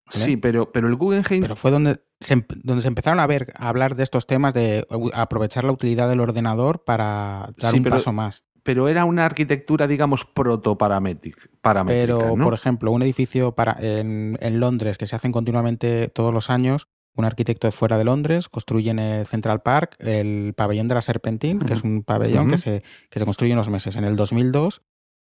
¿Vale? 0.07 0.25
Sí, 0.25 0.37
pero, 0.37 0.73
pero 0.73 0.89
el 0.89 0.97
Guggenheim... 0.97 1.43
Pero 1.43 1.57
fue 1.57 1.71
donde 1.71 2.01
se, 2.21 2.45
donde 2.63 2.83
se 2.83 2.89
empezaron 2.89 3.21
a 3.21 3.27
ver 3.27 3.53
a 3.57 3.69
hablar 3.69 3.95
de 3.97 4.03
estos 4.05 4.27
temas 4.27 4.55
de 4.55 4.87
aprovechar 5.15 5.65
la 5.65 5.73
utilidad 5.73 6.09
del 6.09 6.21
ordenador 6.21 6.85
para 6.85 7.51
dar 7.59 7.71
Sí, 7.73 7.79
un 7.79 7.83
pero- 7.85 7.97
paso 7.97 8.13
más. 8.13 8.45
pero 8.63 8.89
era 8.89 9.05
una 9.05 9.27
arquitectura, 9.27 9.87
digamos, 9.87 10.25
protoparamétrica. 10.25 11.43
paramétrica, 11.61 12.19
Pero, 12.19 12.37
¿no? 12.37 12.45
por 12.45 12.55
ejemplo, 12.55 12.91
un 12.93 13.03
edificio 13.03 13.53
para, 13.53 13.77
en, 13.81 14.39
en 14.41 14.61
Londres 14.61 14.99
que 14.99 15.07
se 15.07 15.17
hacen 15.17 15.33
continuamente 15.33 16.09
todos 16.09 16.33
los 16.33 16.51
años, 16.51 16.89
un 17.15 17.25
arquitecto 17.27 17.67
de 17.67 17.73
fuera 17.73 17.99
de 17.99 18.05
Londres 18.05 18.49
construye 18.49 18.91
en 18.91 18.99
el 18.99 19.27
Central 19.27 19.61
Park 19.63 19.97
el 19.99 20.55
pabellón 20.57 20.89
de 20.89 20.95
la 20.95 21.03
Serpentín, 21.03 21.59
que 21.61 21.75
es 21.75 21.83
un 21.83 22.05
pabellón 22.05 22.49
que, 22.49 22.57
se, 22.57 22.83
que 23.11 23.19
se 23.19 23.25
construye 23.27 23.53
unos 23.53 23.69
meses. 23.69 23.97
En 23.97 24.05
el 24.05 24.17
2002, 24.17 24.81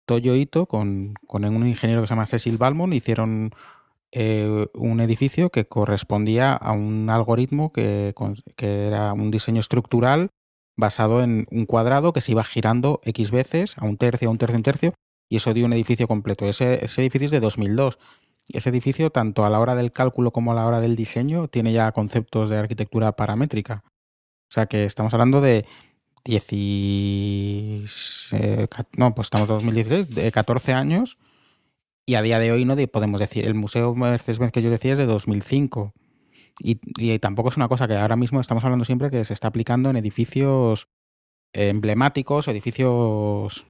Toyo 0.05 0.36
Ito, 0.36 0.68
con, 0.68 1.16
con 1.26 1.45
un 1.45 1.66
ingeniero 1.68 2.01
que 2.01 2.07
se 2.07 2.11
llama 2.14 2.28
Cecil 2.28 2.57
Balmont, 2.57 2.93
hicieron 2.93 3.51
eh, 4.16 4.68
un 4.76 5.01
edificio 5.01 5.49
que 5.49 5.66
correspondía 5.66 6.53
a 6.53 6.72
un 6.72 7.09
algoritmo 7.09 7.72
que, 7.74 8.14
que 8.55 8.88
era 8.88 9.11
un 9.14 9.32
diseño 9.32 9.59
estructural 9.59 10.30
basado 10.78 11.24
en 11.24 11.47
un 11.51 11.66
cuadrado 11.66 12.14
que 12.14 12.22
se 12.22 12.32
iba 12.32 12.43
girando 12.43 13.01
X 13.03 13.32
veces, 13.32 13.76
a 13.78 13.86
un 13.86 13.97
tercio, 13.97 14.28
a 14.28 14.32
un 14.32 14.38
tercio, 14.38 14.55
a 14.55 14.57
un 14.57 14.64
tercio, 14.64 14.93
y 15.30 15.38
eso 15.38 15.53
dio 15.53 15.66
un 15.66 15.74
edificio 15.74 16.07
completo. 16.07 16.45
Ese, 16.45 16.86
ese 16.86 17.01
edificio 17.01 17.26
es 17.26 17.32
de 17.32 17.39
2002. 17.39 17.97
Y 18.47 18.57
ese 18.57 18.70
edificio, 18.70 19.09
tanto 19.09 19.45
a 19.45 19.49
la 19.49 19.59
hora 19.59 19.74
del 19.74 19.91
cálculo 19.91 20.32
como 20.32 20.51
a 20.51 20.55
la 20.55 20.66
hora 20.68 20.80
del 20.80 20.95
diseño, 20.95 21.47
tiene 21.47 21.72
ya 21.74 21.91
conceptos 21.91 22.49
de 22.49 22.57
arquitectura 22.57 23.14
paramétrica. 23.16 23.84
O 23.86 24.53
sea 24.53 24.66
que 24.68 24.84
estamos 24.84 25.14
hablando 25.14 25.41
de 25.41 25.66
10 26.26 26.47
y- 26.51 27.86
eh, 28.32 28.68
no, 28.97 29.16
pues 29.16 29.28
estamos 29.28 29.49
en 29.49 29.55
2016, 29.55 30.14
de 30.14 30.32
14 30.32 30.74
años, 30.74 31.18
y 32.06 32.16
a 32.16 32.22
día 32.22 32.39
de 32.39 32.51
hoy 32.51 32.66
no 32.66 32.76
de- 32.76 32.88
podemos 32.88 33.20
decir, 33.20 33.45
el 33.45 33.56
Museo 33.56 33.93
Mercedes-Benz 33.95 34.51
que 34.51 34.62
yo 34.62 34.70
decía 34.70 34.93
es 34.93 34.97
de 34.97 35.06
2005. 35.06 35.93
Y, 36.60 36.80
y 36.97 37.18
tampoco 37.20 37.49
es 37.49 37.58
una 37.58 37.68
cosa 37.68 37.88
que 37.88 37.95
ahora 37.97 38.16
mismo 38.16 38.39
estamos 38.39 38.64
hablando 38.64 38.86
siempre 38.86 39.10
que 39.10 39.26
se 39.26 39.34
está 39.34 39.47
aplicando 39.47 39.89
en 39.89 39.95
edificios 39.97 40.88
emblemáticos, 41.54 42.47
edificios 42.47 43.66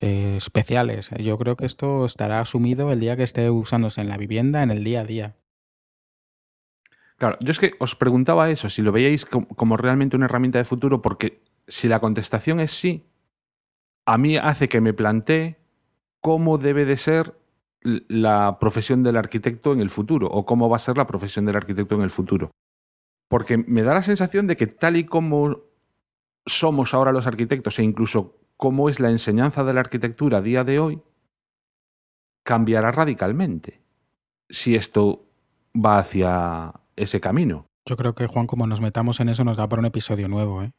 eh, 0.00 0.34
especiales. 0.38 1.10
Yo 1.18 1.38
creo 1.38 1.56
que 1.56 1.66
esto 1.66 2.04
estará 2.06 2.40
asumido 2.40 2.92
el 2.92 3.00
día 3.00 3.16
que 3.16 3.22
esté 3.24 3.50
usándose 3.50 4.00
en 4.00 4.08
la 4.08 4.16
vivienda, 4.16 4.62
en 4.62 4.70
el 4.70 4.84
día 4.84 5.00
a 5.00 5.04
día. 5.04 5.36
Claro, 7.16 7.36
yo 7.40 7.50
es 7.50 7.58
que 7.58 7.74
os 7.80 7.96
preguntaba 7.96 8.50
eso, 8.50 8.70
si 8.70 8.82
lo 8.82 8.92
veíais 8.92 9.24
com- 9.26 9.44
como 9.44 9.76
realmente 9.76 10.16
una 10.16 10.26
herramienta 10.26 10.58
de 10.58 10.64
futuro, 10.64 11.02
porque 11.02 11.42
si 11.66 11.88
la 11.88 11.98
contestación 12.00 12.60
es 12.60 12.70
sí, 12.70 13.06
a 14.06 14.18
mí 14.18 14.36
hace 14.36 14.68
que 14.68 14.80
me 14.80 14.94
plantee 14.94 15.58
cómo 16.20 16.58
debe 16.58 16.84
de 16.84 16.96
ser 16.96 17.34
la 17.80 18.58
profesión 18.60 19.02
del 19.02 19.16
arquitecto 19.16 19.72
en 19.72 19.80
el 19.80 19.90
futuro, 19.90 20.28
o 20.28 20.44
cómo 20.44 20.68
va 20.68 20.76
a 20.76 20.80
ser 20.80 20.96
la 20.96 21.06
profesión 21.06 21.44
del 21.44 21.56
arquitecto 21.56 21.94
en 21.94 22.02
el 22.02 22.10
futuro. 22.10 22.50
Porque 23.28 23.58
me 23.58 23.82
da 23.82 23.94
la 23.94 24.02
sensación 24.02 24.46
de 24.46 24.56
que 24.56 24.66
tal 24.66 24.96
y 24.96 25.04
como 25.04 25.60
somos 26.46 26.94
ahora 26.94 27.12
los 27.12 27.26
arquitectos, 27.26 27.78
e 27.78 27.84
incluso 27.84 28.36
cómo 28.56 28.88
es 28.88 29.00
la 29.00 29.10
enseñanza 29.10 29.64
de 29.64 29.74
la 29.74 29.80
arquitectura 29.80 30.38
a 30.38 30.42
día 30.42 30.64
de 30.64 30.78
hoy, 30.78 31.02
cambiará 32.44 32.90
radicalmente 32.90 33.80
si 34.48 34.74
esto 34.74 35.26
va 35.74 35.98
hacia 35.98 36.72
ese 36.96 37.20
camino. 37.20 37.66
Yo 37.86 37.96
creo 37.96 38.14
que, 38.14 38.26
Juan, 38.26 38.46
como 38.46 38.66
nos 38.66 38.80
metamos 38.80 39.20
en 39.20 39.28
eso, 39.28 39.44
nos 39.44 39.56
da 39.56 39.68
para 39.68 39.80
un 39.80 39.86
episodio 39.86 40.28
nuevo, 40.28 40.62
¿eh? 40.62 40.72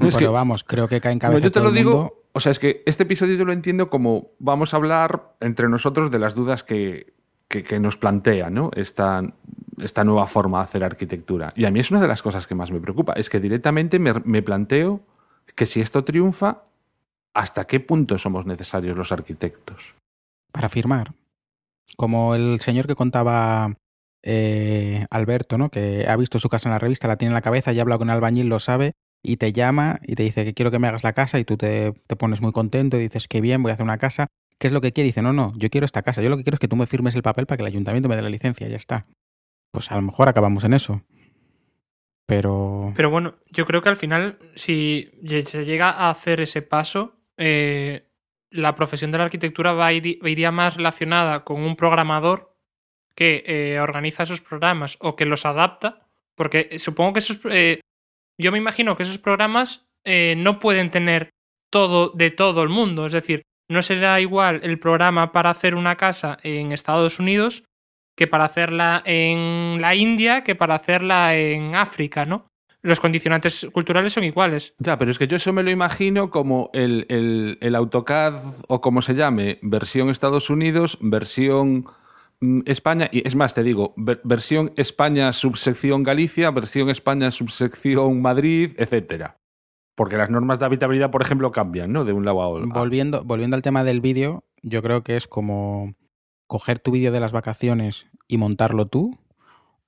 No, 0.00 0.08
es 0.08 0.14
Pero 0.16 0.18
que- 0.18 0.26
vamos, 0.28 0.64
creo 0.64 0.88
que 0.88 1.00
cae 1.00 1.12
en 1.12 1.18
no, 1.18 1.22
cabeza 1.22 1.44
yo 1.44 1.50
te 1.50 1.60
todo 1.60 1.64
lo 1.64 1.70
digo, 1.72 1.90
mundo. 1.92 2.14
o 2.32 2.40
sea, 2.40 2.50
es 2.52 2.58
que 2.58 2.82
este 2.86 3.02
episodio 3.02 3.36
yo 3.36 3.44
lo 3.44 3.52
entiendo 3.52 3.90
como 3.90 4.28
vamos 4.38 4.72
a 4.72 4.76
hablar 4.78 5.34
entre 5.40 5.68
nosotros 5.68 6.10
de 6.10 6.18
las 6.18 6.34
dudas 6.34 6.62
que, 6.64 7.12
que, 7.48 7.62
que 7.62 7.78
nos 7.80 7.96
plantea 7.98 8.48
¿no? 8.50 8.70
esta, 8.74 9.22
esta 9.78 10.04
nueva 10.04 10.26
forma 10.26 10.58
de 10.58 10.64
hacer 10.64 10.84
arquitectura. 10.84 11.52
Y 11.56 11.64
a 11.66 11.70
mí 11.70 11.80
es 11.80 11.90
una 11.90 12.00
de 12.00 12.08
las 12.08 12.22
cosas 12.22 12.46
que 12.46 12.54
más 12.54 12.70
me 12.70 12.80
preocupa, 12.80 13.12
es 13.14 13.28
que 13.28 13.40
directamente 13.40 13.98
me, 13.98 14.14
me 14.24 14.42
planteo 14.42 15.00
que 15.54 15.66
si 15.66 15.80
esto 15.80 16.02
triunfa, 16.04 16.62
¿hasta 17.34 17.66
qué 17.66 17.80
punto 17.80 18.16
somos 18.18 18.46
necesarios 18.46 18.96
los 18.96 19.12
arquitectos? 19.12 19.94
para 20.52 20.68
firmar. 20.68 21.14
Como 21.96 22.34
el 22.34 22.60
señor 22.60 22.86
que 22.86 22.94
contaba 22.94 23.74
eh, 24.22 25.06
Alberto, 25.10 25.56
¿no? 25.58 25.70
Que 25.70 26.06
ha 26.08 26.14
visto 26.16 26.38
su 26.38 26.48
casa 26.50 26.68
en 26.68 26.74
la 26.74 26.78
revista, 26.78 27.08
la 27.08 27.16
tiene 27.16 27.30
en 27.30 27.34
la 27.34 27.40
cabeza, 27.42 27.72
ya 27.72 27.80
ha 27.80 27.84
hablado 27.84 28.00
con 28.00 28.10
el 28.10 28.14
albañil, 28.16 28.48
lo 28.48 28.60
sabe, 28.60 28.92
y 29.22 29.36
te 29.36 29.52
llama 29.52 29.98
y 30.02 30.14
te 30.14 30.22
dice 30.24 30.44
que 30.44 30.54
quiero 30.54 30.70
que 30.70 30.78
me 30.78 30.88
hagas 30.88 31.04
la 31.04 31.12
casa 31.12 31.38
y 31.38 31.44
tú 31.44 31.56
te, 31.56 31.92
te 32.06 32.16
pones 32.16 32.40
muy 32.40 32.52
contento 32.52 32.96
y 32.96 33.00
dices 33.02 33.28
que 33.28 33.40
bien, 33.40 33.62
voy 33.62 33.70
a 33.70 33.74
hacer 33.74 33.84
una 33.84 33.98
casa. 33.98 34.26
¿Qué 34.58 34.66
es 34.68 34.72
lo 34.72 34.80
que 34.80 34.92
quiere? 34.92 35.06
Dice, 35.06 35.22
no, 35.22 35.32
no, 35.32 35.52
yo 35.56 35.70
quiero 35.70 35.84
esta 35.84 36.02
casa. 36.02 36.22
Yo 36.22 36.28
lo 36.30 36.36
que 36.36 36.44
quiero 36.44 36.54
es 36.56 36.60
que 36.60 36.68
tú 36.68 36.76
me 36.76 36.86
firmes 36.86 37.14
el 37.14 37.22
papel 37.22 37.46
para 37.46 37.56
que 37.56 37.62
el 37.62 37.68
ayuntamiento 37.68 38.08
me 38.08 38.16
dé 38.16 38.22
la 38.22 38.30
licencia, 38.30 38.68
ya 38.68 38.76
está. 38.76 39.06
Pues 39.72 39.90
a 39.90 39.96
lo 39.96 40.02
mejor 40.02 40.28
acabamos 40.28 40.62
en 40.64 40.74
eso. 40.74 41.02
Pero... 42.26 42.92
Pero 42.96 43.10
bueno, 43.10 43.34
yo 43.50 43.66
creo 43.66 43.82
que 43.82 43.88
al 43.88 43.96
final, 43.96 44.38
si 44.54 45.10
se 45.46 45.64
llega 45.64 45.90
a 45.90 46.10
hacer 46.10 46.40
ese 46.40 46.62
paso, 46.62 47.16
eh, 47.36 48.08
la 48.50 48.74
profesión 48.74 49.10
de 49.10 49.18
la 49.18 49.24
arquitectura 49.24 49.72
va 49.72 49.86
a 49.88 49.92
ir- 49.92 50.18
iría 50.26 50.50
más 50.52 50.76
relacionada 50.76 51.44
con 51.44 51.60
un 51.62 51.74
programador 51.76 52.56
que 53.14 53.42
eh, 53.46 53.80
organiza 53.80 54.22
esos 54.22 54.40
programas 54.40 54.96
o 55.00 55.16
que 55.16 55.26
los 55.26 55.44
adapta, 55.44 56.06
porque 56.34 56.68
eh, 56.70 56.78
supongo 56.78 57.14
que 57.14 57.18
esos... 57.18 57.40
yo 58.40 58.52
me 58.52 58.58
imagino 58.58 58.96
que 58.96 59.02
esos 59.04 59.18
programas 59.18 59.86
eh, 60.04 60.34
no 60.36 60.58
pueden 60.58 60.90
tener 60.90 61.30
todo 61.70 62.10
de 62.10 62.30
todo 62.30 62.62
el 62.62 62.68
mundo, 62.68 63.06
es 63.06 63.12
decir, 63.12 63.42
no 63.70 63.82
será 63.82 64.20
igual 64.20 64.60
el 64.64 64.78
programa 64.78 65.32
para 65.32 65.50
hacer 65.50 65.74
una 65.74 65.96
casa 65.96 66.38
en 66.42 66.72
Estados 66.72 67.18
Unidos 67.18 67.64
que 68.16 68.26
para 68.26 68.44
hacerla 68.44 69.02
en 69.06 69.80
la 69.80 69.94
India 69.94 70.44
que 70.44 70.54
para 70.54 70.74
hacerla 70.74 71.34
en 71.36 71.74
África, 71.74 72.24
¿no? 72.26 72.46
Los 72.82 72.98
condicionantes 73.00 73.68
culturales 73.72 74.12
son 74.12 74.24
iguales. 74.24 74.74
Ya, 74.78 74.98
pero 74.98 75.12
es 75.12 75.18
que 75.18 75.28
yo 75.28 75.36
eso 75.36 75.52
me 75.52 75.62
lo 75.62 75.70
imagino 75.70 76.30
como 76.30 76.68
el, 76.74 77.06
el- 77.08 77.56
el 77.60 77.74
AutoCAD 77.76 78.40
o 78.68 78.80
como 78.80 79.00
se 79.02 79.14
llame, 79.14 79.60
versión 79.62 80.10
Estados 80.10 80.50
Unidos, 80.50 80.98
versión 81.00 81.86
España, 82.66 83.08
y 83.12 83.26
es 83.26 83.36
más, 83.36 83.54
te 83.54 83.62
digo, 83.62 83.94
ver- 83.96 84.20
versión 84.24 84.72
España 84.76 85.32
subsección 85.32 86.02
Galicia, 86.02 86.50
versión 86.50 86.90
España 86.90 87.30
subsección 87.30 88.20
Madrid, 88.20 88.72
etcétera. 88.78 89.38
Porque 89.94 90.16
las 90.16 90.30
normas 90.30 90.58
de 90.58 90.64
habitabilidad, 90.64 91.10
por 91.10 91.22
ejemplo, 91.22 91.52
cambian, 91.52 91.92
¿no? 91.92 92.04
De 92.04 92.12
un 92.12 92.24
lado 92.24 92.42
a 92.42 92.48
otro. 92.48 92.68
Volviendo, 92.68 93.24
volviendo 93.24 93.56
al 93.56 93.62
tema 93.62 93.84
del 93.84 94.00
vídeo, 94.00 94.44
yo 94.62 94.82
creo 94.82 95.04
que 95.04 95.16
es 95.16 95.28
como 95.28 95.94
coger 96.46 96.78
tu 96.78 96.90
vídeo 96.90 97.12
de 97.12 97.20
las 97.20 97.32
vacaciones 97.32 98.06
y 98.26 98.38
montarlo 98.38 98.86
tú, 98.86 99.18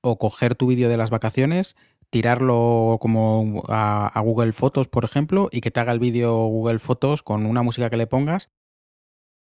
o 0.01 0.19
coger 0.19 0.55
tu 0.55 0.67
vídeo 0.67 0.89
de 0.89 0.97
las 0.97 1.11
vacaciones, 1.11 1.77
tirarlo 2.11 2.99
como 3.01 3.65
a, 3.69 4.07
a 4.07 4.21
Google 4.21 4.53
Fotos, 4.53 4.87
por 4.87 5.05
ejemplo, 5.05 5.49
y 5.51 5.61
que 5.61 5.71
te 5.71 5.81
haga 5.81 5.93
el 5.93 5.99
vídeo 5.99 6.35
Google 6.47 6.79
Fotos 6.79 7.23
con 7.23 7.47
una 7.47 7.63
música 7.63 7.91
que 7.91 7.97
le 7.97 8.07
pongas, 8.07 8.51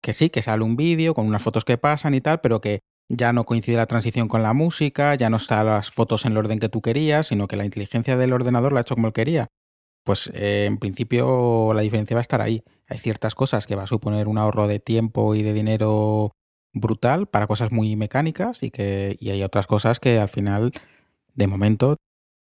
que 0.02 0.12
sí, 0.12 0.30
que 0.30 0.42
sale 0.42 0.62
un 0.62 0.76
vídeo 0.76 1.14
con 1.14 1.26
unas 1.26 1.42
fotos 1.42 1.64
que 1.64 1.78
pasan 1.78 2.14
y 2.14 2.20
tal, 2.20 2.40
pero 2.40 2.60
que 2.60 2.80
ya 3.10 3.34
no 3.34 3.44
coincide 3.46 3.76
la 3.78 3.86
transición 3.86 4.28
con 4.28 4.42
la 4.44 4.54
música, 4.54 5.14
ya 5.16 5.30
no 5.30 5.38
están 5.38 5.66
las 5.66 5.90
fotos 5.92 6.26
en 6.26 6.32
el 6.32 6.38
orden 6.38 6.60
que 6.60 6.70
tú 6.70 6.82
querías, 6.82 7.28
sino 7.28 7.48
que 7.48 7.56
la 7.56 7.66
inteligencia 7.66 8.16
del 8.18 8.32
ordenador 8.34 8.72
la 8.72 8.80
ha 8.80 8.82
hecho 8.82 8.96
como 8.96 9.08
él 9.08 9.14
quería. 9.14 9.48
Pues 10.04 10.30
eh, 10.34 10.66
en 10.66 10.78
principio 10.78 11.72
la 11.74 11.82
diferencia 11.82 12.14
va 12.16 12.20
a 12.20 12.22
estar 12.22 12.40
ahí. 12.42 12.62
Hay 12.88 12.98
ciertas 12.98 13.34
cosas 13.34 13.66
que 13.66 13.76
va 13.76 13.84
a 13.84 13.86
suponer 13.88 14.28
un 14.28 14.38
ahorro 14.38 14.66
de 14.68 14.80
tiempo 14.80 15.34
y 15.34 15.42
de 15.42 15.52
dinero 15.54 16.32
brutal 16.74 17.26
para 17.28 17.46
cosas 17.48 17.72
muy 17.72 17.96
mecánicas 17.96 18.62
y 18.62 18.70
que 18.70 19.16
y 19.20 19.30
hay 19.30 19.42
otras 19.44 19.66
cosas 19.66 20.00
que 20.00 20.18
al 20.20 20.28
final, 20.28 20.72
de 21.34 21.46
momento, 21.48 21.96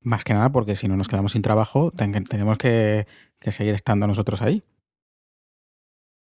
Más 0.02 0.24
que 0.26 0.34
nada 0.34 0.52
porque 0.52 0.76
si 0.78 0.88
no 0.88 0.98
nos 0.98 1.08
quedamos 1.10 1.34
sin 1.34 1.42
trabajo, 1.44 1.92
ten- 1.92 2.26
tenemos 2.26 2.58
que 2.60 3.06
seguir 3.52 3.76
estando 3.76 4.08
nosotros 4.08 4.42
ahí. 4.44 4.64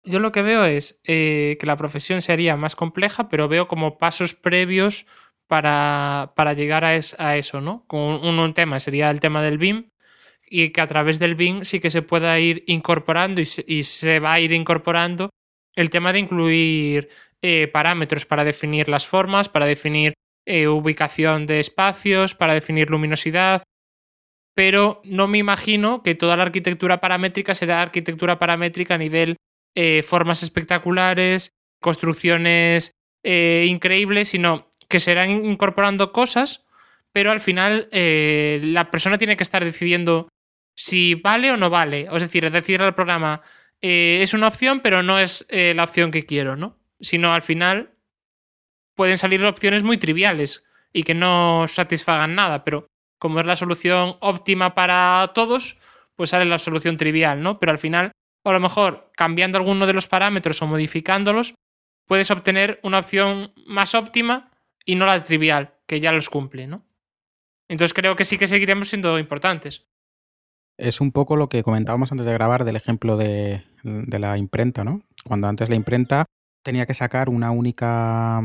Yo 0.03 0.19
lo 0.19 0.31
que 0.31 0.41
veo 0.41 0.65
es 0.65 1.01
eh, 1.05 1.57
que 1.59 1.65
la 1.65 1.77
profesión 1.77 2.21
sería 2.21 2.55
más 2.55 2.75
compleja, 2.75 3.29
pero 3.29 3.47
veo 3.47 3.67
como 3.67 3.97
pasos 3.97 4.33
previos 4.33 5.05
para, 5.47 6.33
para 6.35 6.53
llegar 6.53 6.85
a, 6.85 6.95
es- 6.95 7.19
a 7.19 7.37
eso, 7.37 7.61
¿no? 7.61 7.85
Con 7.87 7.99
un, 8.25 8.53
tema 8.53 8.79
sería 8.79 9.09
el 9.11 9.19
tema 9.19 9.41
del 9.43 9.57
BIM 9.57 9.89
y 10.49 10.69
que 10.69 10.81
a 10.81 10.87
través 10.87 11.19
del 11.19 11.35
BIM 11.35 11.65
sí 11.65 11.79
que 11.79 11.89
se 11.89 12.01
pueda 12.01 12.39
ir 12.39 12.63
incorporando 12.67 13.41
y 13.41 13.45
se, 13.45 13.63
y 13.67 13.83
se 13.83 14.19
va 14.19 14.33
a 14.33 14.39
ir 14.39 14.51
incorporando 14.53 15.29
el 15.75 15.89
tema 15.89 16.13
de 16.13 16.19
incluir 16.19 17.09
eh, 17.41 17.67
parámetros 17.67 18.25
para 18.25 18.43
definir 18.43 18.89
las 18.89 19.05
formas, 19.05 19.49
para 19.49 19.65
definir 19.65 20.13
eh, 20.45 20.67
ubicación 20.67 21.45
de 21.45 21.59
espacios, 21.59 22.35
para 22.35 22.53
definir 22.53 22.89
luminosidad, 22.89 23.63
pero 24.55 25.01
no 25.05 25.27
me 25.27 25.37
imagino 25.37 26.03
que 26.03 26.15
toda 26.15 26.35
la 26.35 26.43
arquitectura 26.43 26.99
paramétrica 26.99 27.55
será 27.55 27.81
arquitectura 27.81 28.39
paramétrica 28.39 28.95
a 28.95 28.97
nivel 28.97 29.37
eh, 29.75 30.03
formas 30.03 30.43
espectaculares, 30.43 31.51
construcciones 31.81 32.91
eh, 33.23 33.65
increíbles, 33.67 34.29
sino 34.29 34.69
que 34.87 34.99
serán 34.99 35.45
incorporando 35.45 36.11
cosas, 36.11 36.65
pero 37.11 37.31
al 37.31 37.39
final 37.39 37.87
eh, 37.91 38.59
la 38.63 38.91
persona 38.91 39.17
tiene 39.17 39.37
que 39.37 39.43
estar 39.43 39.63
decidiendo 39.63 40.29
si 40.75 41.15
vale 41.15 41.51
o 41.51 41.57
no 41.57 41.69
vale. 41.69 42.07
Es 42.11 42.21
decir, 42.21 42.49
decir 42.49 42.81
al 42.81 42.95
programa 42.95 43.41
es 43.81 44.33
una 44.33 44.49
opción, 44.49 44.81
pero 44.81 45.03
no 45.03 45.19
es 45.19 45.47
la 45.49 45.85
opción 45.85 46.11
que 46.11 46.25
quiero, 46.25 46.57
¿no? 46.57 46.77
Sino 46.99 47.33
al 47.33 47.41
final 47.41 47.93
pueden 48.95 49.17
salir 49.17 49.45
opciones 49.45 49.83
muy 49.83 49.97
triviales 49.97 50.65
y 50.91 51.03
que 51.03 51.13
no 51.13 51.65
satisfagan 51.69 52.35
nada, 52.35 52.65
pero 52.65 52.87
como 53.19 53.39
es 53.39 53.45
la 53.45 53.55
solución 53.55 54.15
óptima 54.21 54.73
para 54.75 55.31
todos, 55.35 55.77
pues 56.15 56.31
sale 56.31 56.45
la 56.45 56.57
solución 56.57 56.97
trivial, 56.97 57.41
¿no? 57.41 57.59
Pero 57.59 57.71
al 57.71 57.77
final, 57.77 58.11
a 58.43 58.51
lo 58.53 58.59
mejor 58.59 59.11
cambiando 59.15 59.57
alguno 59.57 59.85
de 59.85 59.93
los 59.93 60.07
parámetros 60.07 60.61
o 60.61 60.67
modificándolos, 60.67 61.55
puedes 62.05 62.31
obtener 62.31 62.79
una 62.83 62.99
opción 62.99 63.53
más 63.67 63.93
óptima 63.95 64.49
y 64.85 64.95
no 64.95 65.05
la 65.05 65.23
trivial, 65.23 65.75
que 65.85 65.99
ya 65.99 66.11
los 66.11 66.29
cumple, 66.29 66.67
¿no? 66.67 66.83
Entonces 67.67 67.93
creo 67.93 68.15
que 68.15 68.25
sí 68.25 68.37
que 68.37 68.47
seguiremos 68.47 68.89
siendo 68.89 69.19
importantes. 69.19 69.85
Es 70.77 71.01
un 71.01 71.11
poco 71.11 71.35
lo 71.35 71.49
que 71.49 71.61
comentábamos 71.61 72.11
antes 72.11 72.25
de 72.25 72.33
grabar 72.33 72.63
del 72.63 72.77
ejemplo 72.77 73.17
de, 73.17 73.63
de 73.83 74.19
la 74.19 74.37
imprenta, 74.37 74.83
¿no? 74.83 75.03
Cuando 75.23 75.47
antes 75.47 75.69
la 75.69 75.75
imprenta 75.75 76.25
tenía 76.63 76.85
que 76.85 76.93
sacar 76.93 77.29
una 77.29 77.51
única 77.51 78.41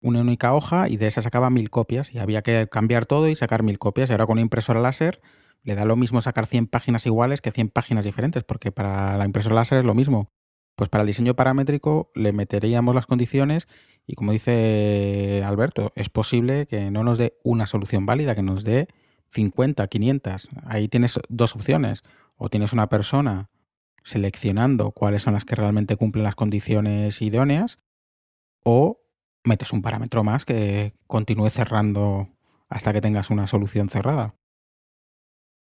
una 0.00 0.20
única 0.20 0.54
hoja 0.54 0.88
y 0.88 0.96
de 0.96 1.08
esa 1.08 1.22
sacaba 1.22 1.50
mil 1.50 1.70
copias 1.70 2.14
y 2.14 2.18
había 2.18 2.42
que 2.42 2.68
cambiar 2.70 3.06
todo 3.06 3.28
y 3.28 3.36
sacar 3.36 3.62
mil 3.62 3.78
copias. 3.78 4.08
Y 4.08 4.12
ahora 4.12 4.26
con 4.26 4.34
una 4.34 4.42
impresora 4.42 4.80
láser 4.80 5.20
le 5.62 5.74
da 5.74 5.84
lo 5.84 5.96
mismo 5.96 6.20
sacar 6.20 6.46
100 6.46 6.66
páginas 6.66 7.06
iguales 7.06 7.40
que 7.40 7.50
100 7.50 7.68
páginas 7.68 8.04
diferentes, 8.04 8.44
porque 8.44 8.72
para 8.72 9.16
la 9.16 9.24
impresora 9.24 9.54
láser 9.54 9.78
es 9.78 9.84
lo 9.84 9.94
mismo. 9.94 10.30
Pues 10.76 10.88
para 10.88 11.02
el 11.02 11.08
diseño 11.08 11.34
paramétrico 11.34 12.10
le 12.14 12.32
meteríamos 12.32 12.94
las 12.94 13.06
condiciones 13.06 13.66
y 14.06 14.14
como 14.14 14.32
dice 14.32 15.42
Alberto, 15.44 15.92
es 15.96 16.08
posible 16.08 16.66
que 16.66 16.90
no 16.90 17.02
nos 17.02 17.18
dé 17.18 17.36
una 17.44 17.66
solución 17.66 18.06
válida, 18.06 18.34
que 18.34 18.42
nos 18.42 18.64
dé 18.64 18.88
50, 19.30 19.86
500. 19.86 20.48
Ahí 20.64 20.88
tienes 20.88 21.18
dos 21.28 21.54
opciones. 21.54 22.02
O 22.36 22.48
tienes 22.48 22.72
una 22.72 22.88
persona 22.88 23.50
seleccionando 24.04 24.92
cuáles 24.92 25.22
son 25.22 25.34
las 25.34 25.44
que 25.44 25.56
realmente 25.56 25.96
cumplen 25.96 26.24
las 26.24 26.36
condiciones 26.36 27.20
idóneas 27.20 27.78
o 28.64 29.00
metes 29.44 29.72
un 29.72 29.82
parámetro 29.82 30.24
más 30.24 30.44
que 30.44 30.92
continúe 31.06 31.50
cerrando 31.50 32.28
hasta 32.68 32.92
que 32.92 33.00
tengas 33.00 33.30
una 33.30 33.46
solución 33.46 33.88
cerrada. 33.88 34.37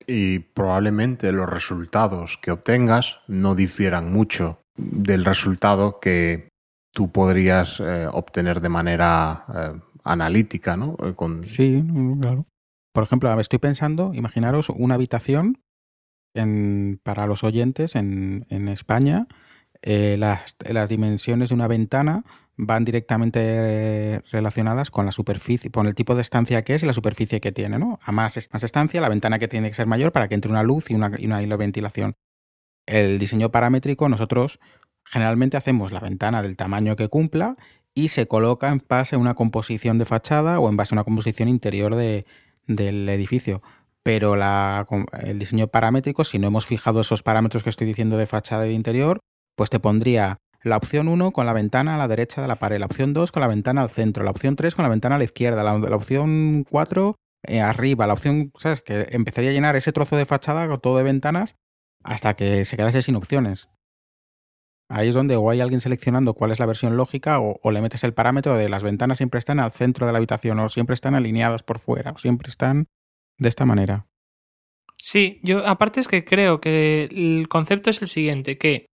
Y 0.06 0.38
probablemente 0.38 1.32
los 1.32 1.48
resultados 1.48 2.38
que 2.40 2.50
obtengas 2.50 3.20
no 3.26 3.54
difieran 3.54 4.12
mucho 4.12 4.60
del 4.76 5.24
resultado 5.24 6.00
que 6.00 6.48
tú 6.92 7.10
podrías 7.12 7.80
eh, 7.80 8.08
obtener 8.10 8.60
de 8.60 8.68
manera 8.68 9.44
eh, 9.54 9.80
analítica, 10.04 10.76
¿no? 10.76 10.96
Eh, 11.02 11.14
Con... 11.14 11.44
Sí, 11.44 11.84
claro. 12.20 12.46
Por 12.92 13.04
ejemplo, 13.04 13.38
estoy 13.38 13.58
pensando, 13.58 14.14
imaginaros 14.14 14.70
una 14.70 14.94
habitación 14.94 15.60
en, 16.34 17.00
para 17.02 17.26
los 17.26 17.44
oyentes 17.44 17.94
en, 17.94 18.44
España. 18.68 19.26
las, 19.82 20.56
las 20.68 20.88
dimensiones 20.88 21.50
de 21.50 21.54
una 21.54 21.68
ventana 21.68 22.24
van 22.58 22.84
directamente 22.84 23.40
eh, 23.40 24.20
relacionadas 24.32 24.90
con 24.90 25.06
la 25.06 25.12
superficie, 25.12 25.70
con 25.70 25.86
el 25.86 25.94
tipo 25.94 26.16
de 26.16 26.22
estancia 26.22 26.62
que 26.64 26.74
es 26.74 26.82
y 26.82 26.86
la 26.86 26.92
superficie 26.92 27.40
que 27.40 27.52
tiene, 27.52 27.78
¿no? 27.78 27.98
A 28.02 28.10
más, 28.10 28.50
más 28.52 28.62
estancia, 28.64 29.00
la 29.00 29.08
ventana 29.08 29.38
que 29.38 29.46
tiene 29.46 29.68
que 29.68 29.74
ser 29.74 29.86
mayor 29.86 30.10
para 30.10 30.28
que 30.28 30.34
entre 30.34 30.50
una 30.50 30.64
luz 30.64 30.90
y 30.90 30.94
una, 30.94 31.12
y 31.16 31.26
una, 31.26 31.40
y 31.40 31.46
una 31.46 31.56
ventilación. 31.56 32.14
El 32.84 33.18
diseño 33.20 33.50
paramétrico, 33.50 34.08
nosotros 34.08 34.58
generalmente 35.04 35.56
hacemos 35.56 35.92
la 35.92 36.00
ventana 36.00 36.42
del 36.42 36.56
tamaño 36.56 36.96
que 36.96 37.08
cumpla 37.08 37.56
y 37.94 38.08
se 38.08 38.26
coloca 38.26 38.68
en 38.70 38.84
base 38.86 39.14
a 39.14 39.18
una 39.18 39.34
composición 39.34 39.98
de 39.98 40.04
fachada 40.04 40.58
o 40.58 40.68
en 40.68 40.76
base 40.76 40.94
a 40.94 40.96
una 40.96 41.04
composición 41.04 41.48
interior 41.48 41.94
de, 41.94 42.26
del 42.66 43.08
edificio. 43.08 43.62
Pero 44.02 44.34
la, 44.34 44.86
el 45.22 45.38
diseño 45.38 45.68
paramétrico, 45.68 46.24
si 46.24 46.40
no 46.40 46.48
hemos 46.48 46.66
fijado 46.66 47.00
esos 47.00 47.22
parámetros 47.22 47.62
que 47.62 47.70
estoy 47.70 47.86
diciendo 47.86 48.16
de 48.16 48.26
fachada 48.26 48.66
y 48.66 48.70
de 48.70 48.74
interior, 48.74 49.20
pues 49.54 49.70
te 49.70 49.78
pondría 49.78 50.38
la 50.62 50.76
opción 50.76 51.08
1 51.08 51.30
con 51.32 51.46
la 51.46 51.52
ventana 51.52 51.94
a 51.94 51.98
la 51.98 52.08
derecha 52.08 52.42
de 52.42 52.48
la 52.48 52.56
pared, 52.56 52.78
la 52.78 52.86
opción 52.86 53.12
2 53.12 53.32
con 53.32 53.40
la 53.40 53.46
ventana 53.46 53.82
al 53.82 53.90
centro, 53.90 54.24
la 54.24 54.30
opción 54.30 54.56
3 54.56 54.74
con 54.74 54.82
la 54.82 54.88
ventana 54.88 55.14
a 55.14 55.18
la 55.18 55.24
izquierda, 55.24 55.62
la, 55.62 55.74
opción 55.94 56.64
4 56.68 57.16
eh, 57.44 57.60
arriba, 57.60 58.06
la 58.06 58.14
opción, 58.14 58.52
¿sabes? 58.58 58.82
Que 58.82 59.08
empezaría 59.10 59.50
a 59.50 59.52
llenar 59.52 59.76
ese 59.76 59.92
trozo 59.92 60.16
de 60.16 60.26
fachada 60.26 60.66
con 60.66 60.80
todo 60.80 60.96
de 60.96 61.04
ventanas 61.04 61.56
hasta 62.02 62.34
que 62.34 62.64
se 62.64 62.76
quedase 62.76 63.02
sin 63.02 63.16
opciones. 63.16 63.68
Ahí 64.90 65.08
es 65.08 65.14
donde 65.14 65.36
o 65.36 65.50
hay 65.50 65.60
alguien 65.60 65.82
seleccionando 65.82 66.32
cuál 66.32 66.50
es 66.50 66.58
la 66.58 66.66
versión 66.66 66.96
lógica 66.96 67.40
o, 67.40 67.60
o, 67.62 67.70
le 67.70 67.82
metes 67.82 68.04
el 68.04 68.14
parámetro 68.14 68.56
de 68.56 68.70
las 68.70 68.82
ventanas 68.82 69.18
siempre 69.18 69.38
están 69.38 69.60
al 69.60 69.70
centro 69.70 70.06
de 70.06 70.12
la 70.12 70.18
habitación 70.18 70.58
o 70.60 70.68
siempre 70.70 70.94
están 70.94 71.14
alineadas 71.14 71.62
por 71.62 71.78
fuera 71.78 72.12
o 72.12 72.18
siempre 72.18 72.48
están 72.48 72.86
de 73.38 73.48
esta 73.48 73.66
manera. 73.66 74.06
Sí, 74.96 75.40
yo 75.42 75.66
aparte 75.66 76.00
es 76.00 76.08
que 76.08 76.24
creo 76.24 76.60
que 76.60 77.08
el 77.12 77.48
concepto 77.48 77.90
es 77.90 78.02
el 78.02 78.08
siguiente, 78.08 78.58
que 78.58 78.86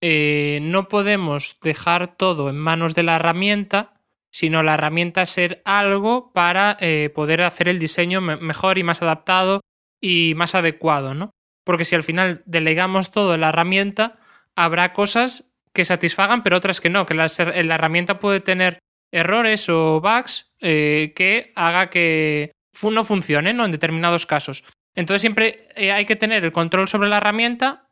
eh, 0.00 0.60
no 0.62 0.88
podemos 0.88 1.58
dejar 1.60 2.16
todo 2.16 2.50
en 2.50 2.56
manos 2.56 2.94
de 2.94 3.02
la 3.02 3.16
herramienta, 3.16 3.94
sino 4.30 4.62
la 4.62 4.74
herramienta 4.74 5.26
ser 5.26 5.62
algo 5.64 6.32
para 6.32 6.76
eh, 6.80 7.10
poder 7.14 7.42
hacer 7.42 7.68
el 7.68 7.78
diseño 7.78 8.20
me 8.20 8.36
mejor 8.36 8.78
y 8.78 8.84
más 8.84 9.02
adaptado 9.02 9.60
y 10.00 10.34
más 10.36 10.54
adecuado, 10.54 11.14
¿no? 11.14 11.30
Porque 11.64 11.84
si 11.84 11.96
al 11.96 12.04
final 12.04 12.42
delegamos 12.46 13.10
todo 13.10 13.34
en 13.34 13.40
la 13.40 13.48
herramienta, 13.48 14.18
habrá 14.54 14.92
cosas 14.92 15.52
que 15.72 15.84
satisfagan, 15.84 16.42
pero 16.42 16.56
otras 16.56 16.80
que 16.80 16.90
no, 16.90 17.04
que 17.04 17.14
la, 17.14 17.26
herramienta 17.26 18.18
puede 18.18 18.40
tener 18.40 18.78
errores 19.12 19.68
o 19.68 20.00
bugs 20.00 20.52
eh, 20.60 21.12
que 21.16 21.52
haga 21.56 21.90
que 21.90 22.52
no 22.82 23.04
funcione 23.04 23.52
¿no? 23.52 23.64
en 23.64 23.72
determinados 23.72 24.26
casos. 24.26 24.64
Entonces 24.94 25.20
siempre 25.20 25.68
hay 25.76 26.04
que 26.06 26.16
tener 26.16 26.44
el 26.44 26.52
control 26.52 26.88
sobre 26.88 27.08
la 27.08 27.18
herramienta 27.18 27.87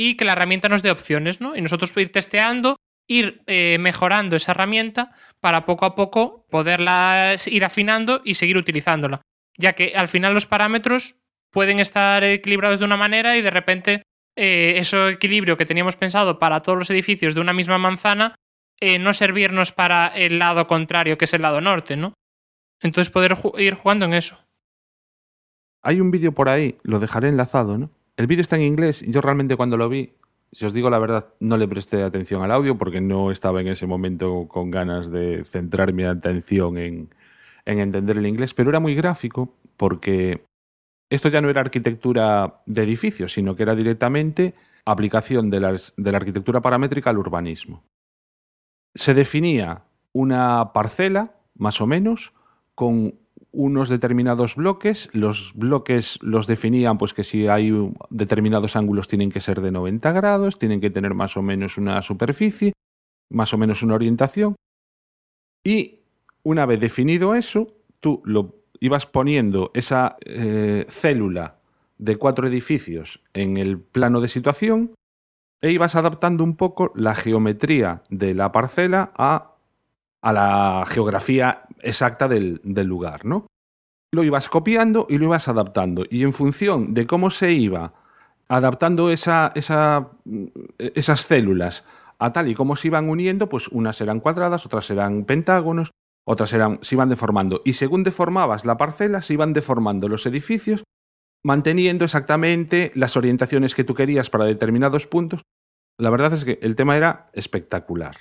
y 0.00 0.14
que 0.14 0.24
la 0.24 0.32
herramienta 0.32 0.70
nos 0.70 0.82
dé 0.82 0.90
opciones, 0.90 1.42
¿no? 1.42 1.54
Y 1.54 1.60
nosotros 1.60 1.94
ir 1.98 2.10
testeando, 2.10 2.76
ir 3.06 3.42
eh, 3.46 3.76
mejorando 3.78 4.34
esa 4.34 4.52
herramienta 4.52 5.10
para 5.40 5.66
poco 5.66 5.84
a 5.84 5.94
poco 5.94 6.46
poderla 6.48 7.36
ir 7.46 7.64
afinando 7.66 8.22
y 8.24 8.32
seguir 8.32 8.56
utilizándola. 8.56 9.20
Ya 9.58 9.74
que 9.74 9.92
al 9.94 10.08
final 10.08 10.32
los 10.32 10.46
parámetros 10.46 11.16
pueden 11.50 11.80
estar 11.80 12.24
equilibrados 12.24 12.78
de 12.78 12.86
una 12.86 12.96
manera 12.96 13.36
y 13.36 13.42
de 13.42 13.50
repente 13.50 14.02
eh, 14.36 14.76
ese 14.78 15.10
equilibrio 15.10 15.58
que 15.58 15.66
teníamos 15.66 15.96
pensado 15.96 16.38
para 16.38 16.62
todos 16.62 16.78
los 16.78 16.88
edificios 16.88 17.34
de 17.34 17.42
una 17.42 17.52
misma 17.52 17.76
manzana 17.76 18.36
eh, 18.80 18.98
no 18.98 19.12
servirnos 19.12 19.70
para 19.70 20.06
el 20.06 20.38
lado 20.38 20.66
contrario, 20.66 21.18
que 21.18 21.26
es 21.26 21.34
el 21.34 21.42
lado 21.42 21.60
norte, 21.60 21.98
¿no? 21.98 22.14
Entonces 22.80 23.12
poder 23.12 23.36
ir 23.58 23.74
jugando 23.74 24.06
en 24.06 24.14
eso. 24.14 24.38
Hay 25.82 26.00
un 26.00 26.10
vídeo 26.10 26.32
por 26.32 26.48
ahí, 26.48 26.78
lo 26.84 27.00
dejaré 27.00 27.28
enlazado, 27.28 27.76
¿no? 27.76 27.90
El 28.20 28.26
vídeo 28.26 28.42
está 28.42 28.56
en 28.56 28.62
inglés 28.64 29.02
yo 29.08 29.22
realmente 29.22 29.56
cuando 29.56 29.78
lo 29.78 29.88
vi, 29.88 30.12
si 30.52 30.66
os 30.66 30.74
digo 30.74 30.90
la 30.90 30.98
verdad, 30.98 31.32
no 31.40 31.56
le 31.56 31.66
presté 31.66 32.02
atención 32.02 32.42
al 32.42 32.52
audio 32.52 32.76
porque 32.76 33.00
no 33.00 33.30
estaba 33.30 33.62
en 33.62 33.68
ese 33.68 33.86
momento 33.86 34.46
con 34.46 34.70
ganas 34.70 35.10
de 35.10 35.42
centrar 35.46 35.94
mi 35.94 36.04
atención 36.04 36.76
en, 36.76 37.14
en 37.64 37.78
entender 37.78 38.18
el 38.18 38.26
inglés, 38.26 38.52
pero 38.52 38.68
era 38.68 38.78
muy 38.78 38.94
gráfico 38.94 39.54
porque 39.78 40.44
esto 41.08 41.30
ya 41.30 41.40
no 41.40 41.48
era 41.48 41.62
arquitectura 41.62 42.60
de 42.66 42.82
edificios, 42.82 43.32
sino 43.32 43.56
que 43.56 43.62
era 43.62 43.74
directamente 43.74 44.52
aplicación 44.84 45.48
de, 45.48 45.80
de 45.96 46.12
la 46.12 46.18
arquitectura 46.18 46.60
paramétrica 46.60 47.08
al 47.08 47.16
urbanismo. 47.16 47.84
Se 48.94 49.14
definía 49.14 49.84
una 50.12 50.74
parcela, 50.74 51.36
más 51.54 51.80
o 51.80 51.86
menos, 51.86 52.34
con 52.74 53.14
unos 53.52 53.88
determinados 53.88 54.56
bloques. 54.56 55.08
Los 55.12 55.52
bloques 55.54 56.18
los 56.22 56.46
definían, 56.46 56.98
pues 56.98 57.14
que 57.14 57.24
si 57.24 57.48
hay 57.48 57.72
determinados 58.10 58.76
ángulos 58.76 59.08
tienen 59.08 59.30
que 59.30 59.40
ser 59.40 59.60
de 59.60 59.72
90 59.72 60.12
grados, 60.12 60.58
tienen 60.58 60.80
que 60.80 60.90
tener 60.90 61.14
más 61.14 61.36
o 61.36 61.42
menos 61.42 61.78
una 61.78 62.00
superficie, 62.02 62.72
más 63.30 63.52
o 63.52 63.58
menos 63.58 63.82
una 63.82 63.94
orientación. 63.94 64.56
Y 65.64 66.00
una 66.42 66.66
vez 66.66 66.80
definido 66.80 67.34
eso, 67.34 67.66
tú 68.00 68.22
lo 68.24 68.60
ibas 68.80 69.06
poniendo 69.06 69.70
esa 69.74 70.16
eh, 70.24 70.86
célula 70.88 71.58
de 71.98 72.16
cuatro 72.16 72.48
edificios 72.48 73.22
en 73.34 73.58
el 73.58 73.78
plano 73.78 74.22
de 74.22 74.28
situación 74.28 74.94
e 75.60 75.70
ibas 75.70 75.94
adaptando 75.94 76.42
un 76.42 76.56
poco 76.56 76.92
la 76.94 77.14
geometría 77.14 78.02
de 78.08 78.32
la 78.32 78.52
parcela 78.52 79.12
a, 79.16 79.56
a 80.22 80.32
la 80.32 80.84
geografía 80.88 81.64
exacta 81.82 82.28
del, 82.28 82.60
lugar, 82.64 83.24
¿no? 83.24 83.46
Lo 84.12 84.24
ibas 84.24 84.48
copiando 84.48 85.06
y 85.08 85.18
lo 85.18 85.26
ibas 85.26 85.48
adaptando. 85.48 86.04
Y 86.10 86.22
en 86.22 86.32
función 86.32 86.94
de 86.94 87.06
cómo 87.06 87.30
se 87.30 87.52
iba 87.52 87.94
adaptando 88.48 89.10
esa, 89.10 89.52
esa, 89.54 90.10
esas 90.78 91.20
células 91.20 91.84
a 92.18 92.32
tal 92.32 92.48
y 92.48 92.54
como 92.54 92.76
se 92.76 92.88
iban 92.88 93.08
uniendo, 93.08 93.48
pues 93.48 93.68
unas 93.68 94.00
eran 94.00 94.20
cuadradas, 94.20 94.66
otras 94.66 94.90
eran 94.90 95.24
pentágonos, 95.24 95.90
otras 96.24 96.52
eran, 96.52 96.78
se 96.82 96.94
iban 96.94 97.08
deformando. 97.08 97.62
Y 97.64 97.72
según 97.72 98.02
deformabas 98.02 98.64
la 98.64 98.76
parcela, 98.76 99.22
se 99.22 99.34
iban 99.34 99.52
deformando 99.52 100.08
los 100.08 100.26
edificios, 100.26 100.84
manteniendo 101.42 102.04
exactamente 102.04 102.92
las 102.94 103.16
orientaciones 103.16 103.74
que 103.74 103.84
tú 103.84 103.94
querías 103.94 104.28
para 104.28 104.44
determinados 104.44 105.06
puntos. 105.06 105.42
La 105.98 106.10
verdad 106.10 106.34
es 106.34 106.44
que 106.44 106.58
el 106.62 106.76
tema 106.76 106.96
era 106.96 107.30
espectacular. 107.32 108.16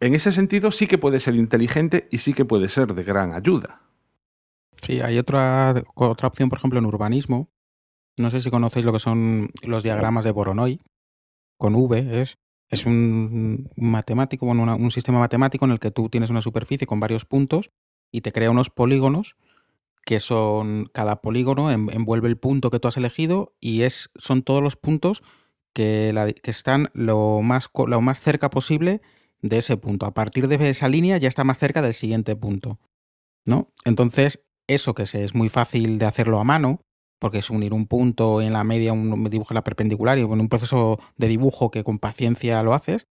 En 0.00 0.14
ese 0.14 0.32
sentido 0.32 0.70
sí 0.72 0.86
que 0.86 0.98
puede 0.98 1.20
ser 1.20 1.34
inteligente 1.34 2.08
y 2.10 2.18
sí 2.18 2.34
que 2.34 2.44
puede 2.44 2.68
ser 2.68 2.94
de 2.94 3.02
gran 3.02 3.32
ayuda. 3.32 3.80
Sí, 4.82 5.00
hay 5.00 5.18
otra, 5.18 5.82
otra 5.94 6.28
opción, 6.28 6.48
por 6.48 6.58
ejemplo, 6.58 6.78
en 6.78 6.84
urbanismo. 6.86 7.50
No 8.18 8.30
sé 8.30 8.40
si 8.40 8.50
conocéis 8.50 8.84
lo 8.84 8.92
que 8.92 8.98
son 8.98 9.48
los 9.62 9.82
diagramas 9.82 10.24
de 10.24 10.32
Voronoi. 10.32 10.80
Con 11.58 11.74
V 11.74 12.20
es. 12.22 12.36
Es 12.68 12.84
un 12.84 13.70
matemático, 13.76 14.44
bueno, 14.44 14.62
una- 14.64 14.74
un 14.74 14.90
sistema 14.90 15.20
matemático 15.20 15.64
en 15.64 15.70
el 15.70 15.78
que 15.78 15.92
tú 15.92 16.08
tienes 16.08 16.30
una 16.30 16.42
superficie 16.42 16.86
con 16.86 16.98
varios 16.98 17.24
puntos 17.24 17.70
y 18.10 18.22
te 18.22 18.32
crea 18.32 18.50
unos 18.50 18.70
polígonos 18.70 19.36
que 20.04 20.18
son 20.20 20.88
cada 20.92 21.20
polígono 21.22 21.70
en- 21.70 21.90
envuelve 21.92 22.28
el 22.28 22.36
punto 22.38 22.70
que 22.70 22.80
tú 22.80 22.88
has 22.88 22.96
elegido 22.96 23.54
y 23.60 23.82
es 23.82 24.10
son 24.16 24.42
todos 24.42 24.62
los 24.62 24.76
puntos 24.76 25.22
que, 25.74 26.12
la- 26.12 26.32
que 26.32 26.50
están 26.50 26.88
lo 26.92 27.40
más, 27.42 27.68
lo 27.86 28.00
más 28.00 28.20
cerca 28.20 28.50
posible 28.50 29.00
de 29.48 29.58
ese 29.58 29.76
punto. 29.76 30.06
A 30.06 30.14
partir 30.14 30.48
de 30.48 30.70
esa 30.70 30.88
línea 30.88 31.16
ya 31.18 31.28
está 31.28 31.44
más 31.44 31.58
cerca 31.58 31.82
del 31.82 31.94
siguiente 31.94 32.36
punto. 32.36 32.78
¿No? 33.46 33.68
Entonces, 33.84 34.40
eso 34.68 34.94
que 34.94 35.06
se- 35.06 35.24
es 35.24 35.34
muy 35.34 35.48
fácil 35.48 35.98
de 35.98 36.06
hacerlo 36.06 36.40
a 36.40 36.44
mano, 36.44 36.80
porque 37.20 37.38
es 37.38 37.48
unir 37.50 37.72
un 37.72 37.86
punto 37.86 38.42
en 38.42 38.52
la 38.52 38.64
media, 38.64 38.92
un 38.92 39.24
dibujo 39.30 39.52
en 39.52 39.56
la 39.56 39.64
perpendicular 39.64 40.18
y 40.18 40.22
en 40.22 40.40
un 40.40 40.48
proceso 40.48 40.98
de 41.16 41.28
dibujo 41.28 41.70
que 41.70 41.84
con 41.84 41.98
paciencia 41.98 42.62
lo 42.62 42.74
haces. 42.74 43.04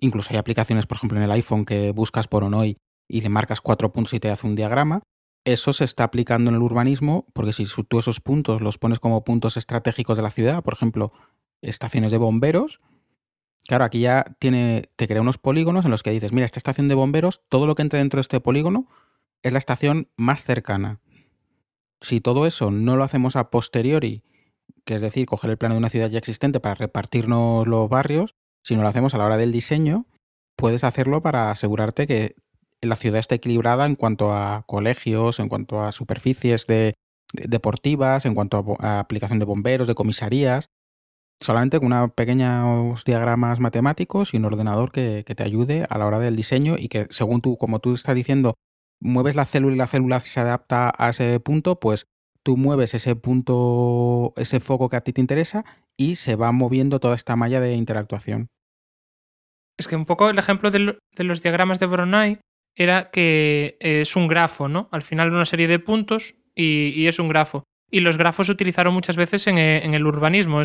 Incluso 0.00 0.30
hay 0.32 0.36
aplicaciones, 0.38 0.86
por 0.86 0.96
ejemplo, 0.96 1.18
en 1.18 1.24
el 1.24 1.30
iPhone 1.32 1.64
que 1.64 1.90
buscas 1.92 2.26
por 2.28 2.42
Onoi 2.44 2.76
y 3.08 3.20
le 3.20 3.28
marcas 3.28 3.60
cuatro 3.60 3.92
puntos 3.92 4.14
y 4.14 4.20
te 4.20 4.30
hace 4.30 4.46
un 4.46 4.56
diagrama. 4.56 5.02
Eso 5.44 5.72
se 5.72 5.84
está 5.84 6.04
aplicando 6.04 6.50
en 6.50 6.56
el 6.56 6.62
urbanismo, 6.62 7.26
porque 7.34 7.52
si 7.52 7.66
tú 7.88 7.98
esos 8.00 8.20
puntos 8.20 8.60
los 8.60 8.78
pones 8.78 8.98
como 8.98 9.22
puntos 9.22 9.56
estratégicos 9.56 10.16
de 10.16 10.22
la 10.22 10.30
ciudad, 10.30 10.62
por 10.64 10.74
ejemplo, 10.74 11.12
estaciones 11.62 12.10
de 12.10 12.18
bomberos, 12.18 12.80
claro, 13.66 13.84
aquí 13.84 14.00
ya 14.00 14.24
tiene, 14.38 14.90
te 14.96 15.06
crea 15.08 15.20
unos 15.20 15.38
polígonos 15.38 15.84
en 15.84 15.90
los 15.90 16.02
que 16.02 16.10
dices, 16.10 16.32
mira, 16.32 16.44
esta 16.46 16.58
estación 16.58 16.88
de 16.88 16.94
bomberos, 16.94 17.42
todo 17.48 17.66
lo 17.66 17.74
que 17.74 17.82
entre 17.82 17.98
dentro 17.98 18.18
de 18.18 18.22
este 18.22 18.40
polígono 18.40 18.88
es 19.42 19.52
la 19.52 19.58
estación 19.58 20.08
más 20.16 20.42
cercana. 20.42 21.00
Si 22.00 22.20
todo 22.20 22.46
eso 22.46 22.70
no 22.70 22.96
lo 22.96 23.04
hacemos 23.04 23.36
a 23.36 23.50
posteriori, 23.50 24.22
que 24.84 24.94
es 24.94 25.00
decir, 25.00 25.26
coger 25.26 25.50
el 25.50 25.58
plano 25.58 25.74
de 25.74 25.78
una 25.78 25.88
ciudad 25.90 26.10
ya 26.10 26.18
existente 26.18 26.60
para 26.60 26.74
repartirnos 26.74 27.66
los 27.66 27.88
barrios, 27.88 28.34
si 28.62 28.76
no 28.76 28.82
lo 28.82 28.88
hacemos 28.88 29.14
a 29.14 29.18
la 29.18 29.24
hora 29.26 29.36
del 29.36 29.52
diseño, 29.52 30.06
puedes 30.56 30.84
hacerlo 30.84 31.22
para 31.22 31.50
asegurarte 31.50 32.06
que 32.06 32.34
la 32.82 32.96
ciudad 32.96 33.20
esté 33.20 33.36
equilibrada 33.36 33.86
en 33.86 33.94
cuanto 33.96 34.32
a 34.32 34.64
colegios, 34.66 35.40
en 35.40 35.48
cuanto 35.48 35.80
a 35.80 35.92
superficies 35.92 36.66
de, 36.66 36.94
de- 37.32 37.48
deportivas, 37.48 38.26
en 38.26 38.34
cuanto 38.34 38.76
a, 38.80 38.86
a 38.86 38.98
aplicación 39.00 39.38
de 39.38 39.44
bomberos, 39.46 39.88
de 39.88 39.94
comisarías, 39.94 40.68
solamente 41.40 41.78
con 41.78 41.86
unos 41.88 42.12
pequeños 42.12 43.04
diagramas 43.04 43.60
matemáticos 43.60 44.32
y 44.32 44.38
un 44.38 44.46
ordenador 44.46 44.92
que, 44.92 45.22
te 45.24 45.42
ayude 45.42 45.86
a 45.88 45.98
la 45.98 46.06
hora 46.06 46.18
del 46.18 46.36
diseño 46.36 46.76
y 46.78 46.88
que 46.88 47.06
según 47.10 47.40
tú, 47.40 47.56
como 47.56 47.78
tú 47.80 47.94
estás 47.94 48.14
diciendo, 48.14 48.54
mueves 49.00 49.34
la 49.34 49.44
célula 49.44 49.74
y 49.74 49.78
la 49.78 49.86
célula 49.86 50.20
se 50.20 50.40
adapta 50.40 50.92
a 50.96 51.10
ese 51.10 51.38
punto, 51.40 51.78
pues 51.78 52.06
tú 52.42 52.56
mueves 52.56 52.94
ese 52.94 53.16
punto, 53.16 54.32
ese 54.36 54.60
foco 54.60 54.88
que 54.88 54.96
a 54.96 55.00
ti 55.02 55.12
te 55.12 55.20
interesa 55.20 55.64
y 55.96 56.16
se 56.16 56.36
va 56.36 56.52
moviendo 56.52 57.00
toda 57.00 57.14
esta 57.14 57.36
malla 57.36 57.60
de 57.60 57.74
interactuación. 57.74 58.48
Es 59.78 59.88
que 59.88 59.96
un 59.96 60.06
poco 60.06 60.30
el 60.30 60.38
ejemplo 60.38 60.70
de, 60.70 60.78
lo- 60.78 60.98
de 61.16 61.24
los 61.24 61.42
diagramas 61.42 61.80
de 61.80 61.86
Voronoi 61.86 62.38
era 62.76 63.10
que 63.10 63.76
es 63.80 64.16
un 64.16 64.28
grafo, 64.28 64.68
¿no? 64.68 64.88
Al 64.92 65.02
final 65.02 65.30
una 65.32 65.44
serie 65.44 65.68
de 65.68 65.78
puntos 65.78 66.34
y 66.54 67.06
es 67.06 67.18
un 67.18 67.28
grafo. 67.28 67.64
Y 67.90 68.00
los 68.00 68.16
grafos 68.18 68.46
se 68.46 68.52
utilizaron 68.52 68.92
muchas 68.94 69.16
veces 69.16 69.46
en, 69.46 69.58
eh, 69.58 69.84
el 69.84 70.06
urbanismo. 70.06 70.60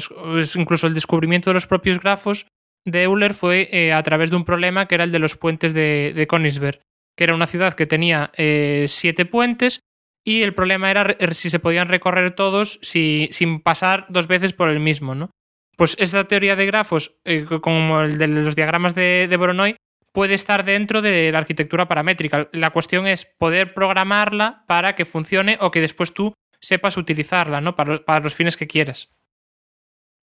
Incluso 0.56 0.88
el 0.88 0.94
descubrimiento 0.94 1.50
de 1.50 1.54
los 1.56 1.68
propios 1.68 2.00
grafos 2.00 2.48
de 2.86 3.04
Euler 3.04 3.34
fue 3.36 3.70
eh, 3.72 3.94
a 3.94 4.02
través 4.02 4.30
de 4.32 4.36
un 4.38 4.46
problema 4.46 4.88
que 4.88 4.96
era 4.96 5.04
el 5.04 5.12
de 5.12 5.20
los 5.20 5.36
puentes 5.38 5.74
de, 5.74 6.14
de 6.16 6.28
Königsberg, 6.28 6.82
que 7.16 7.24
era 7.24 7.36
una 7.36 7.46
ciudad 7.46 7.74
que 7.76 7.86
tenía 7.86 8.32
eh, 8.38 8.86
siete 8.88 9.26
puentes 9.26 9.80
y 10.26 10.42
el 10.42 10.54
problema 10.56 10.90
era 10.90 11.16
si 11.34 11.50
se 11.52 11.60
podían 11.60 11.88
recorrer 11.90 12.32
todos 12.32 12.80
si- 12.82 13.30
sin 13.32 13.60
pasar 13.62 14.06
dos 14.10 14.28
veces 14.28 14.54
por 14.54 14.70
el 14.70 14.80
mismo, 14.80 15.14
¿no? 15.14 15.30
Pues 15.78 15.96
esta 16.00 16.24
teoría 16.28 16.56
de 16.56 16.66
grafos, 16.68 17.16
como 17.62 18.02
el 18.02 18.18
de 18.18 18.28
los 18.28 18.56
diagramas 18.56 18.94
de, 18.94 19.28
de 19.28 19.38
Voronoi, 19.38 19.76
puede 20.14 20.34
estar 20.36 20.64
dentro 20.66 21.02
de 21.02 21.32
la 21.32 21.40
arquitectura 21.40 21.88
paramétrica. 21.88 22.50
La 22.52 22.70
cuestión 22.72 23.08
es 23.08 23.26
poder 23.40 23.74
programarla 23.74 24.64
para 24.68 24.94
que 24.96 25.06
funcione 25.06 25.58
o 25.60 25.72
que 25.72 25.82
después 25.82 26.14
tú 26.14 26.34
sepas 26.62 26.98
utilizarla, 26.98 27.60
¿no? 27.62 27.76
Para, 27.76 28.04
para 28.06 28.24
los 28.24 28.36
fines 28.36 28.58
que 28.58 28.68
quieras. 28.68 29.12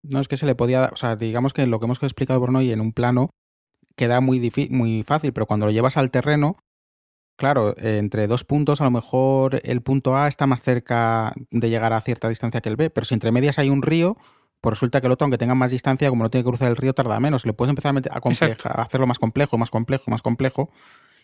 No 0.02 0.20
es 0.20 0.28
que 0.28 0.36
se 0.36 0.46
le 0.46 0.54
podía, 0.54 0.90
o 0.92 0.96
sea, 0.96 1.16
digamos 1.16 1.52
que 1.52 1.66
lo 1.66 1.78
que 1.80 1.86
hemos 1.86 2.02
explicado 2.02 2.40
por 2.40 2.54
hoy 2.54 2.70
en 2.72 2.80
un 2.80 2.92
plano 2.92 3.30
queda 3.96 4.20
muy, 4.20 4.52
muy 4.70 5.02
fácil, 5.02 5.32
pero 5.32 5.46
cuando 5.46 5.66
lo 5.66 5.72
llevas 5.72 5.96
al 5.96 6.10
terreno, 6.12 6.56
claro, 7.36 7.74
entre 7.76 8.28
dos 8.28 8.44
puntos 8.44 8.80
a 8.80 8.84
lo 8.84 8.92
mejor 8.92 9.60
el 9.64 9.82
punto 9.82 10.16
A 10.16 10.28
está 10.28 10.46
más 10.46 10.62
cerca 10.62 11.32
de 11.50 11.68
llegar 11.68 11.92
a 11.92 12.00
cierta 12.00 12.28
distancia 12.28 12.60
que 12.60 12.68
el 12.68 12.76
B, 12.76 12.90
pero 12.90 13.04
si 13.04 13.14
entre 13.14 13.32
medias 13.32 13.58
hay 13.58 13.70
un 13.70 13.82
río, 13.82 14.16
pues 14.60 14.74
resulta 14.74 15.00
que 15.00 15.08
el 15.08 15.12
otro, 15.12 15.24
aunque 15.24 15.38
tenga 15.38 15.54
más 15.56 15.72
distancia, 15.72 16.08
como 16.10 16.22
no 16.22 16.30
tiene 16.30 16.44
que 16.44 16.48
cruzar 16.50 16.68
el 16.68 16.76
río, 16.76 16.92
tarda 16.94 17.18
menos. 17.18 17.44
Le 17.44 17.52
puedes 17.52 17.70
empezar 17.70 17.94
a, 18.10 18.20
compleja- 18.20 18.70
a 18.70 18.82
hacerlo 18.82 19.06
más 19.06 19.18
complejo, 19.18 19.58
más 19.58 19.70
complejo, 19.70 20.04
más 20.10 20.22
complejo, 20.22 20.70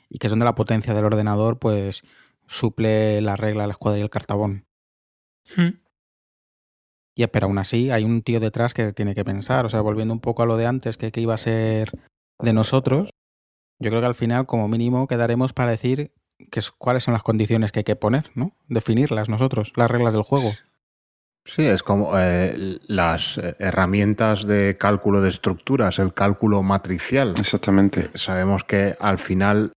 y 0.09 0.19
que 0.19 0.27
es 0.27 0.31
donde 0.31 0.45
la 0.45 0.55
potencia 0.55 0.95
del 0.95 1.05
ordenador, 1.05 1.59
pues, 1.59 2.03
suple 2.47 3.21
la 3.21 3.37
regla, 3.37 3.67
la 3.67 3.73
escuadra 3.73 3.99
y 3.99 4.03
el 4.03 4.11
cartabón. 4.11 4.67
Hmm. 5.57 5.79
Y, 7.17 7.27
pero 7.29 7.47
aún 7.47 7.59
así 7.59 7.91
hay 7.91 8.05
un 8.05 8.23
tío 8.23 8.41
detrás 8.41 8.75
que 8.75 8.93
tiene 8.93 9.15
que 9.15 9.25
pensar. 9.25 9.67
O 9.67 9.69
sea, 9.69 9.81
volviendo 9.81 10.13
un 10.15 10.21
poco 10.21 10.43
a 10.43 10.47
lo 10.47 10.57
de 10.57 10.67
antes, 10.67 10.97
que, 10.97 11.13
que 11.13 11.21
iba 11.21 11.35
a 11.35 11.39
ser 11.39 11.91
de 12.41 12.53
nosotros, 12.53 13.11
yo 13.81 13.91
creo 13.91 14.01
que 14.01 14.07
al 14.07 14.15
final, 14.15 14.47
como 14.47 14.69
mínimo, 14.69 15.07
quedaremos 15.07 15.53
para 15.53 15.71
decir 15.71 16.11
que 16.51 16.59
es- 16.61 16.73
cuáles 16.73 17.05
son 17.05 17.15
las 17.15 17.23
condiciones 17.23 17.71
que 17.71 17.81
hay 17.81 17.85
que 17.85 17.97
poner, 17.97 18.31
¿no? 18.35 18.57
Definirlas 18.69 19.29
nosotros, 19.29 19.73
las 19.77 19.91
reglas 19.91 20.13
del 20.13 20.23
juego. 20.23 20.51
Sí, 21.47 21.63
es 21.67 21.83
como 21.83 22.19
eh, 22.19 22.79
las 22.89 23.37
eh, 23.39 23.55
herramientas 23.59 24.47
de 24.47 24.77
cálculo 24.79 25.21
de 25.21 25.29
estructuras, 25.29 25.99
el 25.99 26.15
cálculo 26.15 26.63
matricial. 26.63 27.35
Exactamente. 27.39 28.11
Sabemos 28.15 28.65
que 28.65 28.97
al 28.99 29.19
final, 29.19 29.73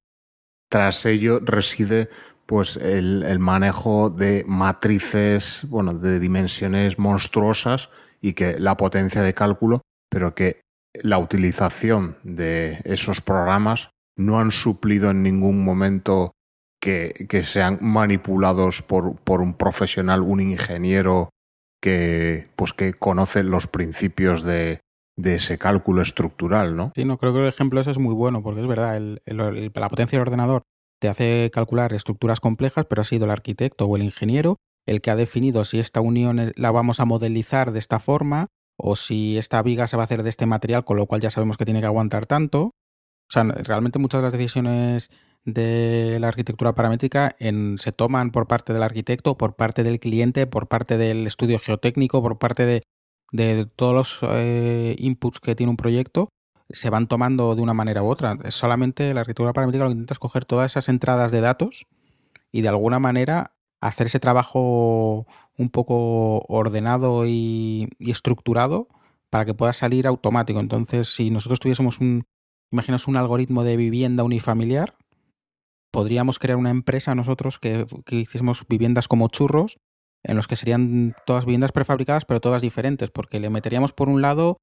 tras 0.70 1.05
ello, 1.07 1.39
reside 1.41 2.09
pues 2.46 2.78
el, 2.78 3.24
el 3.24 3.39
manejo 3.39 4.10
de 4.10 4.43
matrices, 4.48 5.62
bueno, 5.68 5.93
de 5.93 6.20
dimensiones 6.20 7.00
monstruosas 7.00 7.89
y 8.22 8.34
que 8.34 8.60
la 8.60 8.78
potencia 8.78 9.22
de 9.22 9.34
cálculo, 9.34 9.82
pero 10.10 10.36
que 10.36 10.62
la 10.93 11.18
utilización 11.18 12.18
de 12.24 12.80
esos 12.86 13.22
programas 13.22 13.89
no 14.18 14.39
han 14.39 14.52
suplido 14.52 15.10
en 15.12 15.24
ningún 15.24 15.64
momento 15.64 16.32
que, 16.82 17.26
que 17.28 17.43
sean 17.43 17.80
manipulados 17.82 18.82
por, 18.82 19.16
por 19.18 19.41
un 19.41 19.56
profesional, 19.56 20.22
un 20.22 20.39
ingeniero 20.39 21.30
que 21.82 22.48
pues 22.56 22.74
que 22.74 22.93
conoce 22.93 23.43
los 23.43 23.68
principios 23.68 24.43
de, 24.43 24.80
de 25.18 25.36
ese 25.36 25.58
cálculo 25.58 26.02
estructural, 26.02 26.76
¿no? 26.76 26.91
Sí, 26.96 27.06
no, 27.06 27.18
creo 27.18 27.34
que 27.34 27.39
el 27.41 27.48
ejemplo 27.48 27.82
ese 27.82 27.91
es 27.91 27.98
muy 27.98 28.14
bueno, 28.14 28.41
porque 28.43 28.62
es 28.62 28.68
verdad, 28.68 28.96
el- 28.98 29.22
el- 29.26 29.72
la 29.74 29.89
potencia 29.89 30.18
del 30.18 30.28
ordenador 30.28 30.64
te 31.00 31.08
hace 31.08 31.50
calcular 31.54 31.93
estructuras 31.93 32.39
complejas, 32.39 32.86
pero 32.89 33.02
ha 33.02 33.06
sido 33.06 33.26
el 33.26 33.32
arquitecto 33.32 33.86
o 33.86 33.96
el 33.96 34.04
ingeniero 34.04 34.58
el 34.88 35.02
que 35.02 35.10
ha 35.12 35.16
definido 35.16 35.66
si 35.66 35.80
esta 35.80 36.00
unión 36.00 36.52
la 36.56 36.72
vamos 36.72 37.00
a 37.00 37.06
modelizar 37.06 37.72
de 37.72 37.80
esta 37.80 38.00
forma 38.00 38.48
o 38.78 38.96
si 38.96 39.38
esta 39.38 39.62
viga 39.64 39.88
se 39.88 39.98
va 39.98 40.04
a 40.04 40.06
hacer 40.06 40.22
de 40.22 40.30
este 40.30 40.46
material, 40.46 40.84
con 40.84 40.98
lo 40.98 41.08
cual 41.08 41.22
ya 41.22 41.30
sabemos 41.32 41.58
que 41.58 41.66
tiene 41.66 41.80
que 41.80 41.88
aguantar 41.88 42.26
tanto. 42.28 42.66
O 43.28 43.32
sea, 43.32 43.43
realmente 43.43 43.98
muchas 43.98 44.20
de 44.20 44.24
las 44.24 44.34
decisiones 44.34 45.10
de 45.43 46.18
la 46.20 46.28
arquitectura 46.28 46.76
paramétrica 46.76 47.36
en- 47.39 47.78
se 47.80 47.91
toman 47.91 48.32
por 48.32 48.48
parte 48.48 48.74
del 48.74 48.84
arquitecto, 48.84 49.38
por 49.38 49.56
parte 49.56 49.84
del 49.84 50.00
cliente, 50.00 50.46
por 50.46 50.68
parte 50.68 50.98
del 50.98 51.26
estudio 51.26 51.58
geotécnico, 51.58 52.22
por 52.22 52.38
parte 52.38 52.66
de, 52.66 52.84
de 53.32 53.66
todos 53.66 53.93
los 53.96 54.20
eh, 54.34 54.96
inputs 55.00 55.39
que 55.39 55.56
tiene 55.56 55.72
un 55.72 55.78
proyecto, 55.78 56.30
se 56.70 56.89
van 56.89 57.07
tomando 57.07 57.55
de 57.55 57.61
una 57.61 57.74
manera 57.74 58.03
u 58.03 58.09
otra. 58.09 58.38
Solamente 58.49 59.13
la 59.13 59.22
arquitectura 59.22 59.53
paramétrica 59.53 59.84
lo 59.86 59.89
que 59.89 59.93
intenta 59.93 60.13
es 60.13 60.20
coger 60.20 60.45
todas 60.45 60.72
esas 60.72 60.89
entradas 60.89 61.32
de 61.32 61.41
datos 61.41 61.86
y 62.51 62.61
de 62.61 62.70
alguna 62.70 62.99
manera 62.99 63.55
hacer 63.82 64.07
ese 64.07 64.20
trabajo 64.20 65.28
un 65.57 65.70
poco 65.70 66.39
ordenado 66.47 67.26
y, 67.26 67.89
estructurado 67.99 68.88
para 69.30 69.45
que 69.45 69.53
pueda 69.53 69.74
salir 69.74 70.07
automático. 70.07 70.59
Entonces, 70.59 71.13
si 71.13 71.30
nosotros 71.30 71.59
tuviésemos 71.59 71.99
un, 71.99 72.26
imaginaos 72.72 73.07
un 73.07 73.18
algoritmo 73.18 73.63
de 73.63 73.78
vivienda 73.78 74.24
unifamiliar, 74.24 74.95
podríamos 75.91 76.39
crear 76.39 76.57
una 76.57 76.72
empresa 76.72 77.16
nosotros 77.16 77.59
que, 77.59 77.86
que 78.05 78.18
hiciésemos 78.18 78.66
viviendas 78.68 79.07
como 79.07 79.28
churros, 79.28 79.78
en 80.24 80.36
los 80.36 80.47
que 80.47 80.55
serían 80.55 81.13
todas 81.26 81.45
viviendas 81.45 81.72
prefabricadas, 81.72 82.26
pero 82.26 82.41
todas 82.41 82.61
diferentes, 82.61 83.11
porque 83.11 83.39
le 83.39 83.49
meteríamos 83.49 83.93
por 83.93 84.09
un 84.09 84.22
lado 84.22 84.57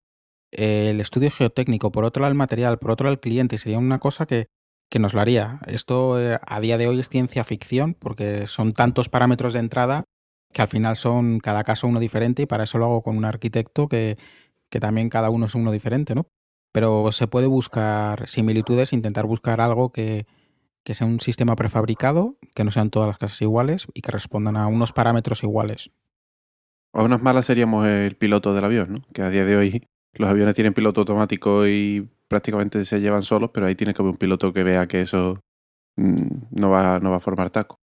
el 0.53 1.01
estudio 1.01 1.31
geotécnico, 1.31 1.91
por 1.91 2.05
otro 2.05 2.21
lado 2.21 2.31
el 2.31 2.39
material, 2.39 2.79
por 2.79 2.93
otro 2.93 3.05
lado 3.05 3.15
el 3.15 3.21
cliente, 3.21 3.59
sería 3.59 3.79
una 3.79 3.99
cosa 3.99 4.27
que, 4.27 4.47
que 4.91 4.99
nos 4.99 5.15
lo 5.15 5.21
haría. 5.21 5.59
Esto 5.67 6.21
eh, 6.21 6.39
a 6.47 6.61
día 6.61 6.79
de 6.79 6.87
hoy 6.87 7.01
es 7.01 7.09
ciencia 7.09 7.45
ficción, 7.45 7.95
porque 7.95 8.47
son 8.47 8.73
tantos 8.73 9.09
parámetros 9.09 9.53
de 9.55 9.61
entrada 9.61 10.05
que 10.53 10.63
al 10.63 10.69
final 10.69 10.97
son 10.97 11.41
cada 11.41 11.65
caso 11.65 11.87
uno 11.87 11.99
diferente, 11.99 12.43
y 12.43 12.47
para 12.47 12.65
eso 12.65 12.79
lo 12.79 12.85
hago 12.85 13.03
con 13.03 13.17
un 13.17 13.25
arquitecto 13.25 13.89
que, 13.89 14.19
que 14.71 14.81
también 14.81 15.09
cada 15.09 15.31
uno 15.31 15.47
es 15.47 15.55
uno 15.55 15.73
diferente, 15.73 16.15
¿no? 16.15 16.27
Pero 16.73 17.11
se 17.13 17.27
puede 17.27 17.47
buscar 17.47 18.29
similitudes, 18.29 18.93
intentar 18.93 19.25
buscar 19.25 19.63
algo 19.63 19.93
que, 19.93 20.27
que 20.85 20.95
sea 20.95 21.07
un 21.07 21.21
sistema 21.21 21.57
prefabricado, 21.57 22.37
que 22.55 22.65
no 22.65 22.71
sean 22.71 22.91
todas 22.91 23.09
las 23.09 23.19
casas 23.19 23.41
iguales 23.41 23.87
y 23.95 24.03
que 24.03 24.13
respondan 24.13 24.57
a 24.57 24.67
unos 24.67 24.93
parámetros 24.93 25.43
iguales. 25.43 25.91
A 26.93 27.03
unas 27.03 27.23
malas 27.23 27.47
seríamos 27.47 27.87
el 27.87 28.17
piloto 28.17 28.53
del 28.53 28.65
avión, 28.65 28.93
¿no? 28.93 29.03
Que 29.15 29.23
a 29.23 29.31
día 29.31 29.47
de 29.47 29.57
hoy 29.57 29.89
los 30.15 30.29
aviones 30.29 30.55
tienen 30.55 30.75
piloto 30.75 31.01
automático 31.01 31.67
y 31.67 32.09
prácticamente 32.29 32.85
se 32.85 33.01
llevan 33.01 33.23
solos, 33.23 33.51
pero 33.53 33.67
ahí 33.67 33.75
tiene 33.75 33.95
que 33.95 34.03
haber 34.03 34.13
un 34.13 34.19
piloto 34.19 34.53
que 34.53 34.63
vea 34.65 34.87
que 34.87 35.03
eso 35.03 35.41
mm, 35.97 36.61
no 36.61 36.71
va, 36.71 36.99
no 37.01 37.11
va 37.11 37.17
a 37.17 37.21
formar 37.21 37.51
taco. 37.51 37.77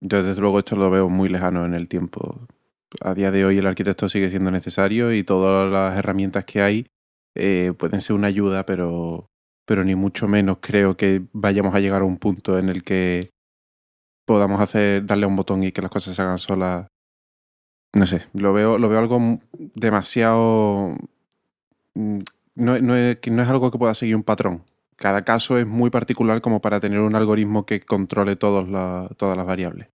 Entonces, 0.00 0.28
desde 0.28 0.40
luego, 0.40 0.58
esto 0.58 0.76
lo 0.76 0.90
veo 0.90 1.08
muy 1.08 1.28
lejano 1.28 1.64
en 1.64 1.74
el 1.74 1.88
tiempo. 1.88 2.46
A 3.00 3.14
día 3.14 3.30
de 3.30 3.44
hoy 3.44 3.58
el 3.58 3.66
arquitecto 3.66 4.08
sigue 4.08 4.30
siendo 4.30 4.50
necesario 4.50 5.12
y 5.12 5.24
todas 5.24 5.70
las 5.70 5.96
herramientas 5.96 6.44
que 6.44 6.60
hay 6.60 6.86
eh, 7.34 7.72
pueden 7.78 8.00
ser 8.00 8.16
una 8.16 8.26
ayuda, 8.26 8.66
pero, 8.66 9.30
pero 9.64 9.84
ni 9.84 9.94
mucho 9.94 10.28
menos 10.28 10.58
creo 10.60 10.96
que 10.96 11.22
vayamos 11.32 11.74
a 11.74 11.80
llegar 11.80 12.02
a 12.02 12.04
un 12.04 12.18
punto 12.18 12.58
en 12.58 12.68
el 12.68 12.82
que 12.82 13.30
podamos 14.26 14.60
hacer, 14.60 15.06
darle 15.06 15.26
un 15.26 15.36
botón 15.36 15.62
y 15.62 15.72
que 15.72 15.82
las 15.82 15.90
cosas 15.90 16.14
se 16.14 16.22
hagan 16.22 16.38
solas. 16.38 16.88
No 17.94 18.06
sé, 18.06 18.28
lo 18.34 18.52
veo, 18.52 18.78
lo 18.78 18.88
veo 18.88 18.98
algo 18.98 19.40
demasiado. 19.74 20.96
Mm, 21.94 22.18
No, 22.54 22.78
no 22.78 22.96
es, 22.96 23.18
no 23.30 23.42
es 23.42 23.48
algo 23.48 23.70
que 23.70 23.78
pueda 23.78 23.94
seguir 23.94 24.16
un 24.16 24.22
patrón. 24.22 24.64
Cada 24.96 25.22
caso 25.22 25.58
es 25.58 25.66
muy 25.66 25.90
particular 25.90 26.40
como 26.40 26.60
para 26.60 26.80
tener 26.80 27.00
un 27.00 27.16
algoritmo 27.16 27.64
que 27.64 27.80
controle 27.80 28.36
todos 28.36 28.66
todas 29.16 29.36
las 29.36 29.46
variables. 29.46 29.88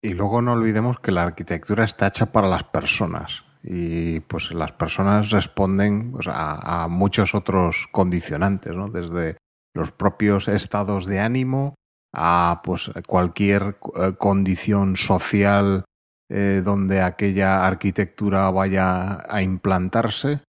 Y 0.00 0.14
luego 0.14 0.40
no 0.42 0.52
olvidemos 0.52 1.00
que 1.00 1.10
la 1.10 1.24
arquitectura 1.24 1.84
está 1.84 2.06
hecha 2.06 2.26
para 2.32 2.48
las 2.48 2.62
personas 2.62 3.44
y 3.64 4.20
pues 4.20 4.52
las 4.52 4.70
personas 4.72 5.30
responden 5.30 6.14
a, 6.26 6.84
a 6.84 6.88
muchos 6.88 7.34
otros 7.34 7.88
condicionantes, 7.90 8.74
¿no? 8.74 8.88
Desde 8.88 9.36
los 9.74 9.90
propios 9.92 10.48
estados 10.48 11.06
de 11.06 11.20
ánimo 11.20 11.74
a 12.14 12.62
pues 12.64 12.90
cualquier 13.06 13.76
eh, 13.96 14.14
condición 14.18 14.96
social 14.96 15.84
eh, 16.30 16.62
donde 16.64 17.00
aquella 17.00 17.66
arquitectura 17.66 18.50
vaya 18.50 19.24
a 19.28 19.42
implantarse. 19.42 20.40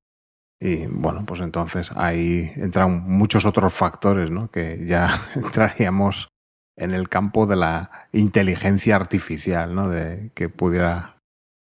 Y 0.60 0.86
bueno, 0.86 1.24
pues 1.24 1.40
entonces 1.40 1.90
ahí 1.94 2.50
entran 2.56 3.08
muchos 3.08 3.44
otros 3.44 3.72
factores, 3.72 4.30
¿no? 4.30 4.50
Que 4.50 4.84
ya 4.86 5.08
entraríamos 5.34 6.28
en 6.76 6.92
el 6.92 7.08
campo 7.08 7.46
de 7.46 7.56
la 7.56 8.08
inteligencia 8.12 8.96
artificial, 8.96 9.74
¿no? 9.74 9.88
De 9.88 10.30
que 10.34 10.48
pudiera 10.48 11.18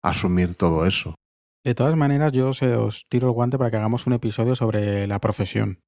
asumir 0.03 0.55
todo 0.55 0.86
eso. 0.86 1.15
De 1.65 1.75
todas 1.75 1.95
maneras, 1.95 2.34
yo 2.34 2.53
se 2.53 2.75
os 2.75 3.05
tiro 3.09 3.27
el 3.27 3.34
guante 3.34 3.57
para 3.57 3.71
que 3.71 3.77
hagamos 3.77 4.05
un 4.05 4.13
episodio 4.13 4.53
sobre 4.55 5.07
la 5.07 5.19
profesión, 5.19 5.79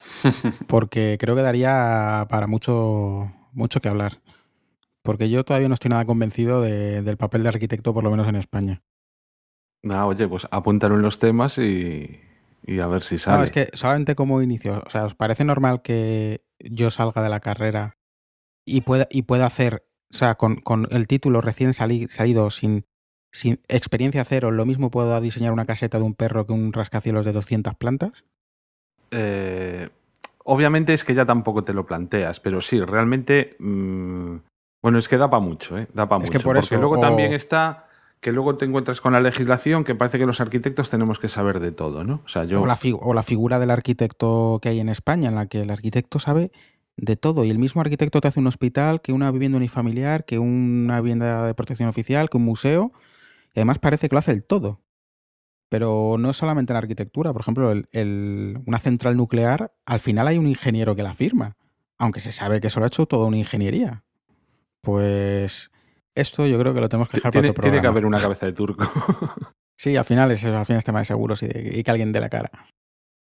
porque 0.68 1.16
creo 1.20 1.36
que 1.36 1.42
daría 1.42 2.26
para 2.28 2.46
mucho, 2.46 3.32
mucho 3.52 3.80
que 3.80 3.88
hablar. 3.88 4.20
Porque 5.04 5.30
yo 5.30 5.44
todavía 5.44 5.68
no 5.68 5.74
estoy 5.74 5.90
nada 5.90 6.04
convencido 6.04 6.62
de- 6.62 7.02
del 7.02 7.16
papel 7.16 7.42
de 7.42 7.48
arquitecto, 7.50 7.92
por 7.94 8.04
lo 8.04 8.10
menos 8.10 8.28
en 8.28 8.36
España. 8.36 8.82
Ah, 9.88 10.06
oye, 10.06 10.28
pues 10.28 10.46
apúntalo 10.50 10.94
en 10.96 11.02
los 11.02 11.18
temas 11.18 11.58
y, 11.58 12.20
y 12.64 12.78
a 12.78 12.86
ver 12.86 13.02
si 13.02 13.18
sale. 13.18 13.38
No, 13.38 13.44
es 13.44 13.50
que 13.50 13.68
solamente 13.76 14.14
como 14.14 14.40
inicio, 14.42 14.82
o 14.86 14.90
sea, 14.90 15.04
¿os 15.04 15.14
parece 15.14 15.44
normal 15.44 15.82
que 15.82 16.44
yo 16.60 16.90
salga 16.90 17.22
de 17.22 17.28
la 17.28 17.40
carrera 17.40 17.96
y 18.64 18.82
pueda, 18.82 19.08
y 19.10 19.22
pueda 19.22 19.46
hacer, 19.46 19.84
o 20.12 20.16
sea, 20.16 20.36
con, 20.36 20.56
con 20.56 20.86
el 20.90 21.08
título 21.08 21.40
recién 21.40 21.74
sali- 21.74 22.08
salido, 22.08 22.50
sin, 22.52 22.84
sin 23.32 23.60
experiencia 23.68 24.24
cero, 24.24 24.52
lo 24.52 24.66
mismo 24.66 24.90
puedo 24.90 25.20
diseñar 25.20 25.52
una 25.52 25.66
caseta 25.66 25.98
de 25.98 26.04
un 26.04 26.14
perro 26.14 26.46
que 26.46 26.52
un 26.52 26.72
rascacielos 26.72 27.26
de 27.26 27.32
200 27.32 27.74
plantas? 27.74 28.24
Eh, 29.10 29.88
obviamente 30.44 30.94
es 30.94 31.04
que 31.04 31.14
ya 31.14 31.26
tampoco 31.26 31.64
te 31.64 31.74
lo 31.74 31.86
planteas, 31.86 32.38
pero 32.40 32.60
sí, 32.60 32.80
realmente. 32.80 33.56
mm, 33.58 34.36
bueno, 34.82 34.98
es 34.98 35.08
que 35.08 35.16
da 35.18 35.28
para 35.30 35.40
mucho, 35.42 35.76
¿eh? 35.78 35.86
Da 35.92 36.08
para 36.08 36.22
Es 36.24 36.30
mucho. 36.30 36.38
que 36.38 36.44
por 36.44 36.56
porque 36.56 36.66
eso, 36.66 36.78
luego 36.78 36.96
o- 36.96 37.00
también 37.00 37.32
está 37.32 37.88
que 38.22 38.30
luego 38.30 38.56
te 38.56 38.64
encuentras 38.64 39.00
con 39.00 39.12
la 39.12 39.20
legislación 39.20 39.82
que 39.82 39.96
parece 39.96 40.16
que 40.16 40.26
los 40.26 40.40
arquitectos 40.40 40.88
tenemos 40.90 41.18
que 41.18 41.28
saber 41.28 41.58
de 41.58 41.72
todo, 41.72 42.04
¿no? 42.04 42.22
O 42.24 42.44
yo. 42.44 42.62
O, 42.62 42.66
la 43.14 43.22
figura 43.24 43.58
del 43.58 43.70
arquitecto 43.72 44.60
que 44.62 44.68
hay 44.68 44.78
en 44.78 44.88
España, 44.88 45.28
en 45.28 45.34
la 45.34 45.46
que 45.46 45.62
el 45.62 45.70
arquitecto 45.70 46.20
sabe 46.20 46.52
de 46.96 47.16
todo. 47.16 47.44
Y 47.44 47.50
el 47.50 47.58
mismo 47.58 47.80
arquitecto 47.80 48.20
te 48.20 48.28
hace 48.28 48.38
un 48.38 48.46
hospital, 48.46 49.00
que 49.02 49.12
una 49.12 49.28
vivienda 49.32 49.58
unifamiliar, 49.58 50.24
que 50.24 50.38
una 50.38 51.00
vivienda 51.00 51.44
de 51.48 51.54
protección 51.54 51.88
oficial, 51.88 52.30
que 52.30 52.36
un 52.36 52.44
museo. 52.44 52.92
Y 53.54 53.58
además 53.58 53.80
parece 53.80 54.08
que 54.08 54.14
lo 54.14 54.20
hace 54.20 54.30
el 54.30 54.44
todo. 54.44 54.80
Pero 55.68 56.14
no 56.16 56.30
es 56.30 56.36
solamente 56.36 56.72
en 56.72 56.76
arquitectura. 56.76 57.32
Por 57.32 57.42
ejemplo, 57.42 57.72
el- 57.72 58.60
una 58.66 58.78
central 58.78 59.16
nuclear, 59.16 59.74
al 59.84 59.98
final 59.98 60.28
hay 60.28 60.38
un 60.38 60.46
ingeniero 60.46 60.94
que 60.94 61.02
la 61.02 61.14
firma. 61.14 61.56
Aunque 61.98 62.20
se 62.20 62.30
sabe 62.30 62.60
que 62.60 62.68
eso 62.68 62.78
lo 62.78 62.84
ha 62.84 62.88
hecho 62.88 63.06
toda 63.06 63.26
una 63.26 63.38
ingeniería. 63.38 64.04
Pues 64.80 65.71
esto 66.14 66.46
yo 66.46 66.58
creo 66.58 66.74
que 66.74 66.80
lo 66.80 66.88
tenemos 66.88 67.08
que 67.08 67.16
dejar 67.18 67.32
para 67.32 67.48
otro 67.50 67.62
tiene 67.62 67.76
que 67.78 67.80
programa. 67.80 67.88
haber 67.92 68.06
una 68.06 68.20
cabeza 68.20 68.46
de 68.46 68.52
turco. 68.52 68.84
Sí, 69.74 69.96
al 69.96 70.04
final 70.04 70.30
es, 70.30 70.44
al 70.44 70.64
final 70.64 70.78
es 70.78 70.84
tema 70.84 71.00
de 71.00 71.04
seguros 71.06 71.42
y, 71.42 71.48
de- 71.48 71.78
y 71.78 71.82
que 71.82 71.90
alguien 71.90 72.12
dé 72.12 72.20
la 72.20 72.28
cara. 72.28 72.50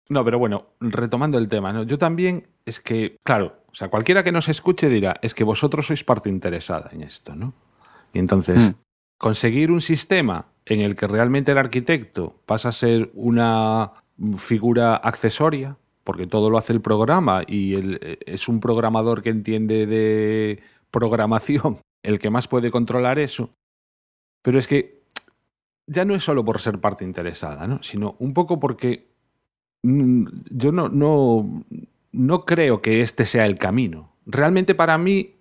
No, 0.09 0.25
pero 0.25 0.39
bueno, 0.39 0.69
retomando 0.81 1.37
el 1.37 1.47
tema, 1.49 1.75
¿no? 1.75 1.83
Yo 1.83 1.99
también 1.99 2.47
es 2.65 2.81
que, 2.81 3.19
claro, 3.23 3.61
o 3.71 3.75
sea, 3.75 3.89
cualquiera 3.91 4.25
que 4.25 4.33
nos 4.33 4.49
escuche 4.49 4.89
dirá, 4.89 5.17
es 5.21 5.35
que 5.35 5.45
vosotros 5.45 5.89
sois 5.89 6.05
parte 6.05 6.31
interesada 6.31 6.89
en 6.93 7.03
esto, 7.03 7.35
¿no? 7.37 7.53
Y 8.15 8.19
entonces, 8.19 8.71
Mm. 8.71 8.75
conseguir 9.19 9.71
un 9.71 9.83
sistema 9.83 10.47
en 10.65 10.81
el 10.81 10.97
que 10.97 11.07
realmente 11.07 11.53
el 11.53 11.59
arquitecto 11.59 12.37
pasa 12.47 12.71
a 12.71 12.73
ser 12.73 13.11
una 13.13 13.93
figura 14.39 14.95
accesoria, 14.97 15.77
porque 16.05 16.27
todo 16.27 16.49
lo 16.49 16.57
hace 16.57 16.73
el 16.73 16.81
programa 16.81 17.43
y 17.47 17.75
el- 17.75 18.19
es 18.25 18.49
un 18.49 18.61
programador 18.61 19.23
que 19.23 19.31
entiende 19.31 19.87
de 19.87 20.63
programación 20.91 21.79
el 22.03 22.19
que 22.19 22.31
más 22.31 22.49
puede 22.49 22.71
controlar 22.71 23.19
eso. 23.19 23.51
Pero 24.43 24.59
es 24.59 24.67
que 24.67 25.03
ya 25.87 26.05
no 26.05 26.15
es 26.15 26.23
solo 26.23 26.45
por 26.45 26.61
ser 26.61 26.81
parte 26.81 27.05
interesada, 27.05 27.67
¿no? 27.67 27.83
sino 27.83 28.17
un 28.19 28.35
poco 28.35 28.61
porque 28.61 29.09
mm, 29.83 30.27
yo 30.51 30.73
no, 30.73 30.89
no, 30.89 31.65
no 32.13 32.41
creo 32.45 32.83
que 32.83 33.01
este 33.01 33.25
sea 33.25 33.47
el 33.47 33.59
camino. 33.59 34.13
Realmente 34.27 34.75
para 34.75 34.99
mí 34.99 35.37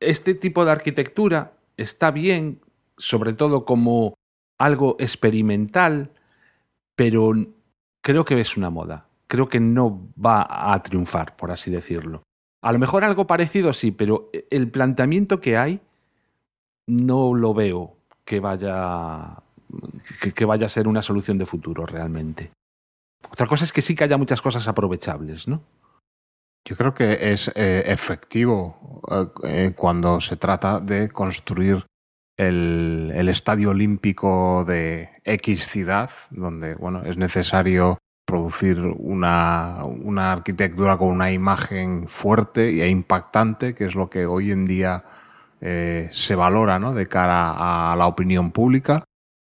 este 0.00 0.34
tipo 0.34 0.64
de 0.64 0.72
arquitectura 0.72 1.54
está 1.76 2.10
bien, 2.10 2.60
sobre 2.98 3.32
todo 3.32 3.64
como 3.64 4.14
algo 4.58 4.96
experimental, 4.98 6.10
pero 6.96 7.32
creo 8.00 8.24
que 8.24 8.38
es 8.38 8.56
una 8.56 8.70
moda. 8.70 9.08
Creo 9.26 9.48
que 9.48 9.60
no 9.60 10.08
va 10.22 10.46
a 10.74 10.82
triunfar, 10.82 11.36
por 11.36 11.50
así 11.50 11.70
decirlo. 11.70 12.22
A 12.62 12.72
lo 12.72 12.78
mejor 12.78 13.04
algo 13.04 13.26
parecido 13.26 13.72
sí, 13.72 13.90
pero 13.90 14.30
el 14.50 14.70
planteamiento 14.70 15.40
que 15.40 15.56
hay 15.56 15.80
no 16.86 17.34
lo 17.34 17.54
veo 17.54 17.96
que 18.24 18.40
vaya 18.40 19.42
que, 20.34 20.44
vaya 20.44 20.66
a 20.66 20.68
ser 20.68 20.88
una 20.88 21.02
solución 21.02 21.38
de 21.38 21.46
futuro 21.46 21.86
realmente. 21.86 22.50
Otra 23.30 23.46
cosa 23.46 23.64
es 23.64 23.72
que 23.72 23.82
sí 23.82 23.94
que 23.94 24.04
haya 24.04 24.16
muchas 24.16 24.42
cosas 24.42 24.68
aprovechables, 24.68 25.48
¿no? 25.48 25.62
Yo 26.66 26.76
creo 26.76 26.94
que 26.94 27.32
es 27.32 27.48
eh, 27.54 27.84
efectivo 27.86 29.02
eh, 29.10 29.26
eh, 29.44 29.72
cuando 29.76 30.20
se 30.20 30.36
trata 30.36 30.80
de 30.80 31.10
construir 31.10 31.84
el, 32.38 33.12
el 33.14 33.28
estadio 33.28 33.70
olímpico 33.70 34.64
de 34.64 35.10
X 35.24 35.66
ciudad, 35.66 36.10
donde 36.30 36.74
bueno, 36.74 37.02
es 37.04 37.16
necesario 37.16 37.98
producir 38.26 38.80
una, 38.80 39.84
una 39.84 40.32
arquitectura 40.32 40.96
con 40.96 41.08
una 41.08 41.30
imagen 41.30 42.08
fuerte 42.08 42.82
e 42.82 42.88
impactante, 42.88 43.74
que 43.74 43.84
es 43.84 43.94
lo 43.94 44.08
que 44.08 44.26
hoy 44.26 44.50
en 44.50 44.66
día 44.66 45.04
eh, 45.64 46.08
se 46.12 46.34
valora 46.36 46.78
¿no? 46.78 46.92
de 46.92 47.08
cara 47.08 47.92
a 47.92 47.96
la 47.96 48.06
opinión 48.06 48.52
pública. 48.52 49.04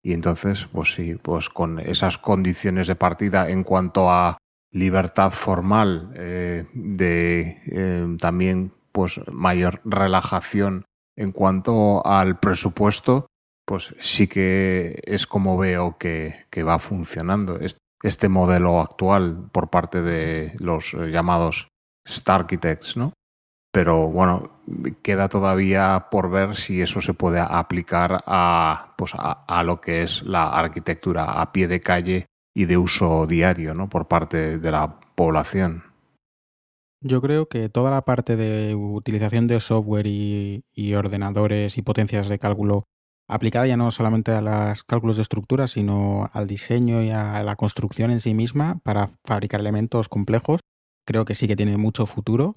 Y 0.04 0.14
entonces, 0.14 0.68
pues 0.72 0.94
sí, 0.94 1.16
pues 1.22 1.50
con 1.50 1.80
esas 1.80 2.18
condiciones 2.18 2.88
de 2.88 2.96
partida 2.96 3.50
en 3.50 3.64
cuanto 3.64 4.10
a 4.10 4.38
libertad 4.72 5.32
formal, 5.32 6.12
eh, 6.16 6.66
de 6.74 7.60
eh, 7.72 8.18
también 8.20 8.72
pues 8.92 9.20
mayor 9.32 9.82
relajación 9.86 10.86
En 11.20 11.32
cuanto 11.32 12.06
al 12.06 12.40
presupuesto, 12.40 13.26
pues 13.66 13.96
sí 14.00 14.28
que 14.28 15.02
es 15.04 15.26
como 15.26 15.58
veo 15.58 15.98
que, 15.98 16.46
va 16.64 16.78
funcionando 16.80 17.60
Es- 17.60 17.80
este 18.04 18.30
modelo 18.30 18.80
actual 18.80 19.50
por 19.52 19.70
parte 19.72 20.04
de 20.04 20.54
los 20.60 20.94
llamados 20.94 21.70
Star 22.06 22.42
Architects, 22.42 22.98
¿no? 22.98 23.14
Pero 23.72 24.08
bueno, 24.08 24.62
queda 25.02 25.30
todavía 25.30 26.08
por 26.10 26.30
ver 26.30 26.56
si 26.56 26.82
eso 26.82 27.02
se 27.02 27.14
puede 27.14 27.40
aplicar 27.40 28.24
a, 28.26 28.94
pues 28.98 29.12
a, 29.16 29.64
lo 29.64 29.82
que 29.82 30.04
es 30.04 30.24
la 30.24 30.50
arquitectura 30.50 31.42
a 31.42 31.52
pie 31.52 31.68
de 31.68 31.82
calle 31.82 32.26
y 32.56 32.66
de 32.66 32.78
uso 32.78 33.28
diario, 33.28 33.74
¿no? 33.74 33.90
Por 33.90 34.08
parte 34.08 34.58
de 34.58 34.72
la 34.72 35.00
población. 35.16 35.84
Yo 37.02 37.22
creo 37.22 37.48
que 37.48 37.70
toda 37.70 37.92
la 37.92 38.02
parte 38.02 38.36
de 38.36 38.74
utilización 38.74 39.46
de 39.48 39.60
software 39.60 40.08
y, 40.08 40.64
y 40.74 40.96
ordenadores 40.96 41.78
y 41.78 41.84
potencias 41.84 42.28
de 42.28 42.40
cálculo 42.40 42.86
aplicada 43.28 43.68
ya 43.68 43.78
no 43.78 43.92
solamente 43.92 44.32
a 44.32 44.42
los 44.42 44.84
cálculos 44.84 45.18
de 45.18 45.22
estructura, 45.22 45.68
sino 45.68 46.30
al 46.34 46.48
diseño 46.48 47.02
y 47.04 47.12
a 47.12 47.44
la 47.44 47.56
construcción 47.56 48.12
en 48.12 48.20
sí 48.20 48.34
misma 48.34 48.80
para 48.84 49.10
fabricar 49.26 49.60
elementos 49.60 50.08
complejos, 50.08 50.62
creo 51.06 51.26
que 51.26 51.36
sí 51.36 51.48
que 51.48 51.56
tiene 51.56 51.78
mucho 51.78 52.06
futuro. 52.06 52.56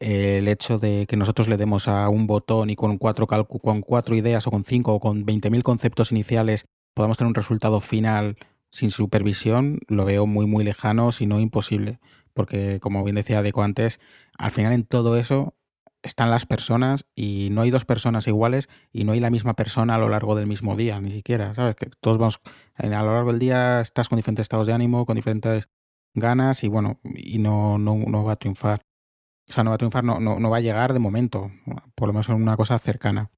El 0.00 0.46
hecho 0.48 0.78
de 0.78 1.06
que 1.06 1.16
nosotros 1.16 1.48
le 1.48 1.56
demos 1.56 1.88
a 1.88 2.08
un 2.08 2.26
botón 2.26 2.70
y 2.70 2.76
con 2.76 2.98
cuatro, 2.98 3.26
con 3.26 3.80
cuatro 3.80 4.14
ideas 4.14 4.46
o 4.46 4.50
con 4.50 4.64
cinco 4.64 4.94
o 4.94 5.00
con 5.00 5.26
20.000 5.26 5.62
conceptos 5.62 6.12
iniciales 6.12 6.66
podamos 6.94 7.16
tener 7.18 7.28
un 7.28 7.34
resultado 7.34 7.80
final 7.80 8.36
sin 8.70 8.90
supervisión, 8.90 9.80
lo 9.88 10.04
veo 10.04 10.26
muy, 10.26 10.46
muy 10.46 10.62
lejano, 10.62 11.10
si 11.10 11.26
no 11.26 11.40
imposible 11.40 12.00
porque 12.38 12.78
como 12.78 13.02
bien 13.02 13.16
decía 13.16 13.42
Deco 13.42 13.64
antes, 13.64 13.98
al 14.38 14.52
final 14.52 14.72
en 14.72 14.84
todo 14.84 15.16
eso 15.16 15.56
están 16.04 16.30
las 16.30 16.46
personas 16.46 17.04
y 17.16 17.48
no 17.50 17.62
hay 17.62 17.70
dos 17.70 17.84
personas 17.84 18.28
iguales 18.28 18.68
y 18.92 19.02
no 19.02 19.10
hay 19.10 19.18
la 19.18 19.28
misma 19.28 19.54
persona 19.54 19.96
a 19.96 19.98
lo 19.98 20.08
largo 20.08 20.36
del 20.36 20.46
mismo 20.46 20.76
día, 20.76 21.00
ni 21.00 21.10
siquiera, 21.10 21.52
¿sabes? 21.54 21.74
Que 21.74 21.90
todos 22.00 22.16
vamos, 22.16 22.40
a 22.76 22.86
lo 22.86 23.12
largo 23.12 23.32
del 23.32 23.40
día 23.40 23.80
estás 23.80 24.08
con 24.08 24.18
diferentes 24.18 24.44
estados 24.44 24.68
de 24.68 24.72
ánimo, 24.72 25.04
con 25.04 25.16
diferentes 25.16 25.68
ganas 26.14 26.62
y 26.62 26.68
bueno, 26.68 26.96
y 27.16 27.38
no, 27.38 27.76
no, 27.76 27.96
no 27.96 28.22
va 28.22 28.34
a 28.34 28.36
triunfar. 28.36 28.87
O 29.48 29.52
sea, 29.52 29.64
no 29.64 29.70
va 29.70 29.74
a 29.74 29.78
triunfar, 29.78 30.04
no, 30.04 30.20
no, 30.20 30.38
no 30.38 30.50
va 30.50 30.58
a 30.58 30.60
llegar 30.60 30.92
de 30.92 30.98
momento, 30.98 31.50
por 31.94 32.08
lo 32.08 32.12
menos 32.12 32.28
en 32.28 32.34
una 32.34 32.56
cosa 32.56 32.78
cercana. 32.78 33.30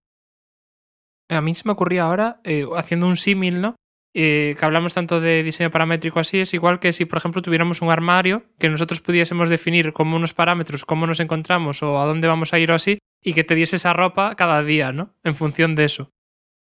A 1.29 1.41
mí 1.41 1.55
se 1.55 1.63
me 1.65 1.73
ocurría 1.73 2.05
ahora, 2.05 2.41
eh, 2.43 2.67
haciendo 2.77 3.07
un 3.07 3.17
símil, 3.17 3.61
¿no? 3.61 3.77
Eh, 4.13 4.57
que 4.59 4.65
hablamos 4.65 4.93
tanto 4.93 5.21
de 5.21 5.45
diseño 5.45 5.71
paramétrico 5.71 6.19
así, 6.19 6.41
es 6.41 6.53
igual 6.53 6.81
que 6.81 6.93
si, 6.93 7.05
por 7.05 7.19
ejemplo, 7.19 7.43
tuviéramos 7.43 7.81
un 7.81 7.91
armario, 7.91 8.43
que 8.59 8.69
nosotros 8.69 9.01
pudiésemos 9.01 9.49
definir 9.49 9.93
como 9.93 10.17
unos 10.17 10.35
parámetros, 10.35 10.85
cómo 10.85 11.07
nos 11.07 11.21
encontramos 11.21 11.85
o 11.85 12.01
a 12.01 12.07
dónde 12.07 12.27
vamos 12.27 12.53
a 12.53 12.59
ir 12.59 12.73
o 12.73 12.75
así, 12.75 12.99
y 13.23 13.35
que 13.35 13.45
te 13.45 13.55
diese 13.55 13.77
esa 13.77 13.93
ropa 13.93 14.35
cada 14.35 14.65
día, 14.65 14.93
¿no? 14.93 15.15
En 15.23 15.37
función 15.37 15.77
de 15.77 15.85
eso. 15.85 16.11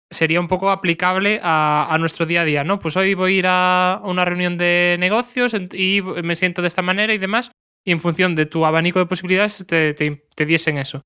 Sería 0.09 0.41
un 0.41 0.49
poco 0.49 0.71
aplicable 0.71 1.39
a, 1.41 1.87
a 1.89 1.97
nuestro 1.97 2.25
día 2.25 2.41
a 2.41 2.45
día, 2.45 2.65
¿no? 2.65 2.79
Pues 2.79 2.97
hoy 2.97 3.13
voy 3.13 3.35
a 3.35 3.39
ir 3.39 3.45
a 3.47 4.01
una 4.03 4.25
reunión 4.25 4.57
de 4.57 4.97
negocios 4.99 5.53
y 5.71 6.01
me 6.01 6.35
siento 6.35 6.61
de 6.61 6.67
esta 6.67 6.81
manera 6.81 7.13
y 7.13 7.17
demás, 7.17 7.51
y 7.83 7.91
en 7.91 7.99
función 7.99 8.35
de 8.35 8.45
tu 8.45 8.65
abanico 8.65 8.99
de 8.99 9.05
posibilidades 9.05 9.65
te, 9.67 9.93
te, 9.93 10.45
diesen 10.45 10.77
eso. 10.77 11.01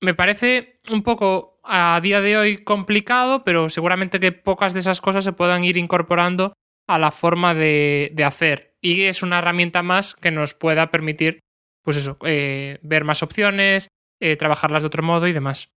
Me 0.00 0.14
parece 0.14 0.78
un 0.90 1.02
poco 1.02 1.60
a 1.64 2.00
día 2.00 2.20
de 2.20 2.36
hoy 2.36 2.64
complicado, 2.64 3.44
pero 3.44 3.68
seguramente 3.68 4.20
que 4.20 4.32
pocas 4.32 4.72
de 4.74 4.80
esas 4.80 5.00
cosas 5.00 5.24
se 5.24 5.32
puedan 5.32 5.64
ir 5.64 5.76
incorporando 5.76 6.52
a 6.86 6.98
la 6.98 7.10
forma 7.10 7.54
de, 7.54 8.12
de 8.14 8.24
hacer. 8.24 8.76
Y 8.80 9.02
es 9.02 9.22
una 9.22 9.38
herramienta 9.38 9.82
más 9.82 10.14
que 10.14 10.30
nos 10.30 10.54
pueda 10.54 10.90
permitir, 10.90 11.40
pues 11.82 11.96
eso, 11.96 12.16
eh, 12.24 12.78
ver 12.82 13.04
más 13.04 13.22
opciones, 13.22 13.88
eh, 14.20 14.36
trabajarlas 14.36 14.82
de 14.82 14.86
otro 14.86 15.02
modo 15.02 15.26
y 15.26 15.32
demás. 15.32 15.72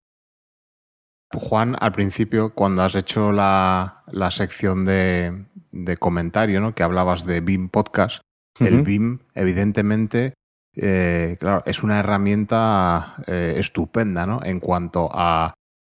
Juan, 1.33 1.75
al 1.79 1.93
principio, 1.93 2.53
cuando 2.53 2.83
has 2.83 2.93
hecho 2.95 3.31
la, 3.31 4.03
la 4.07 4.31
sección 4.31 4.85
de, 4.85 5.45
de 5.71 5.97
comentario, 5.97 6.59
¿no? 6.59 6.75
que 6.75 6.83
hablabas 6.83 7.25
de 7.25 7.41
BIM 7.41 7.69
Podcast, 7.69 8.21
el. 8.67 8.81
BIM, 8.83 9.19
evidentemente, 9.35 10.33
eh, 10.75 11.37
claro, 11.39 11.63
es 11.65 11.83
una 11.83 11.99
herramienta 11.99 13.15
eh, 13.27 13.55
estupenda, 13.57 14.25
¿no? 14.25 14.41
En 14.43 14.59
cuanto 14.59 15.09
a 15.11 15.53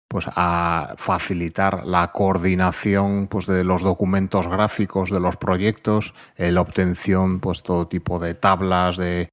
pues 0.08 0.26
a 0.36 0.94
facilitar 0.96 1.84
la 1.86 2.12
coordinación 2.12 3.26
pues, 3.26 3.46
de 3.46 3.64
los 3.64 3.82
documentos 3.82 4.46
gráficos 4.46 5.10
de 5.10 5.18
los 5.18 5.36
proyectos, 5.36 6.14
eh, 6.36 6.52
la 6.52 6.60
obtención, 6.60 7.40
pues 7.40 7.64
todo 7.64 7.88
tipo 7.88 8.20
de 8.20 8.34
tablas, 8.34 8.96
de, 8.96 9.28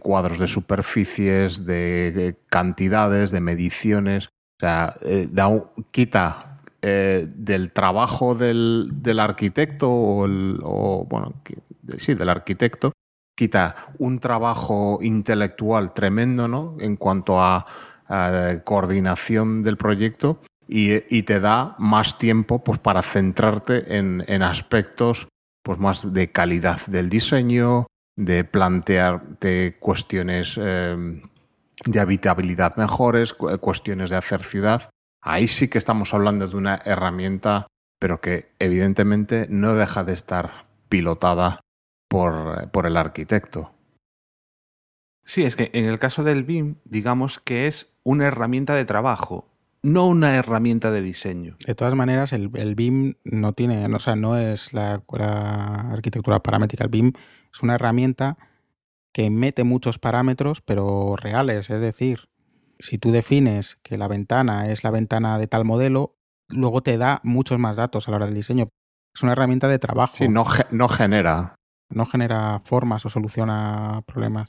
cuadros 0.00 0.38
de 0.38 0.46
superficies, 0.48 1.64
de, 1.64 2.12
de 2.12 2.36
cantidades, 2.50 3.30
de 3.30 3.40
mediciones. 3.40 4.26
O 4.26 4.60
sea, 4.60 4.94
eh, 5.02 5.26
da 5.30 5.46
un- 5.48 5.64
quita 5.90 6.60
eh, 6.82 7.26
del 7.34 7.72
trabajo 7.72 8.34
del, 8.34 8.90
del 8.92 9.20
arquitecto 9.20 9.90
o, 9.90 10.26
el- 10.26 10.58
o, 10.62 11.06
bueno, 11.08 11.32
que- 11.44 11.56
sí, 11.98 12.14
del 12.14 12.28
arquitecto, 12.28 12.92
quita 13.36 13.92
un 13.98 14.18
trabajo 14.18 14.98
intelectual 15.02 15.92
tremendo, 15.92 16.48
¿no? 16.48 16.76
En 16.80 16.96
cuanto 16.96 17.40
a, 17.40 17.66
coordinación 18.62 19.64
del 19.64 19.76
proyecto 19.76 20.40
y, 20.68 21.22
te 21.22 21.40
da 21.40 21.74
más 21.80 22.18
tiempo 22.18 22.62
pues, 22.62 22.78
para 22.78 23.02
centrarte 23.02 23.96
en, 23.98 24.42
aspectos 24.44 25.26
pues, 25.64 25.80
más 25.80 26.12
de 26.12 26.30
calidad 26.30 26.80
del 26.86 27.08
diseño, 27.10 27.88
de 28.16 28.44
plantearte 28.44 29.76
cuestiones 29.80 30.56
eh, 30.56 31.20
de 31.84 32.00
habitabilidad 32.00 32.76
mejores, 32.76 33.34
cu- 33.34 33.58
cuestiones 33.58 34.08
de 34.08 34.16
hacer 34.16 34.44
ciudad. 34.44 34.88
Ahí 35.20 35.48
sí 35.48 35.66
que 35.66 35.78
estamos 35.78 36.14
hablando 36.14 36.46
de 36.46 36.56
una 36.56 36.80
herramienta, 36.84 37.66
pero 37.98 38.20
que 38.20 38.52
evidentemente 38.60 39.48
no 39.50 39.74
deja 39.74 40.04
de 40.04 40.12
estar 40.12 40.66
pilotada 40.88 41.58
por, 42.08 42.70
por 42.70 42.86
el 42.86 42.96
arquitecto. 42.96 43.72
Sí, 45.24 45.44
es 45.44 45.56
que 45.56 45.70
en 45.72 45.86
el 45.86 45.98
caso 45.98 46.22
del 46.22 46.44
BIM, 46.44 46.76
digamos 46.84 47.40
que 47.40 47.66
es 47.66 47.92
una 48.04 48.26
herramienta 48.26 48.74
de 48.74 48.84
trabajo, 48.84 49.48
no 49.82 50.06
una 50.06 50.36
herramienta 50.36 50.90
de 50.90 51.02
diseño. 51.02 51.56
De 51.66 51.74
todas 51.74 51.94
maneras, 51.94 52.32
el, 52.32 52.50
el 52.54 52.74
BIM 52.76 53.14
no 53.24 53.52
tiene, 53.52 53.84
o 53.86 53.98
sea, 53.98 54.14
no 54.16 54.36
es 54.38 54.72
la, 54.72 55.02
la 55.12 55.74
arquitectura 55.92 56.40
paramétrica. 56.40 56.84
El 56.84 56.90
BIM 56.90 57.12
es 57.52 57.62
una 57.62 57.74
herramienta 57.74 58.38
que 59.12 59.30
mete 59.30 59.64
muchos 59.64 59.98
parámetros, 59.98 60.60
pero 60.60 61.16
reales. 61.16 61.70
Es 61.70 61.80
decir, 61.80 62.28
si 62.78 62.98
tú 62.98 63.10
defines 63.10 63.78
que 63.82 63.98
la 63.98 64.06
ventana 64.08 64.68
es 64.70 64.84
la 64.84 64.90
ventana 64.90 65.38
de 65.38 65.46
tal 65.48 65.64
modelo, 65.64 66.14
luego 66.48 66.82
te 66.82 66.98
da 66.98 67.20
muchos 67.24 67.58
más 67.58 67.76
datos 67.76 68.06
a 68.06 68.10
la 68.12 68.18
hora 68.18 68.26
del 68.26 68.34
diseño. 68.34 68.68
Es 69.14 69.22
una 69.22 69.32
herramienta 69.32 69.66
de 69.66 69.78
trabajo. 69.78 70.16
Sí, 70.16 70.28
no, 70.28 70.44
ge- 70.44 70.66
no 70.70 70.88
genera. 70.88 71.54
No 71.90 72.06
genera 72.06 72.60
formas 72.64 73.04
o 73.06 73.10
soluciona 73.10 74.02
problemas. 74.06 74.48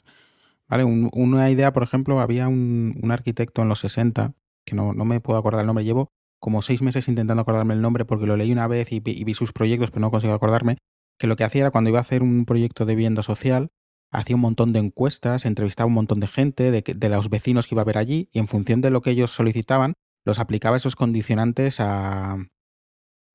¿Vale? 0.68 0.84
Un- 0.84 1.10
una 1.12 1.50
idea, 1.50 1.72
por 1.72 1.82
ejemplo, 1.82 2.20
había 2.20 2.48
un, 2.48 2.98
arquitecto 3.10 3.62
en 3.62 3.68
los 3.68 3.80
60, 3.80 4.34
que 4.64 4.74
no, 4.74 4.92
no 4.92 5.04
me 5.04 5.20
puedo 5.20 5.38
acordar 5.38 5.62
el 5.62 5.66
nombre, 5.66 5.84
llevo 5.84 6.10
como 6.40 6.62
seis 6.62 6.82
meses 6.82 7.08
intentando 7.08 7.40
acordarme 7.42 7.74
el 7.74 7.80
nombre 7.82 8.04
porque 8.04 8.26
lo 8.26 8.36
leí 8.36 8.52
una 8.52 8.68
vez 8.68 8.92
y, 8.92 9.00
vi- 9.00 9.34
sus 9.34 9.52
proyectos, 9.52 9.90
pero 9.90 10.00
no 10.02 10.10
consigo 10.10 10.34
acordarme, 10.34 10.76
que 11.18 11.26
lo 11.26 11.36
que 11.36 11.44
hacía 11.44 11.62
era 11.62 11.70
cuando 11.70 11.90
iba 11.90 11.98
a 11.98 12.02
hacer 12.02 12.22
un 12.22 12.44
proyecto 12.44 12.84
de 12.86 12.94
vivienda 12.94 13.22
social, 13.22 13.70
hacía 14.12 14.36
un 14.36 14.42
montón 14.42 14.72
de 14.72 14.80
encuestas, 14.80 15.46
entrevistaba 15.46 15.84
a 15.86 15.88
un 15.88 15.94
montón 15.94 16.20
de 16.20 16.26
gente, 16.28 16.70
de, 16.70 16.82
de 16.82 17.08
los 17.08 17.28
vecinos 17.30 17.66
que 17.66 17.74
iba 17.74 17.82
a 17.82 17.86
ver 17.86 17.98
allí, 17.98 18.28
y 18.32 18.38
en 18.38 18.46
función 18.48 18.80
de 18.80 18.90
lo 18.90 19.00
que 19.02 19.10
ellos 19.10 19.30
solicitaban, 19.30 19.94
los 20.24 20.38
aplicaba 20.38 20.76
esos 20.76 20.94
condicionantes 20.96 21.80
a, 21.80 22.36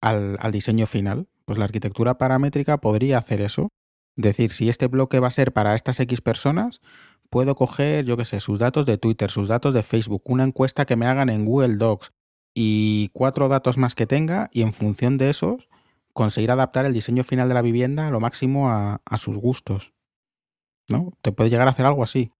al, 0.01 0.37
al 0.39 0.51
diseño 0.51 0.85
final. 0.85 1.27
Pues 1.45 1.57
la 1.57 1.65
arquitectura 1.65 2.17
paramétrica 2.17 2.77
podría 2.77 3.17
hacer 3.17 3.41
eso. 3.41 3.69
Decir, 4.15 4.51
si 4.51 4.69
este 4.69 4.87
bloque 4.87 5.19
va 5.19 5.27
a 5.27 5.31
ser 5.31 5.53
para 5.53 5.75
estas 5.75 5.99
X 5.99 6.21
personas, 6.21 6.81
puedo 7.29 7.55
coger, 7.55 8.05
yo 8.05 8.15
qué 8.15 8.25
sé, 8.25 8.39
sus 8.39 8.59
datos 8.59 8.85
de 8.85 8.97
Twitter, 8.97 9.31
sus 9.31 9.47
datos 9.47 9.73
de 9.73 9.81
Facebook, 9.81 10.21
una 10.25 10.43
encuesta 10.43 10.85
que 10.85 10.95
me 10.95 11.07
hagan 11.07 11.29
en 11.29 11.45
Google 11.45 11.77
Docs 11.77 12.13
y 12.53 13.09
cuatro 13.13 13.49
datos 13.49 13.77
más 13.77 13.95
que 13.95 14.05
tenga 14.05 14.49
y 14.53 14.61
en 14.61 14.73
función 14.73 15.17
de 15.17 15.31
esos 15.31 15.67
conseguir 16.13 16.51
adaptar 16.51 16.85
el 16.85 16.93
diseño 16.93 17.23
final 17.23 17.47
de 17.47 17.55
la 17.55 17.63
vivienda 17.63 18.07
a 18.07 18.11
lo 18.11 18.19
máximo 18.19 18.69
a, 18.69 19.01
a 19.03 19.17
sus 19.17 19.35
gustos. 19.37 19.93
¿No? 20.89 21.13
Te 21.21 21.31
puede 21.31 21.49
llegar 21.49 21.67
a 21.67 21.71
hacer 21.71 21.85
algo 21.85 22.03
así. 22.03 22.31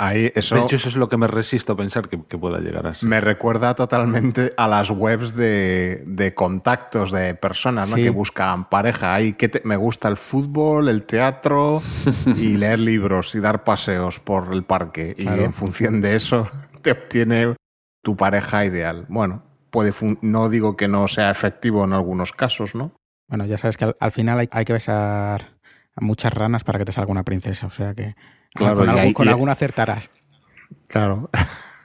Ahí 0.00 0.30
eso 0.36 0.54
De 0.54 0.60
hecho, 0.62 0.76
eso 0.76 0.88
es 0.88 0.94
lo 0.96 1.08
que 1.08 1.16
me 1.16 1.26
resisto 1.26 1.72
a 1.72 1.76
pensar 1.76 2.08
que, 2.08 2.22
que 2.24 2.38
pueda 2.38 2.60
llegar 2.60 2.86
así. 2.86 3.04
me 3.04 3.20
recuerda 3.20 3.74
totalmente 3.74 4.52
a 4.56 4.68
las 4.68 4.90
webs 4.90 5.34
de, 5.34 6.04
de 6.06 6.34
contactos 6.34 7.10
de 7.10 7.34
personas 7.34 7.90
¿no? 7.90 7.96
Sí. 7.96 8.04
que 8.04 8.10
buscan 8.10 8.68
pareja. 8.68 9.12
Ahí 9.14 9.32
que 9.32 9.48
te- 9.48 9.62
me 9.64 9.74
gusta 9.76 10.06
el 10.06 10.16
fútbol, 10.16 10.88
el 10.88 11.04
teatro 11.04 11.82
y 12.36 12.56
leer 12.56 12.78
libros 12.78 13.34
y 13.34 13.40
dar 13.40 13.64
paseos 13.64 14.20
por 14.20 14.52
el 14.52 14.62
parque. 14.62 15.14
Claro. 15.16 15.40
Y 15.42 15.44
en 15.44 15.52
función 15.52 16.00
de 16.00 16.14
eso 16.14 16.48
te 16.82 16.92
obtiene 16.92 17.56
tu 18.04 18.16
pareja 18.16 18.64
ideal. 18.64 19.04
Bueno, 19.08 19.42
puede 19.70 19.92
no 20.20 20.48
digo 20.48 20.76
que 20.76 20.86
no 20.86 21.08
sea 21.08 21.30
efectivo 21.32 21.82
en 21.84 21.92
algunos 21.92 22.30
casos, 22.32 22.76
¿no? 22.76 22.92
Bueno, 23.28 23.46
ya 23.46 23.58
sabes 23.58 23.76
que 23.76 23.86
al, 23.86 23.96
al 23.98 24.12
final 24.12 24.38
hay, 24.38 24.48
hay 24.52 24.64
que 24.64 24.72
besar 24.74 25.58
a 25.96 26.00
muchas 26.04 26.32
ranas 26.32 26.62
para 26.62 26.78
que 26.78 26.84
te 26.84 26.92
salga 26.92 27.10
una 27.10 27.24
princesa. 27.24 27.66
O 27.66 27.70
sea 27.70 27.94
que 27.94 28.14
Claro, 28.54 28.76
con, 28.76 28.86
y 28.86 28.88
algún- 28.90 29.02
ahí- 29.02 29.12
con 29.12 29.26
y- 29.26 29.30
alguna 29.30 29.52
acertarás. 29.52 30.10
Claro. 30.88 31.30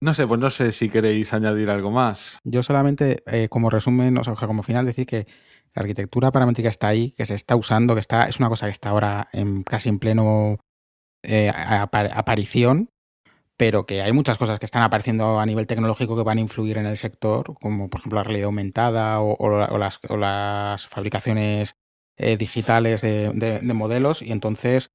No 0.00 0.12
sé, 0.12 0.26
pues 0.26 0.38
no 0.38 0.50
sé 0.50 0.70
si 0.72 0.90
queréis 0.90 1.32
añadir 1.32 1.70
algo 1.70 1.90
más. 1.90 2.38
Yo 2.44 2.62
solamente, 2.62 3.22
eh, 3.26 3.48
como 3.48 3.70
resumen, 3.70 4.18
o 4.18 4.24
sea, 4.24 4.34
como 4.34 4.62
final, 4.62 4.84
decir 4.84 5.06
que 5.06 5.26
la 5.74 5.80
arquitectura 5.80 6.30
paramétrica 6.30 6.68
está 6.68 6.88
ahí, 6.88 7.12
que 7.12 7.24
se 7.24 7.34
está 7.34 7.56
usando, 7.56 7.94
que 7.94 8.00
está, 8.00 8.28
es 8.28 8.38
una 8.38 8.50
cosa 8.50 8.66
que 8.66 8.72
está 8.72 8.90
ahora 8.90 9.28
en, 9.32 9.62
casi 9.62 9.88
en 9.88 9.98
pleno 9.98 10.58
eh, 11.22 11.50
apa- 11.54 12.10
aparición, 12.14 12.90
pero 13.56 13.86
que 13.86 14.02
hay 14.02 14.12
muchas 14.12 14.36
cosas 14.36 14.58
que 14.58 14.66
están 14.66 14.82
apareciendo 14.82 15.40
a 15.40 15.46
nivel 15.46 15.66
tecnológico 15.66 16.16
que 16.16 16.22
van 16.22 16.36
a 16.36 16.42
influir 16.42 16.76
en 16.76 16.84
el 16.86 16.98
sector, 16.98 17.54
como 17.54 17.88
por 17.88 18.00
ejemplo 18.00 18.18
la 18.18 18.24
realidad 18.24 18.46
aumentada 18.46 19.20
o, 19.22 19.34
o 19.38 19.58
la- 19.58 19.66
o 19.72 19.78
las, 19.78 20.00
o 20.10 20.18
las 20.18 20.86
fabricaciones 20.86 21.76
eh, 22.16 22.36
digitales 22.36 23.00
de, 23.02 23.30
de- 23.34 23.60
de 23.60 23.74
modelos, 23.74 24.22
y 24.22 24.32
entonces 24.32 24.90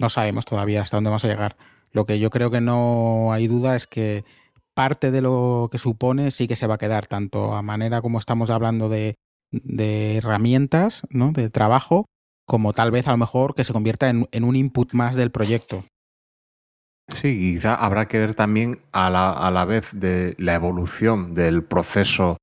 no 0.00 0.08
sabemos 0.10 0.44
todavía 0.44 0.82
hasta 0.82 0.96
dónde 0.96 1.10
vamos 1.10 1.24
a 1.24 1.28
llegar. 1.28 1.56
Lo 1.92 2.06
que 2.06 2.18
yo 2.18 2.30
creo 2.30 2.50
que 2.50 2.60
no 2.60 3.32
hay 3.32 3.46
duda 3.46 3.76
es 3.76 3.86
que 3.86 4.24
parte 4.74 5.10
de 5.10 5.20
lo 5.20 5.68
que 5.70 5.78
supone 5.78 6.30
sí 6.30 6.48
que 6.48 6.56
se 6.56 6.66
va 6.66 6.74
a 6.74 6.78
quedar, 6.78 7.06
tanto 7.06 7.54
a 7.54 7.62
manera 7.62 8.00
como 8.00 8.18
estamos 8.18 8.50
hablando 8.50 8.88
de, 8.88 9.16
de 9.50 10.16
herramientas, 10.16 11.02
¿no? 11.10 11.32
de 11.32 11.50
trabajo, 11.50 12.06
como 12.46 12.72
tal 12.72 12.90
vez 12.90 13.06
a 13.06 13.12
lo 13.12 13.18
mejor 13.18 13.54
que 13.54 13.64
se 13.64 13.72
convierta 13.72 14.08
en, 14.08 14.28
en 14.32 14.44
un 14.44 14.56
input 14.56 14.92
más 14.94 15.14
del 15.14 15.30
proyecto. 15.30 15.84
Sí, 17.14 17.38
quizá 17.38 17.74
habrá 17.74 18.08
que 18.08 18.18
ver 18.18 18.34
también 18.34 18.80
a 18.92 19.10
la, 19.10 19.30
a 19.30 19.50
la 19.50 19.64
vez 19.64 19.90
de 19.92 20.34
la 20.38 20.54
evolución 20.54 21.34
del 21.34 21.62
proceso 21.64 22.38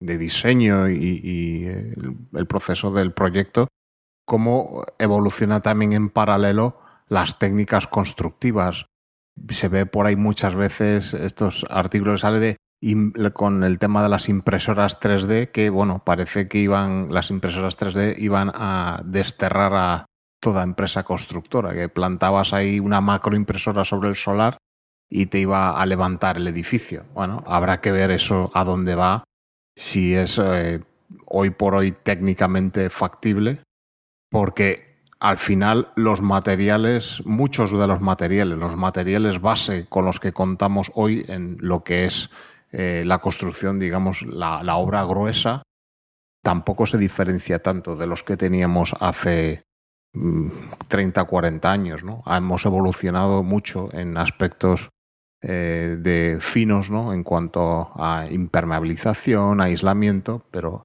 de 0.00 0.18
diseño 0.18 0.88
y, 0.88 1.20
y 1.22 1.66
el, 1.66 2.46
proceso 2.46 2.92
del 2.92 3.12
proyecto, 3.12 3.68
cómo 4.24 4.84
evoluciona 4.98 5.60
también 5.60 5.92
en 5.92 6.10
paralelo 6.10 6.80
las 7.08 7.38
técnicas 7.38 7.86
constructivas. 7.86 8.86
Se 9.50 9.68
ve 9.68 9.86
por 9.86 10.06
ahí 10.06 10.16
muchas 10.16 10.54
veces 10.54 11.14
estos 11.14 11.64
artículos 11.70 12.20
sale 12.20 12.40
de 12.40 12.56
con 13.32 13.64
el 13.64 13.78
tema 13.78 14.02
de 14.02 14.08
las 14.08 14.28
impresoras 14.28 15.00
3D 15.00 15.50
que 15.50 15.68
bueno 15.68 16.02
parece 16.04 16.46
que 16.46 16.58
iban 16.58 17.12
las 17.12 17.30
impresoras 17.30 17.76
3D 17.76 18.14
iban 18.18 18.52
a 18.54 19.02
desterrar 19.04 19.72
a 19.74 20.06
toda 20.40 20.62
empresa 20.62 21.02
constructora 21.02 21.74
que 21.74 21.88
plantabas 21.88 22.52
ahí 22.52 22.78
una 22.78 23.00
macroimpresora 23.00 23.84
sobre 23.84 24.10
el 24.10 24.14
solar 24.14 24.58
y 25.10 25.26
te 25.26 25.40
iba 25.40 25.80
a 25.80 25.86
levantar 25.86 26.36
el 26.36 26.46
edificio 26.46 27.04
bueno 27.14 27.42
habrá 27.48 27.80
que 27.80 27.90
ver 27.90 28.12
eso 28.12 28.52
a 28.54 28.62
dónde 28.62 28.94
va 28.94 29.24
si 29.78 30.14
es 30.14 30.40
eh, 30.42 30.80
hoy 31.26 31.50
por 31.50 31.76
hoy 31.76 31.92
técnicamente 31.92 32.90
factible 32.90 33.62
porque 34.28 34.88
al 35.20 35.38
final 35.38 35.92
los 35.94 36.20
materiales, 36.20 37.22
muchos 37.24 37.70
de 37.70 37.86
los 37.86 38.00
materiales, 38.00 38.58
los 38.58 38.76
materiales 38.76 39.40
base 39.40 39.86
con 39.88 40.04
los 40.04 40.20
que 40.20 40.32
contamos 40.32 40.90
hoy 40.94 41.24
en 41.28 41.56
lo 41.60 41.84
que 41.84 42.04
es 42.04 42.30
eh, 42.72 43.04
la 43.06 43.18
construcción, 43.18 43.78
digamos, 43.78 44.22
la, 44.22 44.62
la, 44.62 44.76
obra 44.76 45.04
gruesa, 45.04 45.62
tampoco 46.42 46.86
se 46.86 46.98
diferencia 46.98 47.62
tanto 47.62 47.96
de 47.96 48.06
los 48.06 48.22
que 48.22 48.36
teníamos 48.36 48.94
hace 49.00 49.62
mm, 50.12 50.48
30, 50.88 51.24
40 51.24 51.70
años. 51.72 52.04
¿no? 52.04 52.22
Hemos 52.26 52.66
evolucionado 52.66 53.42
mucho 53.42 53.88
en 53.92 54.16
aspectos 54.18 54.90
eh, 55.40 55.96
de 56.00 56.38
finos 56.40 56.90
¿no? 56.90 57.12
en 57.12 57.22
cuanto 57.22 57.92
a 57.94 58.26
impermeabilización, 58.28 59.60
aislamiento, 59.60 60.44
pero 60.50 60.82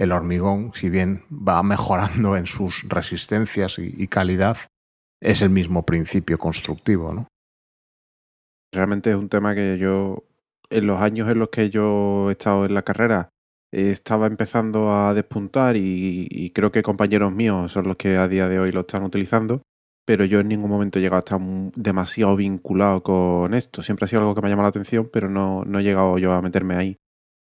el 0.00 0.12
hormigón, 0.12 0.72
si 0.74 0.88
bien 0.88 1.24
va 1.30 1.62
mejorando 1.62 2.34
en 2.36 2.46
sus 2.46 2.88
resistencias 2.88 3.78
y, 3.78 4.08
calidad, 4.08 4.56
es 5.20 5.42
el 5.42 5.50
mismo 5.50 5.84
principio 5.84 6.38
constructivo, 6.38 7.12
¿no? 7.12 7.28
Realmente 8.72 9.10
es 9.10 9.16
un 9.16 9.28
tema 9.28 9.54
que 9.54 9.76
yo, 9.76 10.24
en 10.70 10.86
los 10.86 11.00
años 11.02 11.30
en 11.30 11.38
los 11.38 11.50
que 11.50 11.68
yo 11.68 12.30
he 12.30 12.32
estado 12.32 12.64
en 12.64 12.72
la 12.72 12.82
carrera, 12.82 13.28
eh, 13.72 13.90
estaba 13.90 14.26
empezando 14.26 14.90
a 14.90 15.12
despuntar 15.12 15.76
y, 15.76 16.26
y, 16.30 16.50
creo 16.50 16.72
que 16.72 16.82
compañeros 16.82 17.32
míos 17.34 17.70
son 17.72 17.86
los 17.86 17.96
que 17.96 18.16
a 18.16 18.28
día 18.28 18.48
de 18.48 18.58
hoy 18.58 18.72
lo 18.72 18.80
están 18.80 19.02
utilizando, 19.02 19.60
pero 20.10 20.24
yo 20.24 20.40
en 20.40 20.48
ningún 20.48 20.68
momento 20.68 20.98
he 20.98 21.02
llegado 21.02 21.18
a 21.18 21.20
estar 21.20 21.40
demasiado 21.76 22.34
vinculado 22.34 23.00
con 23.00 23.54
esto. 23.54 23.80
Siempre 23.80 24.06
ha 24.06 24.08
sido 24.08 24.22
algo 24.22 24.34
que 24.34 24.40
me 24.40 24.48
ha 24.48 24.50
llamado 24.50 24.64
la 24.64 24.70
atención, 24.70 25.08
pero 25.08 25.30
no, 25.30 25.64
no 25.64 25.78
he 25.78 25.84
llegado 25.84 26.18
yo 26.18 26.32
a 26.32 26.42
meterme 26.42 26.74
ahí. 26.74 26.96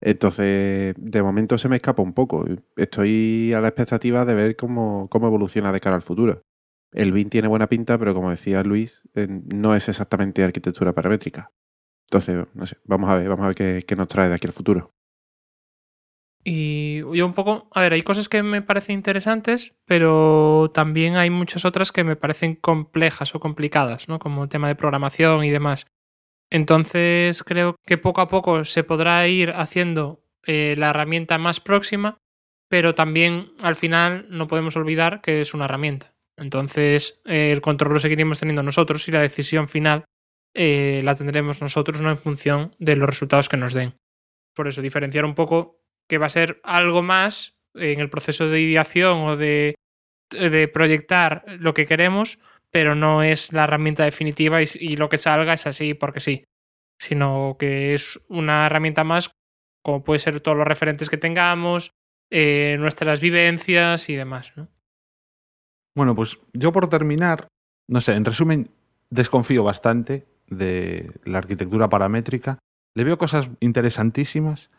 Entonces, 0.01 0.95
de 0.97 1.23
momento 1.23 1.59
se 1.59 1.69
me 1.69 1.77
escapa 1.77 2.01
un 2.01 2.15
poco. 2.15 2.47
Estoy 2.77 3.53
a 3.53 3.61
la 3.61 3.69
expectativa 3.69 4.25
de 4.25 4.35
ver 4.35 4.57
cómo, 4.57 5.07
cómo 5.11 5.27
evoluciona 5.27 5.71
de 5.71 5.81
cara 5.81 5.97
al 5.97 6.01
futuro. 6.01 6.41
El 6.93 7.13
BIM 7.13 7.29
tiene 7.29 7.47
buena 7.47 7.67
pinta, 7.69 7.99
pero 7.99 8.15
como 8.15 8.31
decía 8.31 8.63
Luis, 8.63 9.03
eh, 9.13 9.29
no 9.29 9.75
es 9.75 9.91
exactamente 9.91 10.43
arquitectura 10.43 10.95
paramétrica. 10.95 11.53
Entonces, 12.09 12.47
no 12.55 12.67
sé, 12.67 12.79
vamos 12.85 13.11
a 13.11 13.17
ver, 13.17 13.29
vamos 13.29 13.45
a 13.45 13.49
ver 13.49 13.57
qué, 13.57 13.85
qué 13.87 13.97
nos 13.97 14.09
trae 14.09 14.31
de 14.31 14.35
aquí 14.35 14.47
al 14.47 14.55
futuro. 14.55 14.95
Y 16.49 16.99
yo 16.99 17.27
un 17.27 17.35
poco, 17.35 17.69
a 17.75 17.81
ver, 17.81 17.93
hay 17.93 18.03
cosas 18.03 18.29
que 18.29 18.41
me 18.45 18.63
parecen 18.63 18.95
interesantes, 18.95 19.75
pero 19.85 20.71
también 20.73 21.17
hay 21.17 21.29
muchas 21.29 21.65
otras 21.65 21.91
que 21.91 22.05
me 22.05 22.15
parecen 22.15 22.55
complejas 22.55 23.35
o 23.35 23.41
complicadas, 23.41 24.09
¿no? 24.09 24.21
Como 24.21 24.49
tema 24.49 24.69
de 24.69 24.77
programación 24.77 25.43
y 25.43 25.51
demás. 25.51 25.89
Entonces 26.49 27.43
creo 27.43 27.75
que 27.85 27.99
poco 27.99 28.21
a 28.21 28.29
poco 28.29 28.65
se 28.65 28.85
podrá 28.85 29.27
ir 29.27 29.55
haciendo 29.57 30.23
eh, 30.47 30.77
la 30.79 30.91
herramienta 30.91 31.37
más 31.37 31.59
próxima, 31.59 32.19
pero 32.69 32.95
también 32.95 33.51
al 33.61 33.75
final 33.75 34.27
no 34.31 34.47
podemos 34.47 34.77
olvidar 34.77 35.23
que 35.23 35.41
es 35.41 35.53
una 35.53 35.65
herramienta. 35.65 36.15
Entonces 36.37 37.23
eh, 37.25 37.51
el 37.51 37.61
control 37.61 37.95
lo 37.95 37.99
seguiremos 37.99 38.39
teniendo 38.39 38.63
nosotros 38.63 39.09
y 39.09 39.11
la 39.11 39.21
decisión 39.21 39.69
final 39.69 40.05
eh, 40.55 41.01
la 41.03 41.17
tendremos 41.17 41.61
nosotros 41.61 42.01
no 42.01 42.11
en 42.13 42.19
función 42.19 42.71
de 42.79 42.95
los 42.95 43.09
resultados 43.09 43.49
que 43.49 43.57
nos 43.57 43.75
den. 43.75 43.97
Por 44.55 44.69
eso 44.69 44.81
diferenciar 44.81 45.25
un 45.25 45.35
poco 45.35 45.81
que 46.09 46.19
va 46.19 46.27
a 46.27 46.31
ser 46.31 46.61
algo 46.63 47.03
más 47.03 47.57
en 47.75 48.01
el 48.01 48.11
proceso 48.11 48.49
de 48.49 48.61
ideación 48.61 49.19
o 49.21 49.37
de, 49.37 49.77
proyectar 50.73 51.45
lo 51.59 51.75
que 51.75 51.87
queremos, 51.87 52.39
pero 52.71 52.95
no 52.95 53.23
es 53.23 53.53
la 53.53 53.65
herramienta 53.65 54.05
definitiva 54.05 54.63
y, 54.63 54.67
y, 54.81 54.97
lo 54.97 55.09
que 55.09 55.19
salga 55.19 55.53
es 55.53 55.67
así 55.67 55.95
porque 55.95 56.21
sí, 56.21 56.45
sino 56.99 57.57
que 57.59 57.95
es 57.95 58.21
una 58.29 58.67
herramienta 58.67 59.05
más 59.05 59.31
como 59.87 60.03
puede 60.03 60.19
ser 60.19 60.41
todos 60.41 60.57
los 60.57 60.67
referentes 60.67 61.09
que 61.09 61.17
tengamos, 61.17 61.93
eh, 62.29 62.77
nuestras 62.81 63.21
vivencias 63.21 64.09
y 64.09 64.17
demás. 64.17 64.53
¿no? 64.57 64.67
Bueno, 65.95 66.17
pues 66.17 66.39
yo 66.55 66.73
por 66.73 66.89
terminar, 66.89 67.47
no 67.89 68.01
sé, 68.01 68.15
en 68.15 68.25
resumen, 68.25 68.69
desconfío 69.11 69.63
bastante 69.63 70.27
de 70.49 71.13
la 71.25 71.39
arquitectura 71.39 71.89
paramétrica. 71.89 72.59
Le 72.97 73.05
veo 73.05 73.17
cosas 73.17 73.49
interesantísimas, 73.61 74.71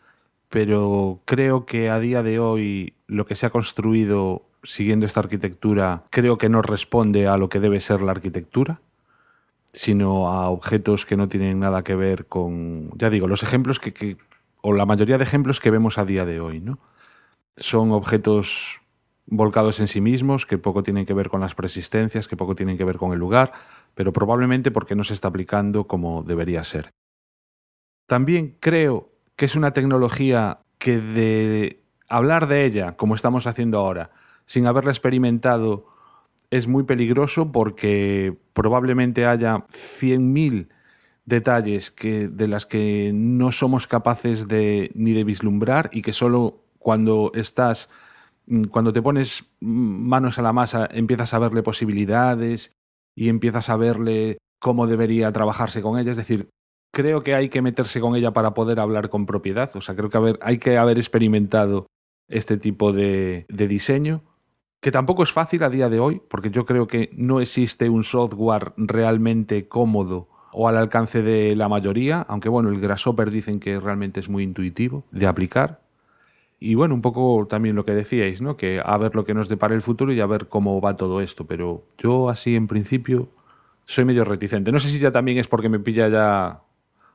pero 0.50 1.22
creo 1.26 1.66
que 1.66 1.89
a 1.89 2.00
día 2.00 2.24
de 2.24 2.39
hoy 2.39 2.93
lo 3.08 3.26
que 3.26 3.36
se 3.36 3.45
ha 3.45 3.50
construido 3.50 4.43
siguiendo 4.64 5.06
esta 5.06 5.20
arquitectura 5.20 6.04
creo 6.09 6.38
que 6.38 6.50
no 6.50 6.62
responde 6.62 7.28
a 7.28 7.38
lo 7.38 7.50
que 7.50 7.59
debe 7.59 7.80
ser 7.80 8.01
la 8.01 8.12
arquitectura, 8.12 8.82
sino 9.71 10.30
a 10.30 10.50
objetos 10.50 11.05
que 11.05 11.17
no 11.17 11.30
tienen 11.30 11.59
nada 11.59 11.84
que 11.84 11.96
ver 11.96 12.26
con, 12.28 12.92
ya 12.97 13.09
digo, 13.09 13.28
los 13.28 13.43
ejemplos 13.43 13.80
que, 13.80 14.17
o 14.62 14.74
la 14.74 14.86
mayoría 14.86 15.17
de 15.17 15.24
ejemplos 15.24 15.59
que 15.59 15.71
vemos 15.71 15.97
a 15.97 16.05
día 16.05 16.26
de 16.26 16.39
hoy, 16.39 16.59
¿no? 16.59 16.80
Son 17.58 17.92
objetos 17.92 18.80
volcados 19.26 19.80
en 19.80 19.88
sí 19.88 20.00
mismos, 20.00 20.46
que 20.46 20.58
poco 20.58 20.84
tienen 20.84 21.05
que 21.05 21.13
ver 21.13 21.30
con 21.30 21.42
las 21.42 21.54
persistencias, 21.54 22.28
que 22.28 22.38
poco 22.38 22.55
tienen 22.55 22.78
que 22.78 22.86
ver 22.86 22.97
con 22.97 23.12
el 23.12 23.20
lugar, 23.20 23.51
pero 23.93 24.13
probablemente 24.13 24.71
porque 24.71 24.96
no 24.96 25.04
se 25.04 25.13
está 25.13 25.28
aplicando 25.28 25.86
como 25.86 26.24
debería 26.24 26.63
ser. 26.63 26.92
También 28.08 28.55
creo 28.59 29.12
que 29.38 29.46
es 29.46 29.55
una 29.55 29.72
tecnología 29.72 30.59
que 30.80 31.00
de 31.00 31.82
hablar 32.09 32.47
de 32.47 32.66
ella, 32.66 32.97
como 32.97 33.16
estamos 33.16 33.47
haciendo 33.47 33.80
ahora, 33.80 34.12
sin 34.46 34.66
haberla 34.66 34.92
experimentado, 34.92 35.86
es 36.50 36.68
muy 36.68 36.84
peligroso 36.84 37.51
porque 37.51 38.36
probablemente 38.54 39.26
haya 39.26 39.66
100.000 39.68 40.70
detalles 41.26 41.92
que, 41.92 42.30
de 42.30 42.47
las 42.47 42.66
que 42.66 43.12
no 43.14 43.51
somos 43.51 43.86
capaces 43.86 44.47
de, 44.47 44.92
ni 44.96 45.14
de 45.14 45.24
vislumbrar 45.24 45.89
y 45.93 46.01
que 46.01 46.14
solo 46.14 46.64
cuando 46.80 47.32
estás, 47.36 47.89
cuando 48.72 48.93
te 48.93 49.01
pones 49.01 49.46
manos 49.59 50.39
a 50.39 50.42
la 50.42 50.54
masa, 50.54 50.88
empiezas 50.92 51.34
a 51.34 51.39
verle 51.39 51.64
posibilidades 51.64 52.72
y 53.14 53.30
empiezas 53.30 53.70
a 53.70 53.78
verle 53.78 54.38
cómo 54.59 54.88
debería 54.88 55.32
trabajarse 55.32 55.82
con 55.82 56.00
ella. 56.00 56.12
Es 56.12 56.18
decir, 56.18 56.50
creo 56.97 57.21
que 57.21 57.36
hay 57.36 57.47
que 57.47 57.61
meterse 57.61 58.01
con 58.01 58.15
ella 58.15 58.32
para 58.32 58.55
poder 58.55 58.79
hablar 58.79 59.09
con 59.09 59.28
propiedad. 59.28 59.69
O 59.75 59.82
sea, 59.82 59.95
creo 59.95 60.09
que 60.09 60.17
haber, 60.17 60.39
hay 60.41 60.57
que 60.57 60.79
haber 60.79 60.97
experimentado 60.97 61.86
este 62.28 62.57
tipo 62.57 62.91
de, 62.91 63.45
diseño 63.49 64.24
que 64.82 64.89
tampoco 64.89 65.21
es 65.21 65.32
fácil 65.32 65.61
a 65.61 65.69
día 65.69 65.89
de 65.89 65.99
hoy, 65.99 66.24
porque 66.28 66.49
yo 66.49 66.65
creo 66.65 66.87
que 66.87 67.11
no 67.13 67.39
existe 67.39 67.87
un 67.87 68.03
software 68.03 68.74
realmente 68.78 69.67
cómodo 69.67 70.28
o 70.51 70.67
al 70.67 70.75
alcance 70.75 71.21
de 71.21 71.55
la 71.55 71.69
mayoría, 71.69 72.21
aunque 72.21 72.49
bueno, 72.49 72.69
el 72.69 72.79
Grasshopper 72.79 73.29
dicen 73.29 73.59
que 73.59 73.79
realmente 73.79 74.19
es 74.19 74.28
muy 74.28 74.41
intuitivo 74.41 75.03
de 75.11 75.28
aplicar. 75.28 75.82
Y 76.59 76.74
bueno, 76.74 76.95
un 76.95 77.03
poco 77.03 77.45
también 77.47 77.75
lo 77.75 77.86
que 77.86 77.91
decíais, 77.91 78.41
¿no? 78.41 78.57
Que 78.57 78.82
a 78.83 78.97
ver 78.97 79.13
lo 79.13 79.24
que 79.24 79.36
nos 79.36 79.49
depara 79.49 79.75
el 79.75 79.83
futuro 79.83 80.13
y 80.13 80.19
a 80.19 80.25
ver 80.25 80.47
cómo 80.47 80.82
va 80.82 80.97
todo 80.97 81.21
esto. 81.21 81.45
Pero 81.45 81.86
yo 81.99 82.29
así 82.29 82.55
en 82.55 82.65
principio 82.65 83.29
soy 83.86 84.05
medio 84.05 84.25
reticente. 84.25 84.71
No 84.71 84.79
sé 84.79 84.89
si 84.89 84.97
ya 84.97 85.11
también 85.11 85.37
es 85.37 85.47
porque 85.47 85.69
me 85.69 85.79
pilla 85.79 86.07
ya 86.09 86.63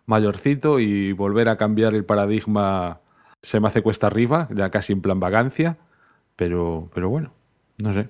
mayorcito 0.06 0.80
y 0.80 1.12
volver 1.12 1.48
a 1.48 1.56
cambiar 1.56 1.94
el 1.94 2.04
paradigma 2.04 3.00
se 3.42 3.60
me 3.60 3.68
hace 3.68 3.82
cuesta 3.82 4.06
arriba, 4.06 4.48
ya 4.54 4.70
casi 4.70 4.92
en 4.92 5.02
plan 5.02 5.20
vagancia, 5.20 5.78
pero, 6.36 6.90
pero 6.94 7.08
bueno, 7.08 7.32
no 7.82 7.92
sé. 7.92 8.08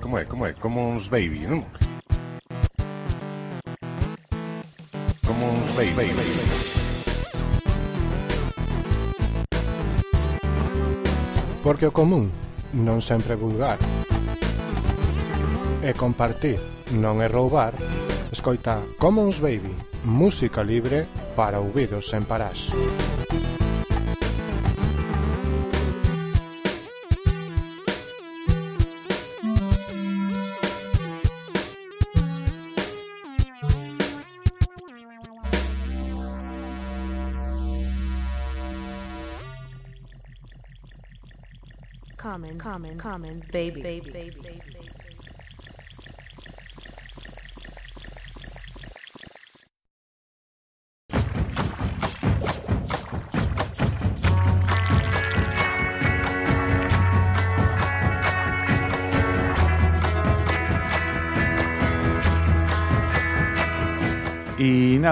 Como 0.00 0.18
é, 0.18 0.24
como 0.24 0.46
é? 0.46 0.52
Como 0.52 0.90
uns 0.90 1.08
baby, 1.08 1.40
non? 1.40 1.64
Como 5.26 5.50
uns 5.50 5.74
baby. 5.74 6.12
Porque 11.62 11.86
o 11.86 11.92
común 11.92 12.30
non 12.72 13.02
sempre 13.02 13.34
vulgar. 13.34 13.78
E 15.82 15.90
compartir 15.98 16.62
non 16.92 17.24
é 17.24 17.28
roubar, 17.28 17.72
escoita 18.28 18.84
Commons 19.00 19.40
Baby, 19.40 19.72
música 20.04 20.60
libre 20.60 21.08
para 21.32 21.60
ouvidos 21.60 22.08
sen 22.08 22.28
parás. 22.28 22.68
Commons, 42.20 42.60
commons, 42.60 42.96
commons, 43.00 43.44
baby, 43.50 43.82
baby, 43.82 44.10
baby, 44.12 44.40
baby. 44.40 44.71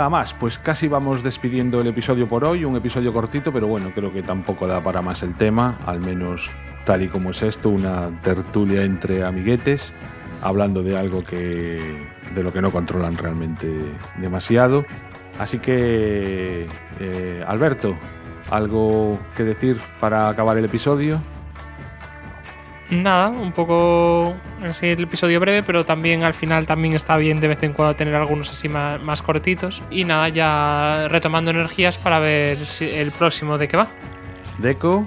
Nada 0.01 0.09
más, 0.09 0.33
pues 0.33 0.59
casi 0.59 0.89
vamos 0.89 1.23
despidiendo 1.23 1.79
el 1.83 1.87
episodio 1.87 2.27
por 2.27 2.43
hoy, 2.47 2.65
un 2.65 2.75
episodio 2.75 3.13
cortito, 3.13 3.53
pero 3.53 3.67
bueno, 3.67 3.91
creo 3.95 4.11
que 4.11 4.23
tampoco 4.23 4.67
da 4.67 4.83
para 4.83 5.03
más 5.03 5.23
el 5.23 5.35
tema, 5.35 5.77
al 5.85 6.01
menos 6.01 6.49
tal 6.87 7.03
y 7.03 7.09
como 7.09 7.33
es 7.33 7.43
esto, 7.43 7.69
una 7.69 8.09
tertulia 8.23 8.83
entre 8.83 9.25
amiguetes, 9.25 9.93
hablando 10.41 10.83
de 10.83 10.97
algo 10.97 11.23
que 11.23 11.79
de 12.35 12.43
lo 12.43 12.51
que 12.51 12.63
no 12.63 12.71
controlan 12.71 13.15
realmente 13.19 13.71
demasiado. 14.17 14.87
Así 15.39 15.59
que, 15.59 16.65
eh, 16.99 17.45
Alberto, 17.47 17.95
¿algo 18.51 19.19
que 19.37 19.45
decir 19.45 19.77
para 20.01 20.31
acabar 20.31 20.57
el 20.57 20.65
episodio? 20.65 21.21
Nada, 22.91 23.29
un 23.29 23.53
poco 23.53 24.35
así 24.65 24.89
el 24.89 25.05
episodio 25.05 25.39
breve, 25.39 25.63
pero 25.63 25.85
también 25.85 26.25
al 26.25 26.35
final 26.35 26.67
también 26.67 26.95
está 26.95 27.17
bien 27.17 27.41
de 27.41 27.47
vez 27.47 27.63
en 27.63 27.73
cuando 27.73 27.95
tener 27.95 28.17
algunos 28.17 28.51
así 28.51 28.69
más, 28.69 29.01
más 29.01 29.23
cortitos. 29.23 29.81
Y 29.91 30.05
nada, 30.05 30.29
ya 30.29 31.07
retomando 31.09 31.53
energías 31.53 31.99
para 31.99 32.19
ver 32.19 32.67
si 32.67 32.87
el 32.87 33.13
próximo 33.13 33.59
de 33.59 33.69
qué 33.69 33.77
va. 33.77 33.87
Deco, 34.59 35.07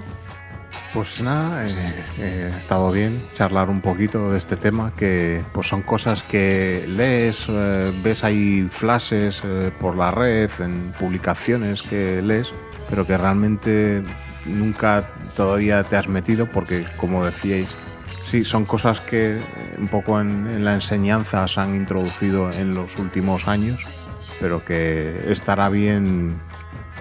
Pues 0.94 1.20
nada, 1.20 1.68
eh, 1.68 2.04
eh, 2.18 2.52
estado 2.56 2.92
bien 2.92 3.20
charlar 3.32 3.68
un 3.68 3.80
poquito 3.80 4.30
de 4.30 4.38
este 4.38 4.56
tema, 4.56 4.92
que 4.96 5.42
pues 5.52 5.66
son 5.66 5.82
cosas 5.82 6.22
que 6.22 6.84
lees, 6.86 7.46
eh, 7.48 7.92
ves 8.02 8.22
ahí 8.22 8.66
flashes 8.70 9.42
eh, 9.44 9.72
por 9.78 9.96
la 9.96 10.12
red, 10.12 10.50
en 10.60 10.92
publicaciones 10.98 11.82
que 11.82 12.22
lees, 12.22 12.52
pero 12.88 13.04
que 13.06 13.16
realmente 13.16 14.02
nunca 14.46 15.10
todavía 15.36 15.82
te 15.84 15.96
has 15.96 16.08
metido 16.08 16.46
porque, 16.46 16.84
como 16.96 17.24
decíais, 17.24 17.76
sí, 18.24 18.44
son 18.44 18.64
cosas 18.64 19.00
que 19.00 19.38
un 19.78 19.88
poco 19.88 20.20
en, 20.20 20.46
en 20.46 20.64
la 20.64 20.74
enseñanza 20.74 21.46
se 21.48 21.60
han 21.60 21.74
introducido 21.74 22.52
en 22.52 22.74
los 22.74 22.96
últimos 22.98 23.48
años, 23.48 23.82
pero 24.40 24.64
que 24.64 25.30
estará 25.30 25.68
bien 25.68 26.40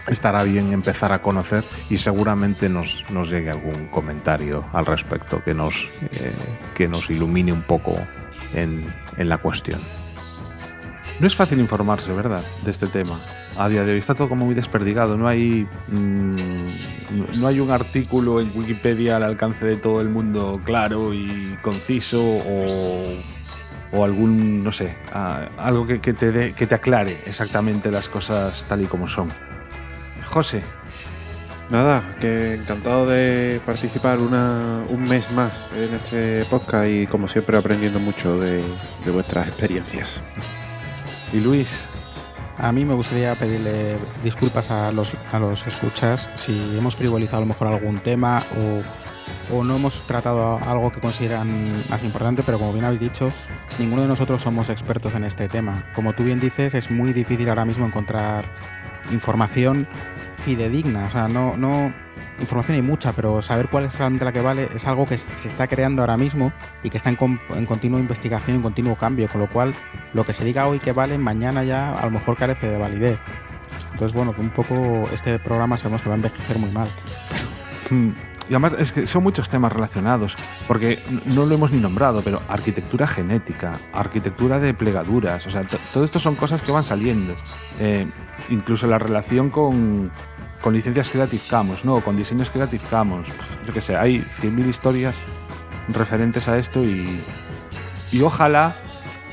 estará 0.08 0.44
bien 0.44 0.74
empezar 0.74 1.12
a 1.12 1.22
conocer 1.22 1.64
y 1.90 1.98
seguramente 1.98 2.70
nos, 2.70 3.10
nos 3.10 3.30
llegue 3.30 3.52
algún 3.52 3.88
comentario 3.88 4.66
al 4.74 4.86
respecto 4.86 5.42
que 5.44 5.54
nos, 5.54 5.88
eh, 6.12 6.34
que 6.74 6.88
nos 6.88 7.10
ilumine 7.10 7.54
un 7.54 7.62
poco 7.62 7.96
en, 8.54 8.86
en 9.18 9.30
la 9.30 9.38
cuestión. 9.38 9.80
no 11.20 11.28
es 11.28 11.36
fácil 11.36 11.60
informarse, 11.60 12.12
¿verdad?, 12.12 12.44
de 12.64 12.72
este 12.72 12.88
tema. 12.88 13.22
A 13.56 13.70
día 13.70 13.84
de 13.84 13.92
hoy 13.94 14.00
está 14.00 14.16
todo 14.16 14.30
como 14.30 14.46
muy 14.46 14.56
desperdigado, 14.56 15.16
no 15.16 15.28
hay, 15.28 15.68
mm, 15.90 16.36
no 17.40 17.48
hay 17.48 17.60
un 17.60 17.70
artículo 17.70 18.42
en 18.42 18.52
Wikipedia 18.56 19.18
al 19.18 19.24
alcance 19.24 19.64
de 19.66 19.76
todo 19.76 20.02
el 20.02 20.10
mundo 20.10 20.60
claro 20.64 21.14
y 21.14 21.56
conciso 21.62 22.20
o, 22.24 23.04
o 23.92 24.04
algún, 24.04 24.64
no 24.64 24.72
sé, 24.72 24.96
a- 25.14 25.46
algo 25.58 25.86
que, 25.86 26.00
que 26.02 26.14
te 26.14 26.32
dé- 26.32 26.54
que 26.54 26.66
te 26.66 26.74
aclare 26.74 27.16
exactamente 27.28 27.92
las 27.92 28.10
cosas 28.10 28.66
tal 28.68 28.82
y 28.82 28.86
como 28.86 29.08
son. 29.08 29.30
José, 30.26 30.64
Nada, 31.70 32.04
que 32.20 32.56
encantado 32.56 33.08
de 33.08 33.62
participar 33.66 34.20
una, 34.20 34.82
un 34.90 35.08
mes 35.08 35.32
más 35.32 35.68
en 35.76 35.94
este 35.94 36.44
podcast 36.46 36.88
y 36.90 37.08
como 37.08 37.28
siempre 37.28 37.56
aprendiendo 37.58 38.00
mucho 38.00 38.38
de, 38.40 38.62
de 39.06 39.12
vuestras 39.12 39.48
experiencias. 39.48 40.20
y 41.32 41.38
Luis, 41.40 41.86
A 42.58 42.72
mí 42.72 42.86
me 42.86 42.94
gustaría 42.94 43.36
pedirle 43.36 43.98
disculpas 44.24 44.70
a 44.70 44.92
los, 44.92 45.14
a 45.32 45.40
los 45.40 45.66
escuchas 45.66 46.30
si 46.36 46.78
hemos 46.78 46.96
frivolizado 46.96 47.38
a 47.38 47.42
lo 47.42 47.48
mejor 47.48 47.68
algún 47.68 48.00
tema 48.00 48.44
o, 48.56 49.56
o 49.56 49.64
no 49.64 49.76
hemos 49.76 50.06
tratado 50.06 50.60
algo 50.60 50.92
que 50.92 51.00
consideran 51.00 51.90
más 51.90 52.04
importante, 52.04 52.44
pero 52.46 52.60
como 52.60 52.74
bien 52.74 52.86
habéis 52.86 53.02
dicho, 53.02 53.32
ninguno 53.80 54.04
de 54.04 54.08
nosotros 54.08 54.42
somos 54.42 54.70
expertos 54.70 55.16
en 55.16 55.24
este 55.24 55.48
tema. 55.48 55.84
Como 55.96 56.14
tú 56.14 56.24
bien 56.24 56.40
dices, 56.40 56.76
es 56.76 56.92
muy 56.92 57.12
difícil 57.12 57.50
ahora 57.50 57.66
mismo 57.66 57.86
encontrar 57.86 58.46
información 59.12 59.88
fidedigna. 60.38 61.08
O 61.08 61.12
sea, 61.12 61.28
no, 61.28 61.58
no 61.58 61.92
información 62.40 62.76
hay 62.76 62.82
mucha, 62.82 63.12
pero 63.14 63.42
saber 63.42 63.68
cuál 63.70 63.86
es 63.86 63.98
realmente 63.98 64.26
la 64.26 64.32
que 64.32 64.42
vale 64.42 64.70
es 64.76 64.86
algo 64.86 65.08
que 65.08 65.18
se 65.18 65.48
está 65.48 65.68
creando 65.68 66.02
ahora 66.02 66.18
mismo 66.18 66.52
y 66.84 66.90
que 66.90 66.98
está 66.98 67.10
en, 67.10 67.18
en 67.56 67.66
continua 67.66 68.00
investigación, 68.00 68.58
en 68.58 68.62
continuo 68.62 68.96
cambio, 68.96 69.28
con 69.28 69.42
lo 69.42 69.48
cual 69.48 69.74
lo 70.14 70.26
que 70.26 70.34
se 70.34 70.44
diga 70.44 70.68
hoy 70.68 70.80
que 70.80 70.92
vale, 70.92 71.18
mañana 71.18 71.64
ya 71.64 71.92
a 71.92 72.06
lo 72.06 72.12
mejor 72.12 72.36
carece 72.36 72.70
de 72.70 72.78
validez. 72.78 73.18
Entonces, 73.94 74.16
bueno, 74.16 74.34
un 74.38 74.50
poco 74.50 75.08
este 75.14 75.38
programa 75.40 75.78
sabemos 75.78 76.02
que 76.02 76.10
va 76.10 76.16
a 76.16 76.18
envejecer 76.18 76.58
muy 76.58 76.72
mal. 76.72 76.88
Y 78.50 78.54
además 78.56 78.74
es 78.78 78.92
que 78.92 79.06
son 79.06 79.24
muchos 79.24 79.48
temas 79.48 79.72
relacionados, 79.72 80.36
porque 80.68 81.02
no 81.26 81.46
lo 81.46 81.56
hemos 81.56 81.72
ni 81.72 81.80
nombrado, 81.80 82.22
pero 82.24 82.42
arquitectura 82.50 83.08
genética, 83.08 83.80
arquitectura 83.94 84.60
de 84.60 84.74
plegaduras, 84.74 85.48
o 85.48 85.50
sea, 85.52 85.64
to- 85.64 85.78
todo 85.94 86.04
esto 86.04 86.20
son 86.20 86.36
cosas 86.36 86.62
que 86.62 86.74
van 86.74 86.84
saliendo. 86.84 87.36
Eh, 87.80 88.06
incluso 88.50 88.86
la 88.86 89.00
relación 89.00 89.50
con, 89.50 90.12
con 90.64 90.74
licencias 90.74 91.10
Creative 91.10 91.44
Commons, 91.50 91.84
¿no? 91.84 92.00
Con 92.00 92.16
diseños 92.16 92.50
Creative 92.50 92.84
Commons, 92.90 93.28
pues, 93.36 93.58
yo 93.68 93.74
qué 93.74 93.82
sé, 93.82 93.98
hay 93.98 94.20
100.000 94.20 94.70
historias 94.70 95.16
referentes 95.90 96.48
a 96.48 96.58
esto 96.58 96.84
y, 96.84 97.20
y 98.12 98.22
ojalá 98.22 98.78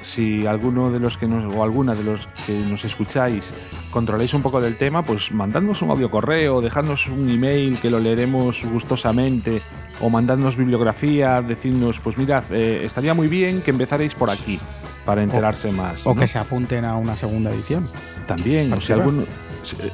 si 0.02 0.46
alguno 0.46 0.90
de 0.90 0.98
los 0.98 1.16
que 1.16 1.28
nos, 1.28 1.54
o 1.54 1.62
alguna 1.62 1.94
de 1.94 2.02
los 2.02 2.26
que 2.46 2.58
nos 2.58 2.84
escucháis 2.84 3.52
controláis 3.92 4.34
un 4.34 4.42
poco 4.42 4.60
del 4.60 4.76
tema, 4.76 5.02
pues 5.02 5.30
mandadnos 5.30 5.82
un 5.82 5.90
audio 5.90 6.10
correo, 6.10 6.60
dejadnos 6.60 7.06
un 7.06 7.28
email 7.28 7.78
que 7.78 7.90
lo 7.90 8.00
leeremos 8.00 8.64
gustosamente, 8.64 9.62
o 10.00 10.10
mandadnos 10.10 10.56
bibliografía, 10.56 11.42
decirnos, 11.42 12.00
pues 12.00 12.16
mirad, 12.16 12.44
eh, 12.50 12.84
estaría 12.84 13.14
muy 13.14 13.28
bien 13.28 13.62
que 13.62 13.70
empezarais 13.70 14.14
por 14.14 14.30
aquí 14.30 14.58
para 15.04 15.22
enterarse 15.22 15.70
más. 15.72 16.06
O 16.06 16.14
¿no? 16.14 16.20
que 16.20 16.26
se 16.26 16.38
apunten 16.38 16.84
a 16.84 16.96
una 16.96 17.16
segunda 17.16 17.50
edición. 17.50 17.88
También, 18.26 18.72
o 18.72 18.80
si 18.80 18.92
alguno. 18.92 19.24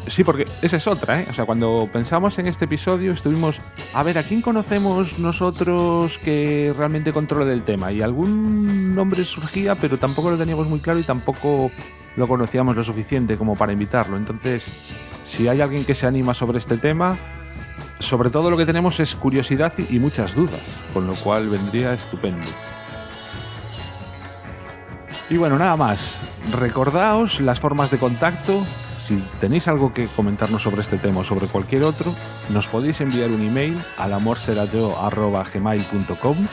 Sí, 0.07 0.25
porque 0.25 0.47
esa 0.63 0.77
es 0.77 0.87
otra, 0.87 1.21
¿eh? 1.21 1.27
O 1.31 1.35
sea, 1.35 1.45
cuando 1.45 1.89
pensamos 1.93 2.39
en 2.39 2.47
este 2.47 2.67
episodio, 2.67 3.13
estuvimos. 3.13 3.61
A 3.93 4.03
ver, 4.03 4.19
¿a 4.19 4.23
quién 4.23 4.43
conocemos 4.43 5.19
nosotros 5.19 6.19
que 6.19 6.73
realmente 6.77 7.13
controle 7.13 7.47
del 7.47 7.63
tema? 7.63 7.93
Y 7.93 8.03
algún 8.03 8.95
nombre 8.95 9.25
surgía, 9.25 9.75
pero 9.75 9.99
tampoco 9.99 10.31
lo 10.31 10.39
teníamos 10.39 10.69
muy 10.69 10.81
claro 10.81 11.01
y 11.01 11.05
tampoco 11.05 11.71
lo 12.17 12.29
conocíamos 12.29 12.77
lo 12.77 12.85
suficiente 12.85 13.37
como 13.37 13.57
para 13.57 13.73
invitarlo. 13.73 14.17
Entonces, 14.17 14.65
si 15.25 15.49
hay 15.49 15.61
alguien 15.61 15.85
que 15.85 15.95
se 15.95 16.07
anima 16.07 16.35
sobre 16.35 16.59
este 16.59 16.79
tema, 16.79 17.17
sobre 17.99 18.31
todo 18.31 18.51
lo 18.51 18.57
que 18.57 18.67
tenemos 18.67 19.01
es 19.01 19.15
curiosidad 19.15 19.73
y 19.79 19.97
y 19.97 19.99
muchas 19.99 20.35
dudas, 20.35 20.63
con 20.93 21.07
lo 21.07 21.15
cual 21.17 21.49
vendría 21.49 21.93
estupendo. 21.93 22.47
Y 25.29 25.39
bueno, 25.39 25.59
nada 25.59 25.77
más. 25.77 26.21
Recordaos 26.53 27.41
las 27.41 27.59
formas 27.59 27.91
de 27.91 27.99
contacto. 27.99 28.65
Si 28.99 29.21
tenéis 29.41 29.67
algo 29.69 29.93
que 29.93 30.07
comentarnos 30.09 30.63
sobre 30.63 30.81
este 30.83 30.99
tema 30.99 31.21
o 31.21 31.25
sobre 31.25 31.47
cualquier 31.49 31.85
otro, 31.85 32.15
nos 32.49 32.67
podéis 32.67 33.01
enviar 33.01 33.31
un 33.31 33.41
email 33.43 33.81
al 33.97 34.13
amorserayó.gmail.com 34.15 36.49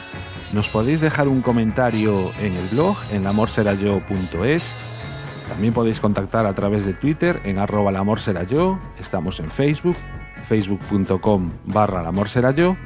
Nos 0.51 0.69
podéis 0.69 1.01
dejar 1.01 1.27
un 1.27 1.41
comentario 1.41 2.31
en 2.39 2.53
el 2.53 2.69
blog 2.69 2.95
en 3.11 3.23
lamorserayo.es. 3.23 4.63
También 5.49 5.73
podéis 5.73 5.99
contactar 5.99 6.45
a 6.45 6.53
través 6.53 6.85
de 6.85 6.93
Twitter 6.93 7.41
en 7.43 7.57
arroba. 7.59 7.91
Estamos 8.99 9.39
en 9.39 9.47
Facebook, 9.47 9.97
facebook.com 10.47 11.51
barra 11.65 12.01
lamorserayo. 12.01 12.77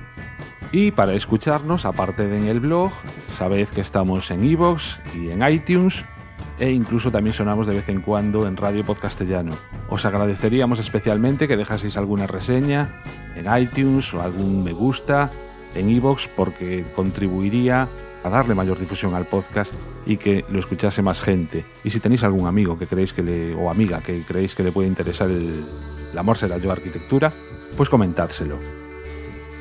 Y 0.71 0.91
para 0.91 1.13
escucharnos, 1.13 1.85
aparte 1.85 2.27
de 2.27 2.37
en 2.37 2.47
el 2.47 2.59
blog, 2.59 2.91
sabéis 3.37 3.69
que 3.69 3.81
estamos 3.81 4.29
en 4.31 4.43
iVoox 4.43 4.97
y 5.15 5.29
en 5.29 5.47
iTunes 5.47 6.03
e 6.59 6.71
incluso 6.71 7.11
también 7.11 7.33
sonamos 7.33 7.67
de 7.67 7.75
vez 7.75 7.87
en 7.89 8.01
cuando 8.01 8.47
en 8.47 8.57
Radio 8.57 8.83
Podcastellano. 8.83 9.53
Os 9.89 10.05
agradeceríamos 10.05 10.79
especialmente 10.79 11.47
que 11.47 11.57
dejaseis 11.57 11.97
alguna 11.97 12.27
reseña 12.27 13.01
en 13.35 13.45
iTunes 13.61 14.13
o 14.13 14.21
algún 14.21 14.63
me 14.63 14.73
gusta 14.73 15.29
en 15.75 15.89
iVoox 15.89 16.27
porque 16.35 16.83
contribuiría 16.95 17.87
a 18.23 18.29
darle 18.29 18.55
mayor 18.55 18.79
difusión 18.79 19.13
al 19.13 19.25
podcast 19.25 19.73
y 20.05 20.17
que 20.17 20.43
lo 20.49 20.59
escuchase 20.59 21.01
más 21.01 21.21
gente. 21.21 21.63
Y 21.83 21.91
si 21.91 21.99
tenéis 21.99 22.23
algún 22.23 22.47
amigo 22.47 22.77
que 22.77 22.87
creéis 22.87 23.13
que 23.13 23.23
le 23.23 23.55
o 23.55 23.69
amiga 23.69 24.01
que 24.01 24.21
creéis 24.21 24.55
que 24.55 24.63
le 24.63 24.71
puede 24.71 24.87
interesar 24.87 25.29
el, 25.29 25.63
amor 26.17 26.37
será 26.37 26.57
yo 26.57 26.71
arquitectura, 26.71 27.31
pues 27.75 27.89
comentádselo. 27.89 28.57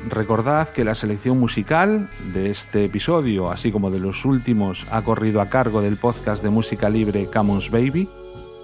Recordad 0.09 0.69
que 0.69 0.85
la 0.85 0.95
selección 0.95 1.39
musical 1.39 2.09
de 2.33 2.49
este 2.49 2.85
episodio, 2.85 3.51
así 3.51 3.71
como 3.71 3.91
de 3.91 3.99
los 3.99 4.23
últimos, 4.25 4.85
ha 4.91 5.01
corrido 5.01 5.41
a 5.41 5.47
cargo 5.47 5.81
del 5.81 5.97
podcast 5.97 6.41
de 6.43 6.49
música 6.49 6.89
libre 6.89 7.25
Commons 7.25 7.69
Baby 7.69 8.07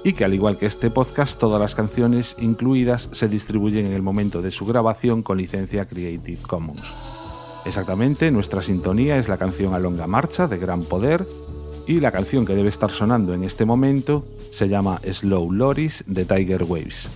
y 0.04 0.14
que 0.14 0.24
al 0.24 0.34
igual 0.34 0.58
que 0.58 0.66
este 0.66 0.90
podcast, 0.90 1.38
todas 1.38 1.60
las 1.60 1.76
canciones 1.76 2.36
incluidas 2.40 3.10
se 3.12 3.28
distribuyen 3.28 3.86
en 3.88 3.94
el 3.94 4.02
momento 4.02 4.42
de 4.42 4.52
su 4.52 4.66
grabación 4.66 5.22
con 5.22 5.38
licencia 5.38 5.86
Creative 5.86 6.42
Commons. 6.44 6.86
Exactamente, 7.66 8.32
nuestra 8.32 8.62
sintonía 8.62 9.18
es 9.18 9.28
la 9.28 9.38
canción 9.38 9.74
A 9.74 9.80
Longa 9.80 10.08
Marcha 10.08 10.48
de 10.48 10.58
Gran 10.58 10.84
Poder 10.84 11.26
y 11.88 12.00
la 12.00 12.12
canción 12.12 12.46
que 12.46 12.56
debe 12.56 12.70
estar 12.70 12.92
sonando 12.92 13.34
en 13.34 13.44
este 13.44 13.66
momento 13.66 14.26
se 14.52 14.70
llama 14.70 15.00
Slow 15.00 15.52
Loris 15.52 16.04
de 16.08 16.26
Tiger 16.26 16.64
Waves. 16.64 17.10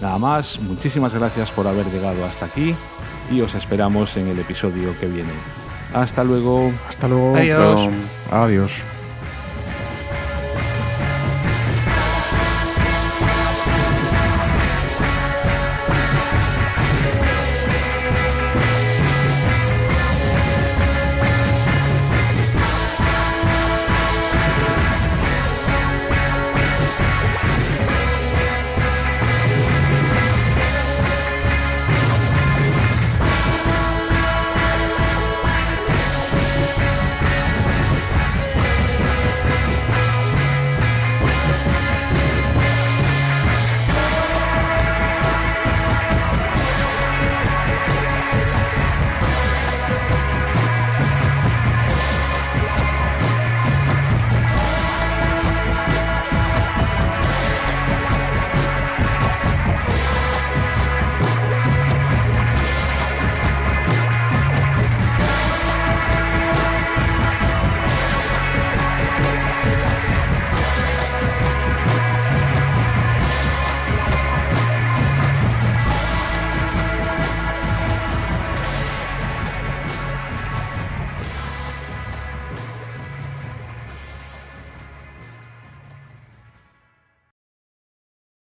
Nada 0.00 0.18
más, 0.18 0.60
muchísimas 0.60 1.14
gracias 1.14 1.50
por 1.50 1.66
haber 1.66 1.86
llegado 1.86 2.24
hasta 2.24 2.46
aquí 2.46 2.74
y 3.30 3.40
os 3.40 3.54
esperamos 3.54 4.16
en 4.16 4.28
el 4.28 4.38
episodio 4.38 4.94
que 4.98 5.06
viene. 5.06 5.32
Hasta 5.94 6.24
luego. 6.24 6.72
Hasta 6.88 7.08
luego. 7.08 7.36
Adiós. 7.36 7.88
Adiós. 8.30 8.72